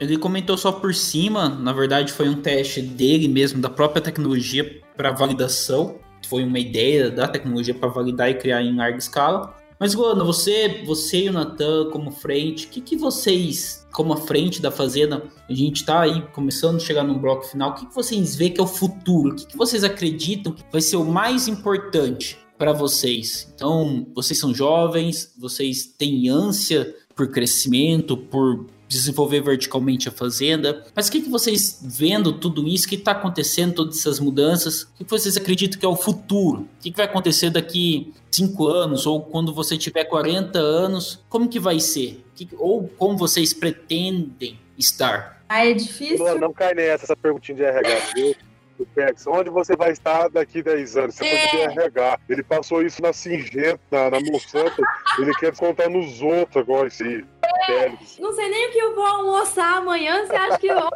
Ele 0.00 0.18
comentou 0.18 0.58
só 0.58 0.72
por 0.72 0.92
cima, 0.92 1.48
na 1.48 1.72
verdade 1.72 2.12
foi 2.12 2.28
um 2.28 2.42
teste 2.42 2.82
dele 2.82 3.28
mesmo, 3.28 3.62
da 3.62 3.70
própria 3.70 4.02
tecnologia 4.02 4.82
para 4.96 5.12
validação. 5.12 5.96
Foi 6.28 6.42
uma 6.42 6.58
ideia 6.58 7.08
da 7.10 7.28
tecnologia 7.28 7.72
para 7.72 7.88
validar 7.88 8.28
e 8.28 8.34
criar 8.34 8.62
em 8.62 8.76
larga 8.76 8.98
escala. 8.98 9.54
Mas, 9.78 9.94
Luana, 9.94 10.22
você, 10.22 10.82
você 10.86 11.24
e 11.24 11.28
o 11.28 11.32
Natan 11.32 11.90
como 11.90 12.12
frente, 12.12 12.66
o 12.66 12.68
que, 12.68 12.80
que 12.80 12.96
vocês, 12.96 13.84
como 13.92 14.12
a 14.12 14.16
frente 14.16 14.62
da 14.62 14.70
Fazenda, 14.70 15.24
a 15.48 15.52
gente 15.52 15.76
está 15.76 16.02
aí 16.02 16.22
começando 16.32 16.76
a 16.76 16.78
chegar 16.78 17.02
no 17.02 17.18
bloco 17.18 17.44
final, 17.44 17.70
o 17.70 17.74
que, 17.74 17.86
que 17.86 17.94
vocês 17.94 18.36
veem 18.36 18.52
que 18.52 18.60
é 18.60 18.62
o 18.62 18.66
futuro? 18.66 19.30
O 19.30 19.34
que, 19.34 19.46
que 19.46 19.56
vocês 19.56 19.82
acreditam 19.82 20.52
que 20.52 20.62
vai 20.70 20.80
ser 20.80 20.96
o 20.96 21.04
mais 21.04 21.48
importante 21.48 22.38
para 22.62 22.72
vocês. 22.72 23.52
Então, 23.52 24.06
vocês 24.14 24.38
são 24.38 24.54
jovens, 24.54 25.34
vocês 25.36 25.84
têm 25.84 26.28
ânsia 26.28 26.94
por 27.12 27.26
crescimento, 27.26 28.16
por 28.16 28.66
desenvolver 28.86 29.40
verticalmente 29.40 30.08
a 30.08 30.12
fazenda. 30.12 30.84
Mas 30.94 31.08
o 31.08 31.10
que, 31.10 31.22
que 31.22 31.28
vocês, 31.28 31.80
vendo 31.82 32.32
tudo 32.34 32.68
isso 32.68 32.86
que 32.86 32.94
está 32.94 33.10
acontecendo, 33.10 33.74
todas 33.74 33.98
essas 33.98 34.20
mudanças, 34.20 34.82
o 34.82 35.04
que 35.04 35.10
vocês 35.10 35.36
acreditam 35.36 35.80
que 35.80 35.84
é 35.84 35.88
o 35.88 35.96
futuro? 35.96 36.60
O 36.60 36.82
que, 36.82 36.92
que 36.92 36.96
vai 36.96 37.06
acontecer 37.06 37.50
daqui 37.50 38.14
cinco 38.30 38.68
anos 38.68 39.06
ou 39.06 39.20
quando 39.20 39.52
você 39.52 39.76
tiver 39.76 40.04
40 40.04 40.56
anos? 40.56 41.18
Como 41.28 41.48
que 41.48 41.58
vai 41.58 41.80
ser? 41.80 42.24
Que, 42.36 42.48
ou 42.56 42.86
como 42.96 43.18
vocês 43.18 43.52
pretendem 43.52 44.56
estar? 44.78 45.42
Ah, 45.48 45.66
é 45.66 45.74
difícil. 45.74 46.24
Não, 46.24 46.38
não 46.38 46.52
cai 46.52 46.74
nessa 46.74 47.06
essa 47.06 47.16
perguntinha 47.16 47.56
de 47.56 47.64
RH, 47.64 48.12
viu? 48.14 48.36
Do 48.82 48.86
PEX, 48.94 49.26
onde 49.26 49.50
você 49.50 49.76
vai 49.76 49.92
estar 49.92 50.28
daqui 50.28 50.62
10 50.62 50.96
anos? 50.96 51.14
Você 51.14 51.24
é. 51.24 51.48
pode 51.48 51.62
RH. 51.62 52.18
Ele 52.28 52.42
passou 52.42 52.82
isso 52.82 53.00
na 53.00 53.12
Singenta, 53.12 53.80
na, 53.90 54.10
na 54.10 54.20
Monsanto, 54.20 54.82
ele 55.18 55.32
quer 55.34 55.54
contar 55.56 55.88
nos 55.88 56.20
outros 56.20 56.56
agora 56.56 56.88
aí. 57.00 57.24
É. 57.68 57.92
Não 58.18 58.32
sei 58.32 58.48
nem 58.48 58.68
o 58.68 58.72
que 58.72 58.78
eu 58.78 58.94
vou 58.94 59.06
almoçar 59.06 59.78
amanhã, 59.78 60.26
você 60.26 60.34
acha 60.34 60.58
que 60.58 60.66
eu... 60.66 60.90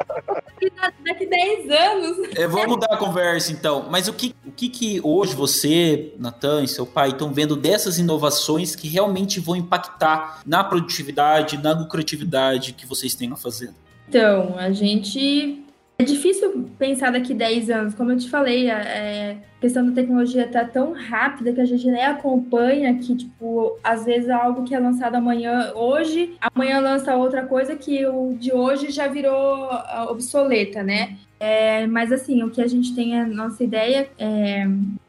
daqui 1.04 1.26
10 1.26 1.70
anos. 1.70 2.36
É, 2.36 2.46
vamos 2.46 2.66
mudar 2.66 2.92
a 2.92 2.96
conversa 2.96 3.52
então. 3.52 3.86
Mas 3.88 4.08
o 4.08 4.12
que, 4.12 4.34
o 4.44 4.50
que, 4.50 4.68
que 4.68 5.00
hoje 5.02 5.34
você, 5.34 6.12
Natan 6.18 6.64
e 6.64 6.68
seu 6.68 6.86
pai 6.86 7.10
estão 7.10 7.32
vendo 7.32 7.54
dessas 7.54 7.98
inovações 7.98 8.74
que 8.74 8.88
realmente 8.88 9.38
vão 9.38 9.54
impactar 9.54 10.40
na 10.44 10.64
produtividade, 10.64 11.56
na 11.58 11.72
lucratividade 11.72 12.72
que 12.72 12.86
vocês 12.86 13.14
têm 13.14 13.32
a 13.32 13.36
fazer? 13.36 13.72
Então, 14.08 14.56
a 14.56 14.70
gente 14.70 15.65
é 15.98 16.04
difícil 16.04 16.68
pensar 16.78 17.10
daqui 17.10 17.32
10 17.32 17.70
anos. 17.70 17.94
Como 17.94 18.12
eu 18.12 18.18
te 18.18 18.28
falei, 18.28 18.68
é, 18.68 19.38
a 19.56 19.60
questão 19.60 19.86
da 19.86 19.92
tecnologia 19.92 20.44
está 20.44 20.64
tão 20.64 20.92
rápida 20.92 21.52
que 21.52 21.60
a 21.60 21.64
gente 21.64 21.86
nem 21.86 22.04
acompanha 22.04 22.98
que, 22.98 23.16
tipo, 23.16 23.78
às 23.82 24.04
vezes 24.04 24.28
é 24.28 24.32
algo 24.32 24.64
que 24.64 24.74
é 24.74 24.78
lançado 24.78 25.14
amanhã, 25.14 25.72
hoje, 25.74 26.34
amanhã 26.54 26.80
lança 26.80 27.16
outra 27.16 27.46
coisa 27.46 27.74
que 27.74 28.04
o 28.06 28.34
de 28.38 28.52
hoje 28.52 28.90
já 28.90 29.08
virou 29.08 29.70
ah, 29.70 30.06
obsoleta, 30.10 30.82
né? 30.82 31.16
É, 31.40 31.86
mas, 31.86 32.12
assim, 32.12 32.42
o 32.42 32.50
que 32.50 32.60
a 32.60 32.66
gente 32.66 32.94
tem, 32.94 33.18
a 33.18 33.26
nossa 33.26 33.64
ideia 33.64 34.08
é 34.18 34.66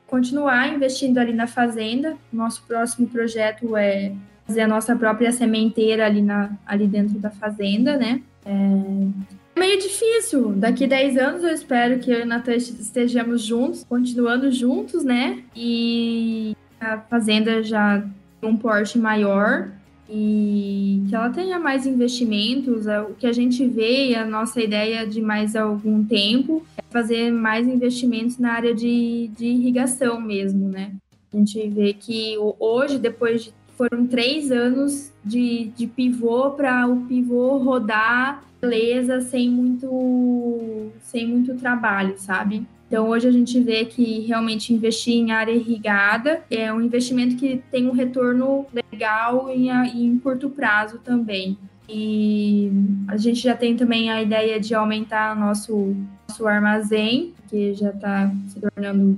continuar 0.08 0.74
investindo 0.74 1.18
ali 1.18 1.34
na 1.34 1.48
fazenda. 1.48 2.16
Nosso 2.32 2.64
próximo 2.66 3.08
projeto 3.08 3.76
é 3.76 4.14
fazer 4.46 4.62
a 4.62 4.68
nossa 4.68 4.96
própria 4.96 5.34
sementeira 5.34 6.06
ali, 6.06 6.22
na, 6.22 6.52
ali 6.66 6.88
dentro 6.88 7.20
da 7.20 7.30
fazenda, 7.30 7.98
né? 7.98 8.22
É, 8.46 9.28
meio 9.58 9.80
difícil. 9.80 10.53
Daqui 10.53 10.88
10 10.88 11.18
anos 11.18 11.43
eu 11.43 11.51
espero 11.51 11.99
que 11.99 12.12
eu 12.12 12.22
e 12.22 12.26
Natan 12.26 12.55
estejamos 12.55 13.41
juntos, 13.41 13.84
continuando 13.84 14.51
juntos, 14.51 15.03
né? 15.03 15.43
E 15.55 16.55
a 16.80 16.99
fazenda 16.99 17.64
já 17.64 18.03
tem 18.39 18.49
um 18.49 18.55
porte 18.55 18.97
maior 18.97 19.70
e 20.10 21.03
que 21.10 21.16
ela 21.16 21.30
tenha 21.30 21.60
mais 21.60 21.86
investimentos. 21.86 22.88
É 22.88 23.01
o 23.01 23.14
que 23.14 23.28
a 23.28 23.34
gente 23.34 23.68
vê 23.68 24.10
e 24.10 24.16
a 24.16 24.26
nossa 24.26 24.62
ideia 24.62 25.05
de 25.05 25.22
mais 25.22 25.55
algum 25.55 26.03
tempo 26.03 26.66
é 26.78 26.82
fazer 26.89 27.32
mais 27.32 27.68
investimentos 27.68 28.38
na 28.38 28.53
área 28.53 28.74
de, 28.74 29.30
de 29.38 29.45
irrigação 29.45 30.22
mesmo, 30.22 30.70
né? 30.70 30.93
A 31.34 31.38
gente 31.38 31.68
vê 31.70 31.93
que 31.93 32.36
hoje, 32.60 32.97
depois 32.97 33.43
de 33.43 33.53
foram 33.78 34.08
três 34.08 34.51
anos 34.51 35.12
de, 35.24 35.66
de 35.78 35.86
pivô 35.86 36.49
para 36.51 36.88
o 36.88 37.05
pivô 37.05 37.58
rodar 37.60 38.43
beleza 38.62 39.22
sem 39.22 39.49
muito 39.49 40.91
sem 41.01 41.28
muito 41.28 41.55
trabalho, 41.55 42.16
sabe? 42.18 42.66
Então 42.88 43.10
hoje 43.10 43.28
a 43.28 43.32
gente 43.32 43.60
vê 43.60 43.84
que 43.86 44.22
realmente 44.22 44.74
investir 44.74 45.16
em 45.16 45.32
área 45.32 45.51
irrigada 45.51 46.43
é 46.49 46.72
um 46.72 46.82
investimento 46.82 47.36
que 47.36 47.62
tem 47.70 47.88
um 47.88 47.91
retorno 47.91 48.66
legal 48.74 49.49
em, 49.49 49.70
em 49.70 50.18
curto 50.20 50.49
prazo 50.49 50.99
também. 50.99 51.58
E 51.89 52.72
a 53.08 53.16
gente 53.18 53.41
já 53.41 53.55
tem 53.55 53.76
também 53.76 54.12
a 54.12 54.22
ideia 54.22 54.60
de 54.60 54.74
aumentar 54.74 55.36
nosso, 55.38 55.95
nosso 56.28 56.47
armazém, 56.47 57.34
que 57.49 57.74
já 57.74 57.89
está 57.91 58.32
se 58.47 58.60
tornando 58.60 59.18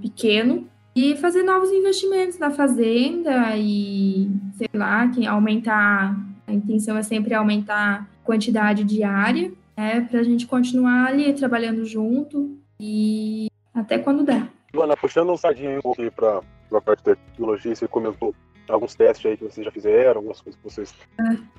pequeno, 0.00 0.66
e 0.94 1.16
fazer 1.16 1.42
novos 1.42 1.70
investimentos 1.70 2.38
na 2.38 2.50
fazenda 2.50 3.56
e, 3.56 4.30
sei 4.56 4.68
lá, 4.74 5.08
que 5.08 5.26
aumentar. 5.26 6.16
A 6.46 6.52
intenção 6.52 6.96
é 6.96 7.02
sempre 7.02 7.34
aumentar 7.34 8.08
quantidade 8.28 8.84
diária, 8.84 9.50
né, 9.74 10.02
para 10.02 10.20
a 10.20 10.22
gente 10.22 10.46
continuar 10.46 11.06
ali 11.06 11.32
trabalhando 11.32 11.82
junto 11.86 12.58
e 12.78 13.48
até 13.72 13.98
quando 13.98 14.22
der. 14.22 14.46
Luana, 14.74 14.94
puxando 14.94 15.32
um 15.32 15.36
sardinho 15.38 15.78
um 15.78 15.80
pouco 15.80 16.02
para 16.12 16.42
a 16.70 16.80
parte 16.82 17.02
da 17.02 17.16
tecnologia, 17.16 17.74
você 17.74 17.88
comentou 17.88 18.34
alguns 18.68 18.94
testes 18.94 19.24
aí 19.24 19.34
que 19.38 19.44
vocês 19.44 19.64
já 19.64 19.72
fizeram, 19.72 20.18
algumas 20.18 20.42
coisas 20.42 20.60
que 20.60 20.70
vocês 20.70 20.94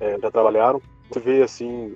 é. 0.00 0.14
É, 0.14 0.20
já 0.20 0.30
trabalharam. 0.30 0.80
Você 1.10 1.18
vê 1.18 1.42
assim, 1.42 1.92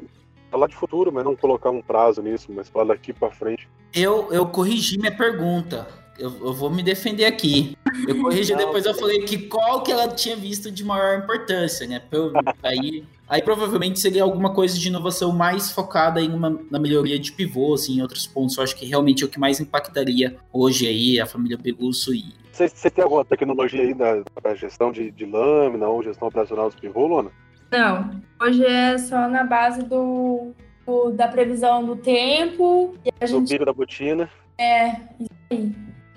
falar 0.51 0.67
de 0.67 0.75
futuro, 0.75 1.13
mas 1.13 1.25
não 1.25 1.37
colocar 1.37 1.71
um 1.71 1.81
prazo 1.81 2.21
nisso, 2.21 2.51
mas 2.53 2.69
falar 2.69 2.95
daqui 2.95 3.13
para 3.13 3.31
frente. 3.31 3.69
Eu, 3.95 4.33
eu 4.33 4.45
corrigi 4.47 4.99
minha 4.99 5.17
pergunta. 5.17 5.87
Eu, 6.19 6.33
eu, 6.47 6.53
vou 6.53 6.69
me 6.69 6.83
defender 6.83 7.27
aqui. 7.27 7.77
Eu 8.09 8.21
corrigi 8.21 8.57
depois, 8.57 8.85
eu 8.87 8.95
falei 8.95 9.21
que 9.21 9.39
qual 9.47 9.85
que 9.85 9.93
ela 9.93 10.09
tinha 10.09 10.35
visto 10.35 10.69
de 10.69 10.85
maior 10.85 11.21
importância, 11.21 11.87
né? 11.87 12.03
Eu, 12.11 12.33
aí 12.61 13.05
Aí 13.35 13.43
provavelmente 13.43 13.99
seria 13.99 14.23
alguma 14.23 14.55
coisa 14.55 14.79
de 14.79 14.87
inovação 14.87 15.33
mais 15.33 15.73
focada 15.73 16.21
em 16.21 16.33
uma, 16.33 16.57
na 16.71 16.79
melhoria 16.79 17.19
de 17.19 17.33
pivô, 17.33 17.75
assim, 17.75 17.99
em 17.99 18.01
outros 18.01 18.29
pontos. 18.29 18.57
Eu 18.57 18.63
acho 18.63 18.77
que 18.77 18.87
realmente 18.87 19.25
é 19.25 19.27
o 19.27 19.29
que 19.29 19.41
mais 19.41 19.59
impactaria 19.59 20.37
hoje 20.53 20.87
aí 20.87 21.21
a 21.21 21.27
família 21.27 21.59
Belusso 21.59 22.15
e. 22.15 22.33
Você, 22.53 22.69
você 22.69 22.89
tem 22.89 23.03
alguma 23.03 23.25
tecnologia 23.25 23.83
aí 23.83 23.93
para 24.41 24.55
gestão 24.55 24.93
de, 24.93 25.11
de 25.11 25.27
lâmina 25.27 25.89
ou 25.89 26.01
gestão 26.01 26.29
operacional 26.29 26.67
dos 26.67 26.79
pivô, 26.79 27.09
Lona? 27.09 27.33
Não. 27.73 28.23
Hoje 28.41 28.65
é 28.65 28.97
só 28.99 29.29
na 29.29 29.43
base 29.43 29.83
do, 29.83 30.53
do 30.87 31.11
da 31.11 31.27
previsão 31.27 31.85
do 31.85 31.97
tempo. 31.97 32.95
E 33.05 33.11
a 33.21 33.27
gente... 33.27 33.59
da 33.59 33.73
botina. 33.73 34.31
É, 34.57 34.91
isso 35.19 35.31
aí. 35.51 35.73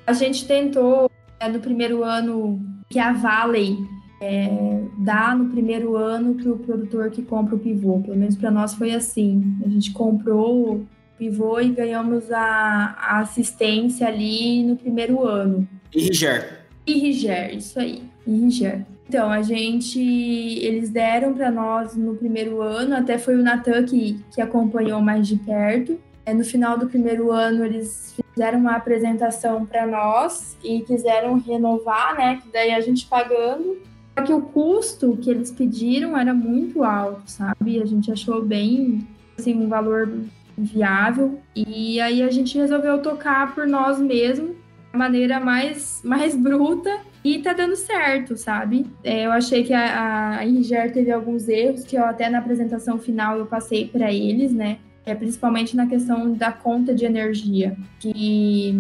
A 0.06 0.14
gente 0.14 0.48
tentou 0.48 1.10
é, 1.40 1.50
no 1.50 1.60
primeiro 1.60 2.04
ano 2.04 2.62
que 2.88 3.00
a 3.00 3.12
Valley 3.12 3.76
é, 4.20 4.82
dá 4.98 5.36
no 5.36 5.50
primeiro 5.50 5.96
ano 5.96 6.36
para 6.36 6.52
o 6.52 6.58
produtor 6.58 7.12
que 7.12 7.22
compra 7.22 7.56
o 7.56 7.60
pivô. 7.60 8.00
Pelo 8.00 8.18
menos 8.18 8.36
para 8.36 8.52
nós 8.52 8.74
foi 8.74 8.92
assim. 8.92 9.56
A 9.64 9.70
gente 9.70 9.92
comprou 9.92 10.74
o 10.74 10.88
pivô 11.18 11.60
e 11.60 11.70
ganhamos 11.70 12.32
a, 12.32 12.96
a 13.00 13.20
assistência 13.20 14.08
ali 14.08 14.64
no 14.64 14.76
primeiro 14.76 15.24
ano. 15.24 15.68
Irriger. 15.94 16.62
Irriger, 16.86 17.56
isso 17.56 17.80
aí. 17.80 18.04
Irriger. 18.26 18.86
Então, 19.08 19.30
a 19.30 19.42
gente, 19.42 20.00
eles 20.00 20.90
deram 20.90 21.34
para 21.34 21.50
nós 21.50 21.96
no 21.96 22.16
primeiro 22.16 22.62
ano, 22.62 22.94
até 22.94 23.18
foi 23.18 23.36
o 23.36 23.44
Natan 23.44 23.84
que, 23.86 24.20
que 24.34 24.42
acompanhou 24.42 25.02
mais 25.02 25.28
de 25.28 25.38
perto. 25.38 25.98
É, 26.26 26.34
no 26.34 26.44
final 26.44 26.78
do 26.78 26.88
primeiro 26.88 27.32
ano, 27.32 27.64
eles 27.64 28.14
fizeram 28.34 28.60
uma 28.60 28.76
apresentação 28.76 29.66
para 29.66 29.88
nós 29.88 30.58
e 30.62 30.82
quiseram 30.82 31.40
renovar, 31.40 32.18
né? 32.18 32.42
Que 32.44 32.52
daí 32.52 32.72
a 32.74 32.82
gente 32.82 33.06
pagando 33.06 33.78
que 34.24 34.34
o 34.34 34.42
custo 34.42 35.18
que 35.18 35.30
eles 35.30 35.52
pediram 35.52 36.18
era 36.18 36.34
muito 36.34 36.84
alto, 36.84 37.24
sabe? 37.26 37.82
A 37.82 37.86
gente 37.86 38.12
achou 38.12 38.42
bem, 38.42 39.08
assim, 39.38 39.54
um 39.54 39.68
valor 39.68 40.10
viável. 40.58 41.40
E 41.56 42.00
aí 42.02 42.22
a 42.24 42.30
gente 42.32 42.58
resolveu 42.58 43.02
tocar 43.02 43.54
por 43.54 43.68
nós 43.68 44.00
mesmos, 44.00 44.56
da 44.92 44.98
maneira 44.98 45.40
mais, 45.40 46.02
mais 46.04 46.36
bruta. 46.36 47.00
E 47.24 47.40
tá 47.40 47.54
dando 47.54 47.76
certo, 47.76 48.38
sabe? 48.38 48.86
É, 49.04 49.26
eu 49.26 49.32
achei 49.32 49.64
que 49.64 49.74
a, 49.74 50.38
a 50.38 50.46
Inger 50.46 50.94
teve 50.94 51.12
alguns 51.12 51.48
erros 51.50 51.84
que 51.84 51.96
eu 51.96 52.06
até 52.06 52.30
na 52.30 52.40
apresentação 52.40 52.98
final 52.98 53.38
eu 53.38 53.46
passei 53.46 53.88
para 53.88 54.12
eles, 54.14 54.54
né? 54.54 54.78
É, 55.08 55.16
principalmente 55.16 55.74
na 55.74 55.88
questão 55.88 56.34
da 56.34 56.52
conta 56.52 56.94
de 56.94 57.06
energia, 57.06 57.78
que 57.98 58.74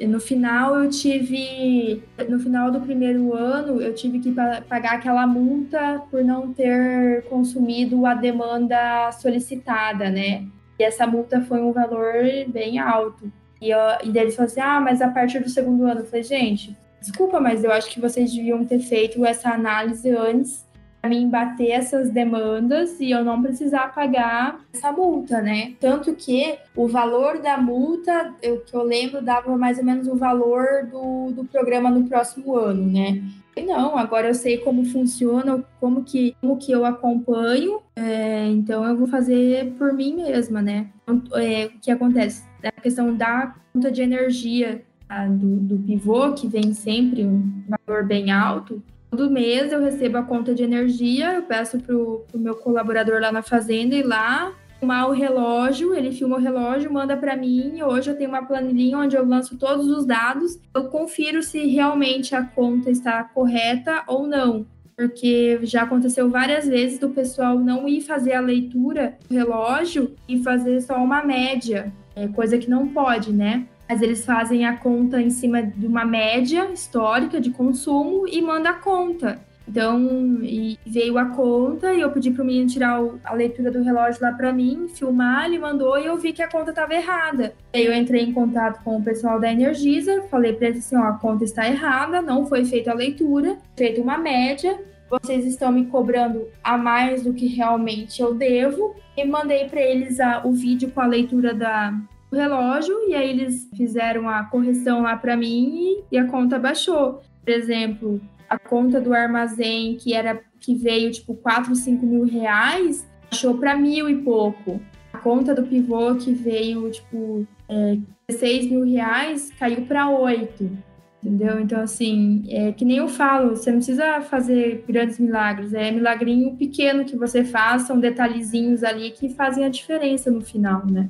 no 0.00 0.18
final 0.18 0.82
eu 0.82 0.88
tive, 0.88 2.02
no 2.26 2.40
final 2.40 2.70
do 2.72 2.80
primeiro 2.80 3.34
ano, 3.34 3.78
eu 3.82 3.94
tive 3.94 4.18
que 4.18 4.32
pagar 4.32 4.94
aquela 4.94 5.26
multa 5.26 6.02
por 6.10 6.24
não 6.24 6.54
ter 6.54 7.22
consumido 7.24 8.06
a 8.06 8.14
demanda 8.14 9.12
solicitada, 9.12 10.08
né? 10.08 10.46
E 10.78 10.84
essa 10.84 11.06
multa 11.06 11.42
foi 11.42 11.60
um 11.60 11.70
valor 11.70 12.14
bem 12.48 12.78
alto. 12.78 13.30
E, 13.60 13.68
eu, 13.68 13.78
e 14.04 14.10
daí 14.10 14.22
eles 14.22 14.36
falaram 14.36 14.52
assim, 14.52 14.60
ah, 14.62 14.80
mas 14.80 15.02
a 15.02 15.08
partir 15.08 15.40
do 15.40 15.50
segundo 15.50 15.84
ano, 15.84 16.00
eu 16.00 16.06
falei, 16.06 16.22
gente, 16.22 16.74
desculpa, 16.98 17.40
mas 17.40 17.62
eu 17.62 17.70
acho 17.70 17.90
que 17.90 18.00
vocês 18.00 18.32
deviam 18.32 18.64
ter 18.64 18.78
feito 18.78 19.22
essa 19.26 19.50
análise 19.50 20.08
antes 20.10 20.66
para 21.00 21.10
mim 21.10 21.28
bater 21.28 21.70
essas 21.70 22.10
demandas 22.10 22.98
e 23.00 23.10
eu 23.10 23.24
não 23.24 23.42
precisar 23.42 23.94
pagar 23.94 24.60
essa 24.72 24.92
multa, 24.92 25.40
né? 25.40 25.74
Tanto 25.80 26.14
que 26.14 26.58
o 26.74 26.88
valor 26.88 27.40
da 27.40 27.56
multa, 27.56 28.34
eu, 28.42 28.60
que 28.60 28.74
eu 28.74 28.82
lembro, 28.82 29.22
dava 29.22 29.56
mais 29.56 29.78
ou 29.78 29.84
menos 29.84 30.08
o 30.08 30.16
valor 30.16 30.86
do, 30.90 31.32
do 31.32 31.44
programa 31.44 31.90
no 31.90 32.04
próximo 32.08 32.56
ano, 32.56 32.84
né? 32.84 33.22
E 33.56 33.62
não, 33.62 33.98
agora 33.98 34.28
eu 34.28 34.34
sei 34.34 34.58
como 34.58 34.84
funciona, 34.84 35.64
como 35.80 36.04
que, 36.04 36.36
como 36.40 36.56
que 36.58 36.70
eu 36.70 36.84
acompanho, 36.84 37.80
é, 37.96 38.46
então 38.46 38.84
eu 38.84 38.96
vou 38.96 39.08
fazer 39.08 39.72
por 39.72 39.92
mim 39.92 40.14
mesma, 40.14 40.62
né? 40.62 40.88
Então, 41.02 41.22
é, 41.36 41.66
o 41.66 41.70
que 41.80 41.90
acontece? 41.90 42.44
A 42.62 42.70
questão 42.70 43.14
da 43.14 43.54
conta 43.72 43.90
de 43.90 44.00
energia 44.02 44.82
do, 45.30 45.56
do 45.56 45.78
pivô, 45.78 46.32
que 46.34 46.46
vem 46.46 46.72
sempre 46.74 47.24
um 47.24 47.62
valor 47.68 48.04
bem 48.04 48.30
alto, 48.30 48.82
Todo 49.10 49.30
mês 49.30 49.72
eu 49.72 49.82
recebo 49.82 50.18
a 50.18 50.22
conta 50.22 50.54
de 50.54 50.62
energia, 50.62 51.34
eu 51.34 51.42
peço 51.42 51.78
para 51.78 51.96
o 51.96 52.24
meu 52.34 52.54
colaborador 52.54 53.20
lá 53.20 53.32
na 53.32 53.42
fazenda 53.42 53.94
ir 53.94 54.02
lá 54.02 54.54
filmar 54.78 55.08
o 55.08 55.12
relógio, 55.12 55.94
ele 55.94 56.12
filma 56.12 56.36
o 56.36 56.40
relógio, 56.40 56.92
manda 56.92 57.16
para 57.16 57.36
mim. 57.36 57.82
Hoje 57.82 58.10
eu 58.10 58.16
tenho 58.16 58.30
uma 58.30 58.46
planilhinha 58.46 58.98
onde 58.98 59.16
eu 59.16 59.26
lanço 59.26 59.56
todos 59.56 59.88
os 59.88 60.06
dados, 60.06 60.58
eu 60.74 60.84
confiro 60.84 61.42
se 61.42 61.66
realmente 61.66 62.34
a 62.34 62.44
conta 62.44 62.90
está 62.90 63.24
correta 63.24 64.04
ou 64.06 64.26
não. 64.26 64.66
Porque 64.96 65.60
já 65.62 65.82
aconteceu 65.82 66.28
várias 66.28 66.66
vezes 66.66 66.98
do 66.98 67.10
pessoal 67.10 67.58
não 67.58 67.88
ir 67.88 68.00
fazer 68.00 68.34
a 68.34 68.40
leitura 68.40 69.16
do 69.28 69.34
relógio 69.34 70.14
e 70.28 70.42
fazer 70.42 70.80
só 70.80 70.96
uma 70.96 71.24
média, 71.24 71.92
é 72.16 72.26
coisa 72.28 72.58
que 72.58 72.68
não 72.68 72.88
pode, 72.88 73.32
né? 73.32 73.66
Mas 73.88 74.02
eles 74.02 74.24
fazem 74.24 74.66
a 74.66 74.76
conta 74.76 75.20
em 75.20 75.30
cima 75.30 75.62
de 75.62 75.86
uma 75.86 76.04
média 76.04 76.70
histórica 76.72 77.40
de 77.40 77.50
consumo 77.50 78.28
e 78.28 78.42
manda 78.42 78.70
a 78.70 78.74
conta. 78.74 79.40
Então, 79.66 80.40
veio 80.86 81.18
a 81.18 81.26
conta 81.26 81.92
e 81.92 82.00
eu 82.00 82.10
pedi 82.10 82.30
pro 82.30 82.44
menino 82.44 82.68
tirar 82.68 83.02
o, 83.02 83.20
a 83.22 83.34
leitura 83.34 83.70
do 83.70 83.82
relógio 83.82 84.22
lá 84.22 84.32
para 84.32 84.50
mim, 84.50 84.88
filmar, 84.88 85.44
ele 85.44 85.58
mandou 85.58 85.98
e 85.98 86.06
eu 86.06 86.16
vi 86.16 86.32
que 86.32 86.42
a 86.42 86.48
conta 86.48 86.70
estava 86.70 86.94
errada. 86.94 87.52
Aí 87.74 87.84
eu 87.84 87.92
entrei 87.92 88.22
em 88.22 88.32
contato 88.32 88.82
com 88.82 88.96
o 88.96 89.02
pessoal 89.02 89.38
da 89.38 89.52
Energisa, 89.52 90.22
falei 90.30 90.54
para 90.54 90.68
eles 90.68 90.86
assim, 90.86 90.96
ó, 90.96 91.02
a 91.02 91.12
conta 91.12 91.44
está 91.44 91.68
errada, 91.68 92.22
não 92.22 92.46
foi 92.46 92.64
feita 92.64 92.90
a 92.90 92.94
leitura, 92.94 93.58
feita 93.76 94.00
uma 94.00 94.16
média, 94.16 94.80
vocês 95.10 95.44
estão 95.44 95.70
me 95.70 95.84
cobrando 95.86 96.48
a 96.64 96.78
mais 96.78 97.22
do 97.22 97.34
que 97.34 97.46
realmente 97.46 98.22
eu 98.22 98.34
devo. 98.34 98.94
E 99.16 99.24
mandei 99.24 99.68
para 99.68 99.80
eles 99.80 100.20
a, 100.20 100.42
o 100.46 100.52
vídeo 100.52 100.90
com 100.90 101.00
a 101.00 101.06
leitura 101.06 101.52
da, 101.52 101.92
do 102.30 102.36
relógio 102.36 102.94
e 103.08 103.14
aí 103.14 103.30
eles 103.30 103.68
fizeram 103.76 104.28
a 104.28 104.44
correção 104.44 105.02
lá 105.02 105.16
para 105.16 105.36
mim 105.36 106.04
e, 106.10 106.16
e 106.16 106.18
a 106.18 106.26
conta 106.26 106.58
baixou. 106.58 107.22
Por 107.44 107.50
exemplo, 107.50 108.20
a 108.48 108.58
conta 108.58 109.00
do 109.00 109.14
armazém 109.14 109.96
que 109.96 110.14
era 110.14 110.40
que 110.60 110.74
veio 110.74 111.10
tipo 111.10 111.34
4, 111.34 111.74
5 111.74 112.04
mil 112.04 112.24
reais, 112.24 113.06
achou 113.30 113.56
para 113.56 113.76
mil 113.76 114.08
e 114.08 114.16
pouco. 114.16 114.80
A 115.12 115.18
conta 115.18 115.54
do 115.54 115.62
pivô 115.62 116.14
que 116.16 116.32
veio 116.32 116.90
tipo 116.90 117.46
é, 117.68 117.96
16 118.28 118.70
mil 118.70 118.84
reais 118.84 119.50
caiu 119.58 119.82
para 119.82 120.08
8. 120.08 120.88
Entendeu? 121.22 121.58
Então, 121.58 121.80
assim, 121.80 122.44
é 122.48 122.70
que 122.70 122.84
nem 122.84 122.98
eu 122.98 123.08
falo, 123.08 123.56
você 123.56 123.70
não 123.70 123.78
precisa 123.78 124.20
fazer 124.20 124.84
grandes 124.86 125.18
milagres, 125.18 125.74
é 125.74 125.90
milagrinho 125.90 126.54
pequeno 126.56 127.04
que 127.04 127.16
você 127.16 127.42
faz, 127.42 127.82
são 127.82 127.98
detalhezinhos 127.98 128.84
ali 128.84 129.10
que 129.10 129.28
fazem 129.30 129.64
a 129.64 129.68
diferença 129.68 130.30
no 130.30 130.40
final, 130.40 130.86
né? 130.86 131.08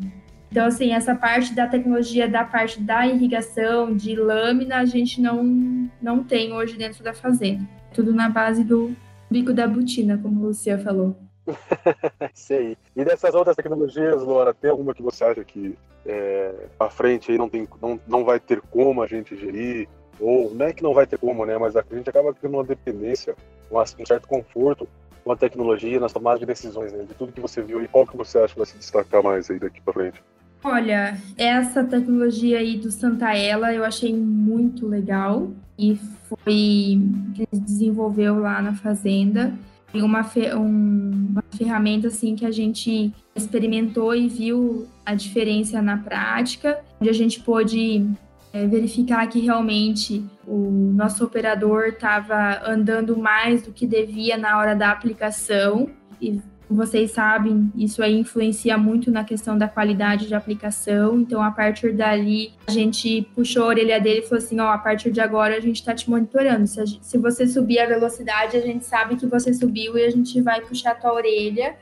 Então, 0.51 0.67
assim, 0.67 0.93
essa 0.93 1.15
parte 1.15 1.55
da 1.55 1.67
tecnologia, 1.67 2.29
da 2.29 2.43
parte 2.43 2.81
da 2.81 3.07
irrigação, 3.07 3.95
de 3.95 4.17
lâmina, 4.17 4.77
a 4.79 4.85
gente 4.85 5.21
não, 5.21 5.91
não 6.01 6.25
tem 6.25 6.53
hoje 6.53 6.77
dentro 6.77 7.05
da 7.05 7.13
fazenda. 7.13 7.63
Tudo 7.93 8.15
na 8.15 8.29
base 8.31 8.65
do 8.65 8.95
bico 9.31 9.53
da 9.53 9.67
botina, 9.67 10.19
como 10.19 10.41
o 10.41 10.47
Lucia 10.47 10.79
falou. 10.79 11.17
Sei. 12.35 12.77
E 12.97 13.05
dessas 13.05 13.35
outras 13.35 13.57
tecnologias, 13.57 14.23
Laura, 14.23 14.55
tem 14.55 14.71
alguma 14.71 14.95
que 14.95 15.03
você 15.03 15.25
acha 15.25 15.45
que 15.45 15.77
é, 16.07 16.55
à 16.79 16.89
frente 16.89 17.31
aí 17.31 17.39
não, 17.39 17.49
tem, 17.49 17.69
não, 17.81 18.01
não 18.07 18.25
vai 18.25 18.41
ter 18.41 18.61
como 18.61 19.03
a 19.03 19.07
gente 19.07 19.37
gerir? 19.37 19.89
Ou 20.19 20.53
não 20.55 20.67
é 20.67 20.73
que 20.73 20.83
não 20.83 20.95
vai 20.95 21.07
ter 21.07 21.19
como, 21.19 21.45
né? 21.45 21.57
Mas 21.59 21.77
a 21.77 21.85
gente 21.93 22.09
acaba 22.09 22.35
criando 22.35 22.55
uma 22.55 22.65
dependência, 22.65 23.37
um 23.71 24.07
certo 24.07 24.27
conforto 24.27 24.89
com 25.23 25.33
a 25.33 25.37
tecnologia 25.37 26.01
nas 26.01 26.13
tomadas 26.13 26.41
de 26.41 26.47
decisões, 26.47 26.93
né? 26.93 27.05
De 27.05 27.15
tudo 27.15 27.33
que 27.33 27.41
você 27.41 27.63
viu 27.63 27.83
e 27.83 27.89
qual 27.89 28.07
que 28.07 28.17
você 28.17 28.39
acha 28.39 28.55
que 28.55 28.59
vai 28.59 28.67
se 28.67 28.79
destacar 28.79 29.23
mais 29.23 29.51
aí 29.51 29.59
daqui 29.59 29.81
para 29.81 29.93
frente? 29.93 30.23
Olha, 30.63 31.17
essa 31.37 31.85
tecnologia 31.85 32.59
aí 32.59 32.77
do 32.77 32.91
Santaella 32.91 33.73
eu 33.73 33.85
achei 33.85 34.15
muito 34.15 34.87
legal 34.87 35.51
e 35.79 35.97
foi 36.29 37.01
que 37.35 37.47
desenvolveu 37.53 38.41
lá 38.41 38.61
na 38.61 38.75
fazenda. 38.75 39.55
Tem 39.93 40.03
uma, 40.03 40.29
um, 40.57 41.29
uma 41.31 41.45
ferramenta 41.57 42.09
assim 42.09 42.35
que 42.35 42.45
a 42.45 42.51
gente 42.51 43.15
experimentou 43.35 44.15
e 44.15 44.29
viu 44.29 44.87
a 45.07 45.15
diferença 45.15 45.81
na 45.81 45.97
prática, 45.97 46.81
onde 47.01 47.09
a 47.09 47.15
gente 47.15 47.41
pôde 47.41 48.05
é, 48.53 48.67
verificar 48.67 49.27
que 49.29 49.39
realmente 49.39 50.25
o 50.47 50.93
nosso 50.95 51.25
operador 51.25 51.87
estava 51.87 52.61
andando 52.69 53.17
mais 53.17 53.63
do 53.63 53.73
que 53.73 53.87
devia 53.87 54.37
na 54.37 54.59
hora 54.59 54.75
da 54.75 54.91
aplicação 54.91 55.89
e 56.21 56.41
vocês 56.71 57.13
sabem, 57.13 57.73
isso 57.75 58.03
aí 58.03 58.19
influencia 58.19 58.77
muito 58.77 59.11
na 59.11 59.25
questão 59.25 59.57
da 59.57 59.67
qualidade 59.67 60.27
de 60.27 60.35
aplicação. 60.35 61.19
Então, 61.21 61.43
a 61.43 61.51
partir 61.51 61.93
dali, 61.93 62.53
a 62.67 62.71
gente 62.71 63.27
puxou 63.35 63.65
a 63.65 63.69
orelha 63.69 64.01
dele 64.01 64.21
e 64.21 64.23
falou 64.23 64.45
assim: 64.45 64.61
ó, 64.61 64.69
a 64.69 64.79
partir 64.79 65.11
de 65.11 65.21
agora 65.21 65.57
a 65.57 65.61
gente 65.61 65.77
está 65.77 65.95
te 65.95 66.09
monitorando. 66.11 66.67
Se, 66.67 66.99
se, 67.01 67.19
você 67.19 67.47
subir 67.47 67.79
a 67.79 67.87
velocidade, 67.87 68.57
a 68.57 68.61
gente 68.61 68.85
sabe 68.85 69.17
que 69.17 69.27
você 69.27 69.53
subiu 69.55 69.97
e 69.97 70.05
a 70.05 70.11
gente 70.11 70.41
vai 70.43 70.61
puxar 70.61 70.93
a 70.93 70.95
tua 70.95 71.15
orelha. 71.15 71.77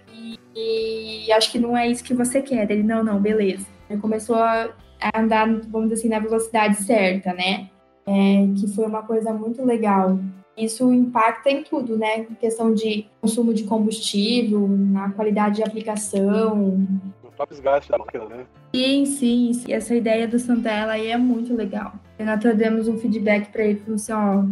E, 0.54 1.26
e 1.26 1.32
acho 1.32 1.50
que 1.50 1.58
não 1.58 1.76
é 1.76 1.88
isso 1.88 2.04
que 2.04 2.14
você 2.14 2.40
quer. 2.40 2.70
Ele, 2.70 2.82
não, 2.82 3.02
não, 3.02 3.20
beleza. 3.20 3.66
Ele 3.90 4.00
começou 4.00 4.36
a 4.36 4.70
andar, 5.14 5.46
vamos 5.68 5.88
dizer 5.88 5.94
assim, 5.94 6.08
na 6.08 6.18
velocidade 6.20 6.76
certa, 6.82 7.32
né? 7.32 7.68
É, 8.06 8.46
que 8.56 8.68
foi 8.68 8.86
uma 8.86 9.02
coisa 9.02 9.32
muito 9.32 9.64
legal. 9.64 10.18
Isso 10.56 10.90
impacta 10.92 11.50
em 11.50 11.62
tudo, 11.62 11.98
né? 11.98 12.20
Em 12.20 12.34
questão 12.34 12.72
de 12.72 13.06
consumo 13.20 13.52
de 13.52 13.64
combustível, 13.64 14.66
na 14.66 15.10
qualidade 15.10 15.56
de 15.56 15.62
aplicação. 15.62 16.56
No 17.22 17.30
próprio 17.36 17.56
desgaste 17.56 17.90
da 17.90 17.98
máquina, 17.98 18.24
né? 18.24 18.46
Sim, 18.74 19.04
sim, 19.04 19.52
sim. 19.52 19.72
Essa 19.72 19.94
ideia 19.94 20.26
do 20.26 20.38
Santella 20.38 20.92
aí 20.92 21.08
é 21.08 21.16
muito 21.18 21.54
legal. 21.54 21.92
Nós 22.18 22.56
demos 22.56 22.88
um 22.88 22.96
feedback 22.96 23.52
para 23.52 23.64
ele, 23.64 23.80
falou 23.80 23.96
assim, 23.96 24.12
ó, 24.12 24.44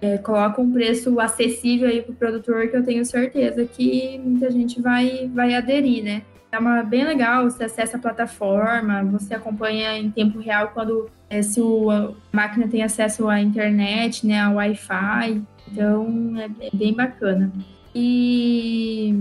é, 0.00 0.16
coloca 0.16 0.62
um 0.62 0.72
preço 0.72 1.20
acessível 1.20 1.88
aí 1.88 2.00
para 2.00 2.12
o 2.12 2.16
produtor 2.16 2.68
que 2.68 2.76
eu 2.76 2.84
tenho 2.84 3.04
certeza 3.04 3.64
que 3.66 4.18
muita 4.18 4.50
gente 4.50 4.80
vai, 4.80 5.28
vai 5.28 5.54
aderir, 5.54 6.02
né? 6.02 6.22
É 6.52 6.58
uma, 6.58 6.82
bem 6.82 7.04
legal, 7.04 7.44
você 7.44 7.64
acessa 7.64 7.96
a 7.96 8.00
plataforma, 8.00 9.04
você 9.04 9.34
acompanha 9.34 9.96
em 9.96 10.10
tempo 10.10 10.40
real 10.40 10.72
quando 10.74 11.08
é, 11.28 11.42
se 11.42 11.60
o, 11.60 11.90
a 11.90 12.12
máquina 12.32 12.66
tem 12.66 12.82
acesso 12.82 13.28
à 13.28 13.40
internet, 13.40 14.26
né, 14.26 14.40
ao 14.40 14.54
Wi-Fi. 14.54 15.42
Então 15.70 16.34
é, 16.36 16.66
é 16.66 16.70
bem 16.72 16.92
bacana. 16.92 17.52
E 17.94 19.14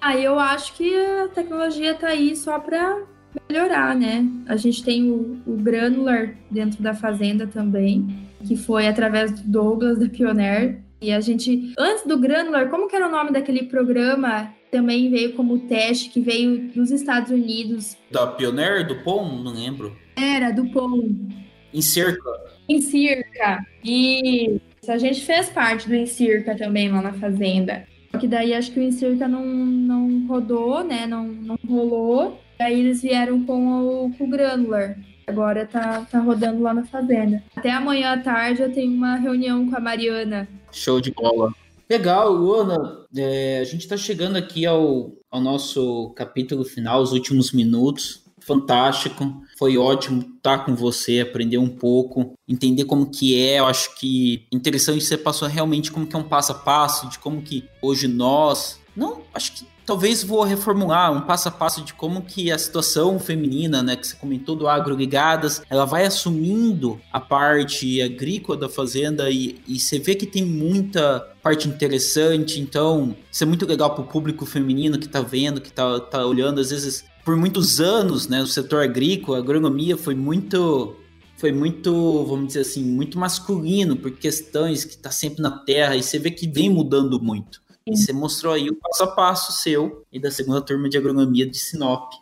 aí 0.00 0.20
ah, 0.20 0.24
eu 0.24 0.38
acho 0.38 0.74
que 0.74 0.94
a 0.96 1.28
tecnologia 1.28 1.92
está 1.92 2.08
aí 2.08 2.36
só 2.36 2.58
para 2.58 3.02
melhorar, 3.48 3.94
né? 3.94 4.26
A 4.46 4.56
gente 4.56 4.84
tem 4.84 5.10
o, 5.10 5.40
o, 5.46 5.56
Granular 5.56 6.34
dentro 6.50 6.82
da 6.82 6.92
fazenda 6.92 7.46
também, 7.46 8.28
que 8.46 8.56
foi 8.56 8.86
através 8.86 9.32
do 9.32 9.50
Douglas 9.50 9.98
da 9.98 10.08
Pioneer. 10.08 10.80
E 11.00 11.12
a 11.12 11.20
gente, 11.20 11.72
antes 11.78 12.06
do 12.06 12.18
Granular, 12.18 12.68
como 12.68 12.86
que 12.86 12.94
era 12.94 13.08
o 13.08 13.10
nome 13.10 13.32
daquele 13.32 13.64
programa 13.64 14.50
também 14.72 15.10
veio 15.10 15.34
como 15.34 15.58
teste 15.68 16.08
que 16.08 16.20
veio 16.20 16.72
dos 16.72 16.90
Estados 16.90 17.30
Unidos. 17.30 17.94
Da 18.10 18.26
Pioneer, 18.26 18.86
do 18.86 18.96
POM? 19.04 19.42
Não 19.42 19.52
lembro. 19.52 19.94
Era, 20.16 20.50
do 20.50 20.66
POM. 20.70 21.28
Encirca. 21.74 22.30
Encirca. 22.66 23.64
E 23.84 24.58
a 24.88 24.96
gente 24.96 25.20
fez 25.20 25.50
parte 25.50 25.86
do 25.86 25.94
Encirca 25.94 26.56
também 26.56 26.90
lá 26.90 27.02
na 27.02 27.12
fazenda. 27.12 27.86
Só 28.10 28.18
que 28.18 28.26
daí 28.26 28.54
acho 28.54 28.72
que 28.72 28.80
o 28.80 28.82
Encirca 28.82 29.28
não, 29.28 29.44
não 29.44 30.26
rodou, 30.26 30.82
né? 30.82 31.06
Não, 31.06 31.26
não 31.26 31.58
rolou. 31.68 32.40
Aí 32.58 32.80
eles 32.80 33.02
vieram 33.02 33.44
com 33.44 34.06
o, 34.06 34.12
com 34.16 34.24
o 34.24 34.30
Granular. 34.30 34.98
Agora 35.26 35.66
tá, 35.66 36.06
tá 36.10 36.18
rodando 36.18 36.62
lá 36.62 36.72
na 36.72 36.84
fazenda. 36.84 37.42
Até 37.54 37.70
amanhã 37.70 38.14
à 38.14 38.18
tarde 38.18 38.62
eu 38.62 38.72
tenho 38.72 38.92
uma 38.92 39.16
reunião 39.16 39.68
com 39.68 39.76
a 39.76 39.80
Mariana. 39.80 40.48
Show 40.72 41.00
de 41.00 41.10
bola. 41.10 41.52
Legal, 41.92 42.32
Luana. 42.32 43.04
É, 43.14 43.58
a 43.60 43.64
gente 43.64 43.82
está 43.82 43.98
chegando 43.98 44.36
aqui 44.36 44.64
ao, 44.64 45.12
ao 45.30 45.42
nosso 45.42 46.08
capítulo 46.16 46.64
final, 46.64 47.02
os 47.02 47.12
últimos 47.12 47.52
minutos. 47.52 48.22
Fantástico, 48.40 49.42
foi 49.58 49.76
ótimo 49.76 50.22
estar 50.36 50.64
com 50.64 50.74
você, 50.74 51.20
aprender 51.20 51.58
um 51.58 51.68
pouco, 51.68 52.32
entender 52.48 52.86
como 52.86 53.10
que 53.10 53.38
é. 53.38 53.58
Eu 53.58 53.66
acho 53.66 53.94
que 53.96 54.46
interessante 54.50 55.04
você 55.04 55.18
passou 55.18 55.46
realmente 55.46 55.92
como 55.92 56.06
que 56.06 56.16
é 56.16 56.18
um 56.18 56.26
passo 56.26 56.52
a 56.52 56.54
passo 56.54 57.10
de 57.10 57.18
como 57.18 57.42
que 57.42 57.68
hoje 57.82 58.08
nós, 58.08 58.80
não, 58.96 59.20
acho 59.34 59.52
que 59.52 59.66
talvez 59.84 60.22
vou 60.22 60.42
reformular 60.42 61.12
um 61.12 61.20
passo 61.22 61.48
a 61.48 61.50
passo 61.50 61.82
de 61.82 61.94
como 61.94 62.22
que 62.22 62.50
a 62.50 62.58
situação 62.58 63.18
feminina, 63.18 63.82
né, 63.82 63.96
que 63.96 64.06
você 64.06 64.16
comentou 64.16 64.54
do 64.56 64.68
agro 64.68 64.94
ligadas, 64.94 65.62
ela 65.68 65.84
vai 65.84 66.04
assumindo 66.04 67.00
a 67.12 67.20
parte 67.20 68.00
agrícola 68.00 68.58
da 68.58 68.68
fazenda 68.68 69.30
e, 69.30 69.60
e 69.66 69.78
você 69.78 69.98
vê 69.98 70.14
que 70.14 70.26
tem 70.26 70.44
muita 70.44 71.20
parte 71.42 71.68
interessante, 71.68 72.60
então 72.60 73.16
isso 73.30 73.42
é 73.42 73.46
muito 73.46 73.66
legal 73.66 73.94
para 73.94 74.04
o 74.04 74.06
público 74.06 74.46
feminino 74.46 74.98
que 74.98 75.06
está 75.06 75.20
vendo, 75.20 75.60
que 75.60 75.68
está 75.68 75.98
tá 76.00 76.24
olhando, 76.24 76.60
às 76.60 76.70
vezes 76.70 77.04
por 77.24 77.36
muitos 77.36 77.80
anos, 77.80 78.28
né, 78.28 78.42
o 78.42 78.46
setor 78.46 78.82
agrícola, 78.82 79.38
a 79.38 79.40
agronomia 79.40 79.96
foi 79.96 80.14
muito 80.14 80.96
foi 81.42 81.50
muito, 81.50 82.24
vamos 82.24 82.46
dizer 82.46 82.60
assim, 82.60 82.84
muito 82.84 83.18
masculino 83.18 83.96
por 83.96 84.12
questões 84.12 84.84
que 84.84 84.94
está 84.94 85.10
sempre 85.10 85.42
na 85.42 85.50
terra 85.50 85.96
e 85.96 86.02
você 86.02 86.16
vê 86.16 86.30
que 86.30 86.46
vem 86.46 86.70
mudando 86.70 87.20
muito. 87.20 87.60
E 87.86 87.96
você 87.96 88.12
mostrou 88.12 88.52
aí 88.52 88.68
o 88.68 88.76
passo 88.76 89.04
a 89.04 89.06
passo 89.08 89.52
seu 89.52 90.04
e 90.12 90.18
da 90.18 90.30
segunda 90.30 90.60
turma 90.60 90.88
de 90.88 90.96
agronomia 90.96 91.46
de 91.46 91.58
Sinop. 91.58 92.12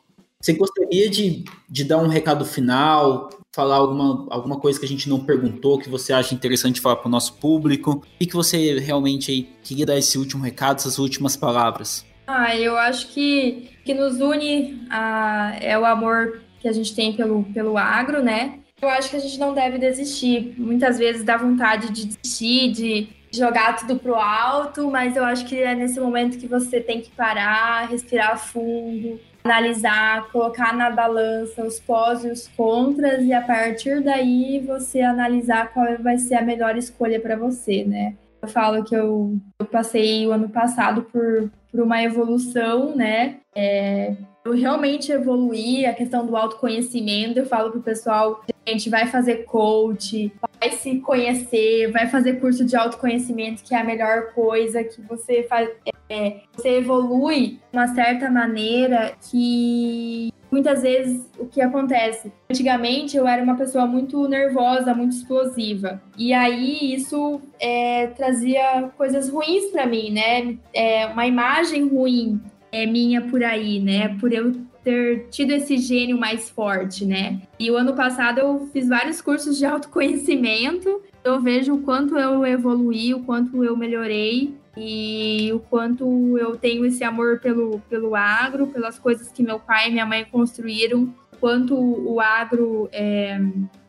Você 0.41 0.55
gostaria 0.55 1.11
de, 1.11 1.45
de 1.69 1.85
dar 1.85 1.99
um 1.99 2.09
recado 2.09 2.47
final, 2.47 3.29
falar 3.53 3.77
alguma, 3.77 4.27
alguma 4.31 4.59
coisa 4.59 4.79
que 4.79 4.87
a 4.87 4.89
gente 4.89 5.09
não 5.09 5.21
perguntou, 5.21 5.79
que 5.79 5.91
você 5.91 6.15
acha 6.15 6.35
interessante 6.35 6.81
falar 6.81 6.97
para 6.97 7.09
o 7.09 7.11
nosso 7.11 7.35
público? 7.35 8.03
E 8.19 8.27
que 8.27 8.35
você 8.35 8.79
realmente 8.79 9.31
aí, 9.31 9.43
queria 9.63 9.85
dar 9.85 9.99
esse 9.99 10.17
último 10.17 10.43
recado, 10.43 10.79
essas 10.79 10.99
últimas 10.99 11.37
palavras? 11.37 12.07
Ah, 12.27 12.57
eu 12.57 12.77
acho 12.77 13.09
que 13.09 13.71
que 13.85 13.95
nos 13.95 14.21
une 14.21 14.87
a, 14.89 15.57
é 15.61 15.79
o 15.79 15.85
amor 15.85 16.43
que 16.61 16.69
a 16.69 16.73
gente 16.73 16.95
tem 16.95 17.13
pelo, 17.13 17.43
pelo 17.53 17.77
agro, 17.77 18.23
né? 18.23 18.61
Eu 18.81 18.89
acho 18.89 19.11
que 19.11 19.17
a 19.17 19.21
gente 19.21 19.39
não 19.39 19.53
deve 19.53 19.79
desistir. 19.79 20.55
Muitas 20.57 20.99
vezes 20.99 21.25
dá 21.25 21.37
vontade 21.37 21.91
de 21.91 22.07
desistir, 22.07 22.73
de 22.73 23.09
jogar 23.33 23.77
tudo 23.77 23.97
pro 23.99 24.15
alto, 24.15 24.91
mas 24.91 25.17
eu 25.17 25.25
acho 25.25 25.47
que 25.47 25.61
é 25.63 25.75
nesse 25.75 26.01
momento 26.01 26.39
que 26.39 26.47
você 26.47 26.81
tem 26.81 27.01
que 27.01 27.11
parar, 27.11 27.89
respirar 27.89 28.39
fundo, 28.39 29.21
analisar, 29.45 30.29
colocar 30.31 30.75
na 30.75 30.91
balança 30.91 31.65
os 31.65 31.81
pós 31.81 32.25
e 32.25 32.29
os 32.29 32.49
contras 32.49 33.23
e 33.23 33.33
a 33.33 33.41
partir 33.41 34.03
daí 34.03 34.63
você 34.67 35.01
analisar 35.01 35.73
qual 35.73 35.87
vai 35.99 36.19
ser 36.19 36.35
a 36.35 36.43
melhor 36.43 36.77
escolha 36.77 37.21
para 37.21 37.37
você, 37.37 37.85
né? 37.85 38.15
Eu 38.43 38.49
falo 38.49 38.85
que 38.85 38.95
eu, 38.95 39.39
eu 39.59 39.67
passei 39.67 40.27
o 40.27 40.33
ano 40.33 40.49
passado 40.49 41.03
por, 41.03 41.51
por 41.71 41.81
uma 41.81 42.03
evolução, 42.03 42.97
né? 42.97 43.37
É, 43.55 44.15
eu 44.45 44.53
realmente 44.53 45.13
evoluí 45.13 45.85
a 45.85 45.95
questão 45.95 46.27
do 46.27 46.37
autoconhecimento. 46.37 47.39
Eu 47.39 47.47
falo 47.47 47.71
pro 47.71 47.83
pessoal, 47.83 48.43
gente, 48.67 48.89
vai 48.89 49.07
fazer 49.07 49.45
coach, 49.45 50.33
vai 50.59 50.71
se 50.73 50.99
conhecer, 51.01 51.91
vai 51.91 52.09
fazer 52.09 52.41
curso 52.41 52.65
de 52.65 52.77
autoconhecimento, 52.77 53.63
que 53.63 53.75
é 53.75 53.81
a 53.81 53.85
melhor 53.85 54.33
coisa 54.33 54.83
que 54.83 55.01
você 55.03 55.43
faz. 55.45 55.69
É, 56.09 56.41
você 56.55 56.79
evolui 56.79 57.61
de 57.71 57.79
uma 57.79 57.89
certa 57.95 58.29
maneira 58.31 59.13
que 59.31 60.33
muitas 60.51 60.83
vezes 60.83 61.25
o 61.39 61.47
que 61.47 61.61
acontece? 61.61 62.33
Antigamente 62.51 63.17
eu 63.17 63.29
era 63.29 63.43
uma 63.43 63.57
pessoa 63.57 63.87
muito 63.87 64.27
nervosa, 64.27 64.93
muito 64.93 65.13
explosiva. 65.13 66.03
E 66.19 66.33
aí 66.33 66.95
isso 66.95 67.41
é, 67.61 68.09
trazia 68.09 68.91
coisas 68.97 69.29
ruins 69.29 69.67
para 69.67 69.87
mim, 69.87 70.11
né? 70.11 70.59
É, 70.75 71.07
uma 71.07 71.27
imagem 71.27 71.87
ruim 71.87 72.41
é 72.73 72.87
minha 72.87 73.23
por 73.23 73.43
aí, 73.43 73.81
né? 73.81 74.17
Por 74.19 74.33
eu 74.33 74.55
ter 74.83 75.29
tido 75.31 75.53
esse 75.53 75.77
gênio 75.79 76.19
mais 76.19 76.49
forte, 76.49 77.05
né? 77.05 77.41
E 77.59 77.71
o 77.71 77.77
ano 77.77 77.95
passado 77.95 78.39
eu 78.39 78.69
fiz 78.73 78.89
vários 78.89 79.21
cursos 79.21 79.59
de 79.59 79.67
autoconhecimento. 79.67 81.03
Eu 81.23 81.41
vejo 81.41 81.75
o 81.75 81.83
quanto 81.83 82.17
eu 82.19 82.47
evoluí, 82.47 83.13
o 83.13 83.21
quanto 83.21 83.63
eu 83.63 83.77
melhorei 83.77 84.55
e 84.77 85.51
o 85.53 85.61
quanto 85.61 86.39
eu 86.39 86.57
tenho 86.57 86.85
esse 86.87 87.05
amor 87.05 87.41
pelo, 87.41 87.81
pelo 87.89 88.15
agro, 88.15 88.69
pelas 88.69 88.99
coisas 88.99 89.31
que 89.31 89.43
meu 89.43 89.59
pai 89.59 89.89
e 89.89 89.93
minha 89.93 90.07
mãe 90.07 90.25
construíram, 90.25 91.13
quanto 91.39 91.75
o 91.77 92.21
agro 92.21 92.89
é, 92.93 93.39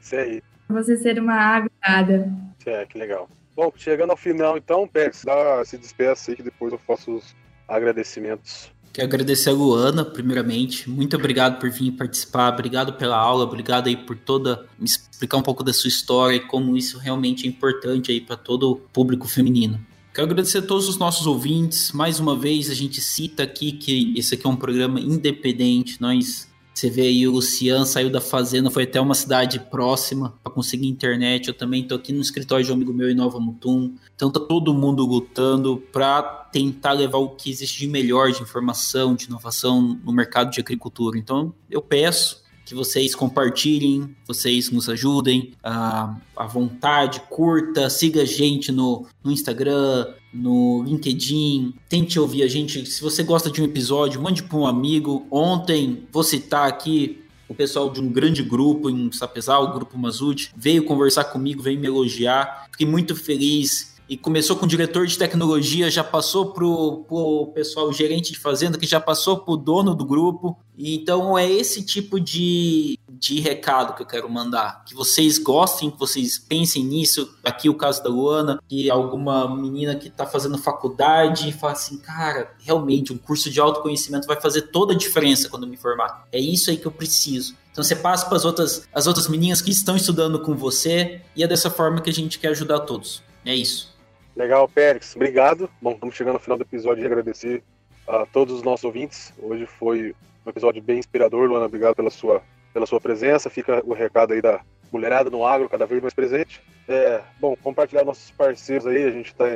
Isso 0.00 0.14
aí. 0.14 0.40
Você 0.70 0.96
ser 0.96 1.18
uma 1.18 1.34
agrogada. 1.34 2.32
É, 2.64 2.86
que 2.86 2.96
legal. 2.96 3.28
Bom, 3.56 3.72
chegando 3.76 4.10
ao 4.10 4.16
final, 4.16 4.56
então, 4.56 4.86
Pérez, 4.88 5.22
dá, 5.24 5.64
se 5.64 5.78
despeça 5.78 6.30
aí 6.30 6.36
que 6.36 6.42
depois 6.42 6.72
eu 6.72 6.78
faço 6.78 7.14
os 7.14 7.34
agradecimentos. 7.68 8.72
Quero 8.92 9.08
agradecer 9.08 9.50
a 9.50 9.52
Luana, 9.52 10.04
primeiramente. 10.04 10.88
Muito 10.88 11.16
obrigado 11.16 11.58
por 11.58 11.68
vir 11.68 11.92
participar, 11.92 12.52
obrigado 12.52 12.92
pela 12.92 13.16
aula, 13.16 13.42
obrigado 13.42 13.88
aí 13.88 13.96
por 13.96 14.16
toda 14.16 14.66
me 14.78 14.84
explicar 14.84 15.36
um 15.36 15.42
pouco 15.42 15.64
da 15.64 15.72
sua 15.72 15.88
história 15.88 16.36
e 16.36 16.40
como 16.40 16.76
isso 16.76 16.98
realmente 16.98 17.44
é 17.44 17.48
importante 17.48 18.12
aí 18.12 18.20
para 18.20 18.36
todo 18.36 18.70
o 18.70 18.76
público 18.76 19.26
feminino. 19.26 19.84
Quero 20.12 20.28
agradecer 20.28 20.58
a 20.58 20.62
todos 20.62 20.88
os 20.88 20.96
nossos 20.96 21.26
ouvintes. 21.26 21.90
Mais 21.90 22.20
uma 22.20 22.36
vez, 22.36 22.70
a 22.70 22.74
gente 22.74 23.00
cita 23.00 23.42
aqui 23.42 23.72
que 23.72 24.14
esse 24.16 24.36
aqui 24.36 24.46
é 24.46 24.48
um 24.48 24.54
programa 24.54 25.00
independente. 25.00 26.00
Nós 26.00 26.48
você 26.74 26.90
vê 26.90 27.02
aí 27.02 27.26
o 27.28 27.30
Luciano 27.30 27.86
saiu 27.86 28.10
da 28.10 28.20
fazenda, 28.20 28.68
foi 28.68 28.82
até 28.82 29.00
uma 29.00 29.14
cidade 29.14 29.60
próxima 29.60 30.34
para 30.42 30.52
conseguir 30.52 30.88
internet. 30.88 31.46
Eu 31.46 31.54
também 31.54 31.86
tô 31.86 31.94
aqui 31.94 32.12
no 32.12 32.20
escritório 32.20 32.64
de 32.64 32.72
um 32.72 32.74
amigo 32.74 32.92
meu 32.92 33.08
em 33.08 33.14
Nova 33.14 33.38
Mutum. 33.38 33.94
Então 34.16 34.28
tá 34.28 34.40
todo 34.40 34.74
mundo 34.74 35.06
lutando 35.06 35.80
para 35.92 36.20
tentar 36.52 36.92
levar 36.92 37.18
o 37.18 37.30
que 37.30 37.48
existe 37.48 37.78
de 37.78 37.86
melhor 37.86 38.32
de 38.32 38.42
informação, 38.42 39.14
de 39.14 39.26
inovação 39.26 40.00
no 40.04 40.12
mercado 40.12 40.50
de 40.50 40.60
agricultura. 40.60 41.16
Então 41.16 41.54
eu 41.70 41.80
peço 41.80 42.42
que 42.64 42.74
vocês 42.74 43.14
compartilhem, 43.14 44.16
vocês 44.26 44.70
nos 44.70 44.88
ajudem 44.88 45.52
à, 45.62 46.16
à 46.34 46.46
vontade, 46.46 47.20
curta, 47.28 47.88
siga 47.90 48.22
a 48.22 48.24
gente 48.24 48.72
no, 48.72 49.06
no 49.22 49.30
Instagram, 49.30 50.06
no 50.34 50.82
LinkedIn, 50.82 51.74
tente 51.88 52.18
ouvir 52.18 52.42
a 52.42 52.48
gente. 52.48 52.84
Se 52.86 53.00
você 53.00 53.22
gosta 53.22 53.50
de 53.50 53.62
um 53.62 53.64
episódio, 53.64 54.20
mande 54.20 54.42
para 54.42 54.58
um 54.58 54.66
amigo. 54.66 55.26
Ontem, 55.30 56.06
vou 56.12 56.24
citar 56.24 56.68
aqui 56.68 57.24
o 57.48 57.54
pessoal 57.54 57.90
de 57.90 58.00
um 58.00 58.08
grande 58.08 58.42
grupo 58.42 58.90
em 58.90 59.12
Sapezal, 59.12 59.64
o 59.64 59.72
Grupo 59.72 59.96
Mazut, 59.98 60.50
veio 60.56 60.84
conversar 60.84 61.24
comigo, 61.24 61.62
veio 61.62 61.78
me 61.78 61.86
elogiar. 61.86 62.66
Fiquei 62.72 62.86
muito 62.86 63.14
feliz 63.14 63.94
e 64.08 64.16
começou 64.16 64.56
com 64.56 64.66
o 64.66 64.68
diretor 64.68 65.06
de 65.06 65.16
tecnologia, 65.16 65.90
já 65.90 66.04
passou 66.04 66.52
para 66.52 66.64
o 66.64 67.50
pessoal 67.54 67.92
gerente 67.92 68.32
de 68.32 68.38
fazenda, 68.38 68.78
que 68.78 68.86
já 68.86 69.00
passou 69.00 69.38
para 69.38 69.54
o 69.54 69.56
dono 69.56 69.94
do 69.94 70.04
grupo. 70.04 70.58
Então 70.76 71.38
é 71.38 71.50
esse 71.50 71.84
tipo 71.84 72.20
de, 72.20 72.98
de 73.18 73.40
recado 73.40 73.94
que 73.94 74.02
eu 74.02 74.06
quero 74.06 74.28
mandar. 74.28 74.84
Que 74.84 74.94
vocês 74.94 75.38
gostem, 75.38 75.90
que 75.90 75.98
vocês 75.98 76.38
pensem 76.38 76.84
nisso. 76.84 77.36
Aqui 77.44 77.68
o 77.68 77.74
caso 77.74 78.02
da 78.02 78.10
Luana, 78.10 78.60
que 78.68 78.90
alguma 78.90 79.54
menina 79.54 79.94
que 79.94 80.08
está 80.08 80.26
fazendo 80.26 80.58
faculdade 80.58 81.48
e 81.48 81.52
fala 81.52 81.72
assim, 81.72 81.98
cara, 81.98 82.52
realmente 82.60 83.12
um 83.12 83.18
curso 83.18 83.50
de 83.50 83.60
autoconhecimento 83.60 84.26
vai 84.26 84.40
fazer 84.40 84.62
toda 84.62 84.92
a 84.92 84.96
diferença 84.96 85.48
quando 85.48 85.66
me 85.66 85.76
formar. 85.76 86.26
É 86.32 86.38
isso 86.38 86.70
aí 86.70 86.76
que 86.76 86.86
eu 86.86 86.92
preciso. 86.92 87.56
Então 87.72 87.82
você 87.82 87.96
passa 87.96 88.26
para 88.26 88.36
as 88.36 88.44
outras, 88.44 88.88
as 88.92 89.06
outras 89.06 89.26
meninas 89.26 89.60
que 89.60 89.70
estão 89.70 89.96
estudando 89.96 90.40
com 90.40 90.54
você 90.54 91.20
e 91.34 91.42
é 91.42 91.46
dessa 91.46 91.70
forma 91.70 92.00
que 92.00 92.10
a 92.10 92.12
gente 92.12 92.38
quer 92.38 92.48
ajudar 92.48 92.80
todos. 92.80 93.22
É 93.44 93.54
isso. 93.54 93.92
Legal, 94.36 94.68
Pérez, 94.68 95.12
obrigado. 95.14 95.68
Bom, 95.80 95.92
estamos 95.92 96.14
chegando 96.14 96.34
ao 96.34 96.40
final 96.40 96.58
do 96.58 96.62
episódio 96.62 97.02
e 97.02 97.06
agradecer 97.06 97.62
a 98.06 98.26
todos 98.26 98.56
os 98.56 98.62
nossos 98.62 98.84
ouvintes. 98.84 99.32
Hoje 99.38 99.66
foi 99.66 100.14
um 100.44 100.50
episódio 100.50 100.82
bem 100.82 100.98
inspirador, 100.98 101.48
Luana. 101.48 101.66
Obrigado 101.66 101.94
pela 101.94 102.10
sua, 102.10 102.42
pela 102.74 102.84
sua 102.84 103.00
presença. 103.00 103.48
Fica 103.48 103.82
o 103.86 103.94
recado 103.94 104.34
aí 104.34 104.42
da 104.42 104.60
mulherada 104.92 105.30
no 105.30 105.46
agro, 105.46 105.68
cada 105.68 105.86
vez 105.86 106.02
mais 106.02 106.12
presente. 106.12 106.60
É, 106.86 107.22
bom, 107.40 107.56
compartilhar 107.56 108.04
nossos 108.04 108.30
parceiros 108.32 108.86
aí. 108.86 109.04
A 109.04 109.10
gente 109.10 109.28
está 109.28 109.46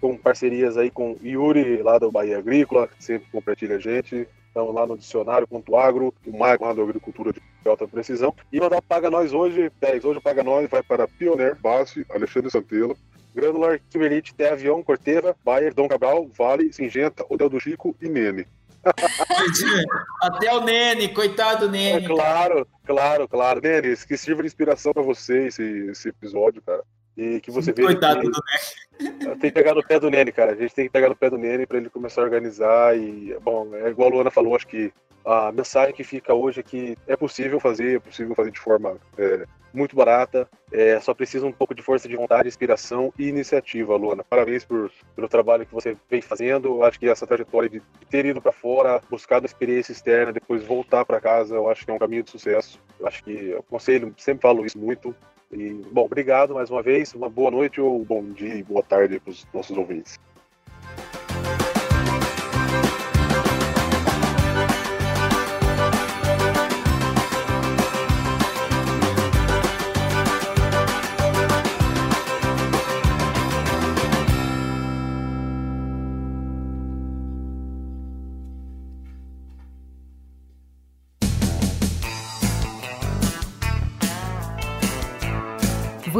com 0.00 0.16
parcerias 0.16 0.76
aí 0.76 0.90
com 0.90 1.16
Yuri, 1.22 1.82
lá 1.82 1.98
do 1.98 2.12
Bahia 2.12 2.38
Agrícola, 2.38 2.86
que 2.86 3.02
sempre 3.02 3.28
compartilha 3.32 3.76
a 3.76 3.80
gente. 3.80 4.28
Então, 4.50 4.70
lá 4.72 4.86
no 4.86 4.98
dicionário.agro, 4.98 6.14
o 6.26 6.38
Maicon 6.38 6.66
lá 6.66 6.72
do 6.72 6.82
Agricultura 6.82 7.32
de 7.32 7.40
Alta 7.64 7.86
Precisão. 7.86 8.34
E 8.52 8.58
mandar 8.60 8.82
Paga 8.82 9.10
Nós 9.10 9.32
hoje, 9.32 9.70
Pérez, 9.80 10.04
hoje 10.04 10.18
o 10.18 10.22
Paga 10.22 10.42
Nós 10.42 10.68
vai 10.68 10.82
para 10.82 11.06
Pioneer, 11.06 11.56
Base, 11.60 12.04
Alexandre 12.10 12.50
Santelo, 12.50 12.96
Granular, 13.34 13.80
Kimberlite, 13.90 14.34
Té 14.34 14.50
Avião, 14.50 14.82
Corteva, 14.82 15.36
Bayer, 15.44 15.72
Dom 15.72 15.86
Cabral, 15.86 16.28
Vale, 16.36 16.72
Singenta, 16.72 17.24
Hotel 17.28 17.48
do 17.48 17.60
Chico 17.60 17.94
e 18.00 18.08
Nene. 18.08 18.46
Até 20.22 20.52
o 20.54 20.60
Nene, 20.60 21.08
coitado 21.08 21.66
do 21.66 21.72
Nene. 21.72 22.04
É, 22.04 22.08
claro, 22.08 22.66
claro, 22.84 23.28
claro. 23.28 23.60
Nene, 23.60 23.96
que 23.96 24.16
sirva 24.16 24.42
de 24.42 24.48
inspiração 24.48 24.92
para 24.92 25.02
você 25.02 25.46
esse, 25.46 25.62
esse 25.90 26.08
episódio, 26.08 26.62
cara. 26.62 26.82
E 27.16 27.40
que 27.40 27.50
você 27.50 27.72
veja. 27.72 27.88
Coitado 27.88 28.20
que... 28.20 28.30
do 28.30 28.32
Nene. 28.32 29.36
Tem 29.40 29.50
que 29.50 29.52
pegar 29.52 29.74
no 29.74 29.86
pé 29.86 29.98
do 29.98 30.10
Nene, 30.10 30.32
cara. 30.32 30.52
A 30.52 30.54
gente 30.54 30.74
tem 30.74 30.84
que 30.84 30.90
pegar 30.90 31.08
no 31.08 31.16
pé 31.16 31.30
do 31.30 31.38
Nene 31.38 31.66
para 31.66 31.78
ele 31.78 31.88
começar 31.88 32.20
a 32.20 32.24
organizar. 32.24 32.94
E, 32.98 33.34
bom, 33.40 33.74
é 33.74 33.88
igual 33.88 34.10
a 34.10 34.12
Luana 34.12 34.30
falou, 34.30 34.54
acho 34.54 34.66
que 34.66 34.92
a 35.24 35.50
mensagem 35.52 35.94
que 35.94 36.04
fica 36.04 36.34
hoje 36.34 36.60
é 36.60 36.62
que 36.62 36.98
é 37.06 37.16
possível 37.16 37.58
fazer, 37.58 37.96
é 37.96 37.98
possível 38.00 38.34
fazer 38.34 38.50
de 38.50 38.60
forma 38.60 38.96
é, 39.16 39.46
muito 39.72 39.96
barata. 39.96 40.48
É, 40.72 41.00
só 41.00 41.12
precisa 41.12 41.46
um 41.46 41.52
pouco 41.52 41.74
de 41.74 41.82
força 41.82 42.08
de 42.08 42.16
vontade, 42.16 42.48
inspiração 42.48 43.12
e 43.18 43.28
iniciativa, 43.28 43.96
Luana. 43.96 44.24
Parabéns 44.24 44.64
por, 44.64 44.90
pelo 45.14 45.28
trabalho 45.28 45.66
que 45.66 45.74
você 45.74 45.96
vem 46.08 46.22
fazendo. 46.22 46.68
Eu 46.68 46.84
acho 46.84 46.98
que 46.98 47.08
essa 47.08 47.26
trajetória 47.26 47.68
de 47.68 47.82
ter 48.08 48.26
ido 48.26 48.40
para 48.40 48.52
fora, 48.52 49.00
buscado 49.10 49.46
experiência 49.46 49.92
externa, 49.92 50.32
depois 50.32 50.64
voltar 50.64 51.04
para 51.04 51.20
casa, 51.20 51.54
eu 51.54 51.68
acho 51.68 51.84
que 51.84 51.90
é 51.90 51.94
um 51.94 51.98
caminho 51.98 52.22
de 52.22 52.30
sucesso. 52.30 52.80
Eu 52.98 53.06
acho 53.06 53.22
que 53.24 53.50
eu 53.50 53.58
aconselho, 53.60 54.14
sempre 54.16 54.42
falo 54.42 54.64
isso 54.64 54.78
muito. 54.78 55.14
E, 55.52 55.72
bom, 55.90 56.04
obrigado 56.04 56.54
mais 56.54 56.70
uma 56.70 56.82
vez. 56.82 57.12
Uma 57.14 57.28
boa 57.28 57.50
noite 57.50 57.80
ou 57.80 58.04
bom 58.04 58.22
dia 58.22 58.54
e 58.54 58.62
boa 58.62 58.82
tarde 58.82 59.18
para 59.18 59.30
os 59.30 59.46
nossos 59.52 59.76
ouvintes. 59.76 60.18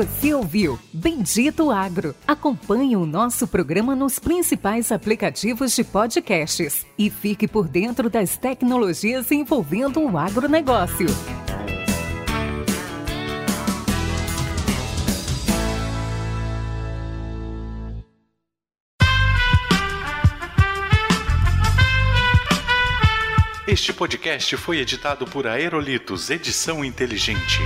Você 0.01 0.33
ouviu 0.33 0.79
Bendito 0.95 1.71
Agro. 1.71 2.15
Acompanhe 2.27 2.97
o 2.97 3.05
nosso 3.05 3.47
programa 3.47 3.95
nos 3.95 4.19
principais 4.19 4.91
aplicativos 4.91 5.77
de 5.77 5.85
podcasts 5.85 6.87
e 6.97 7.11
fique 7.11 7.47
por 7.47 7.69
dentro 7.69 8.09
das 8.09 8.39
tecnologias 8.39 9.31
envolvendo 9.31 10.01
o 10.01 10.17
agronegócio. 10.17 11.07
Este 23.69 23.93
podcast 23.93 24.57
foi 24.57 24.79
editado 24.79 25.27
por 25.27 25.47
Aerolitos 25.47 26.31
Edição 26.31 26.83
Inteligente. 26.83 27.61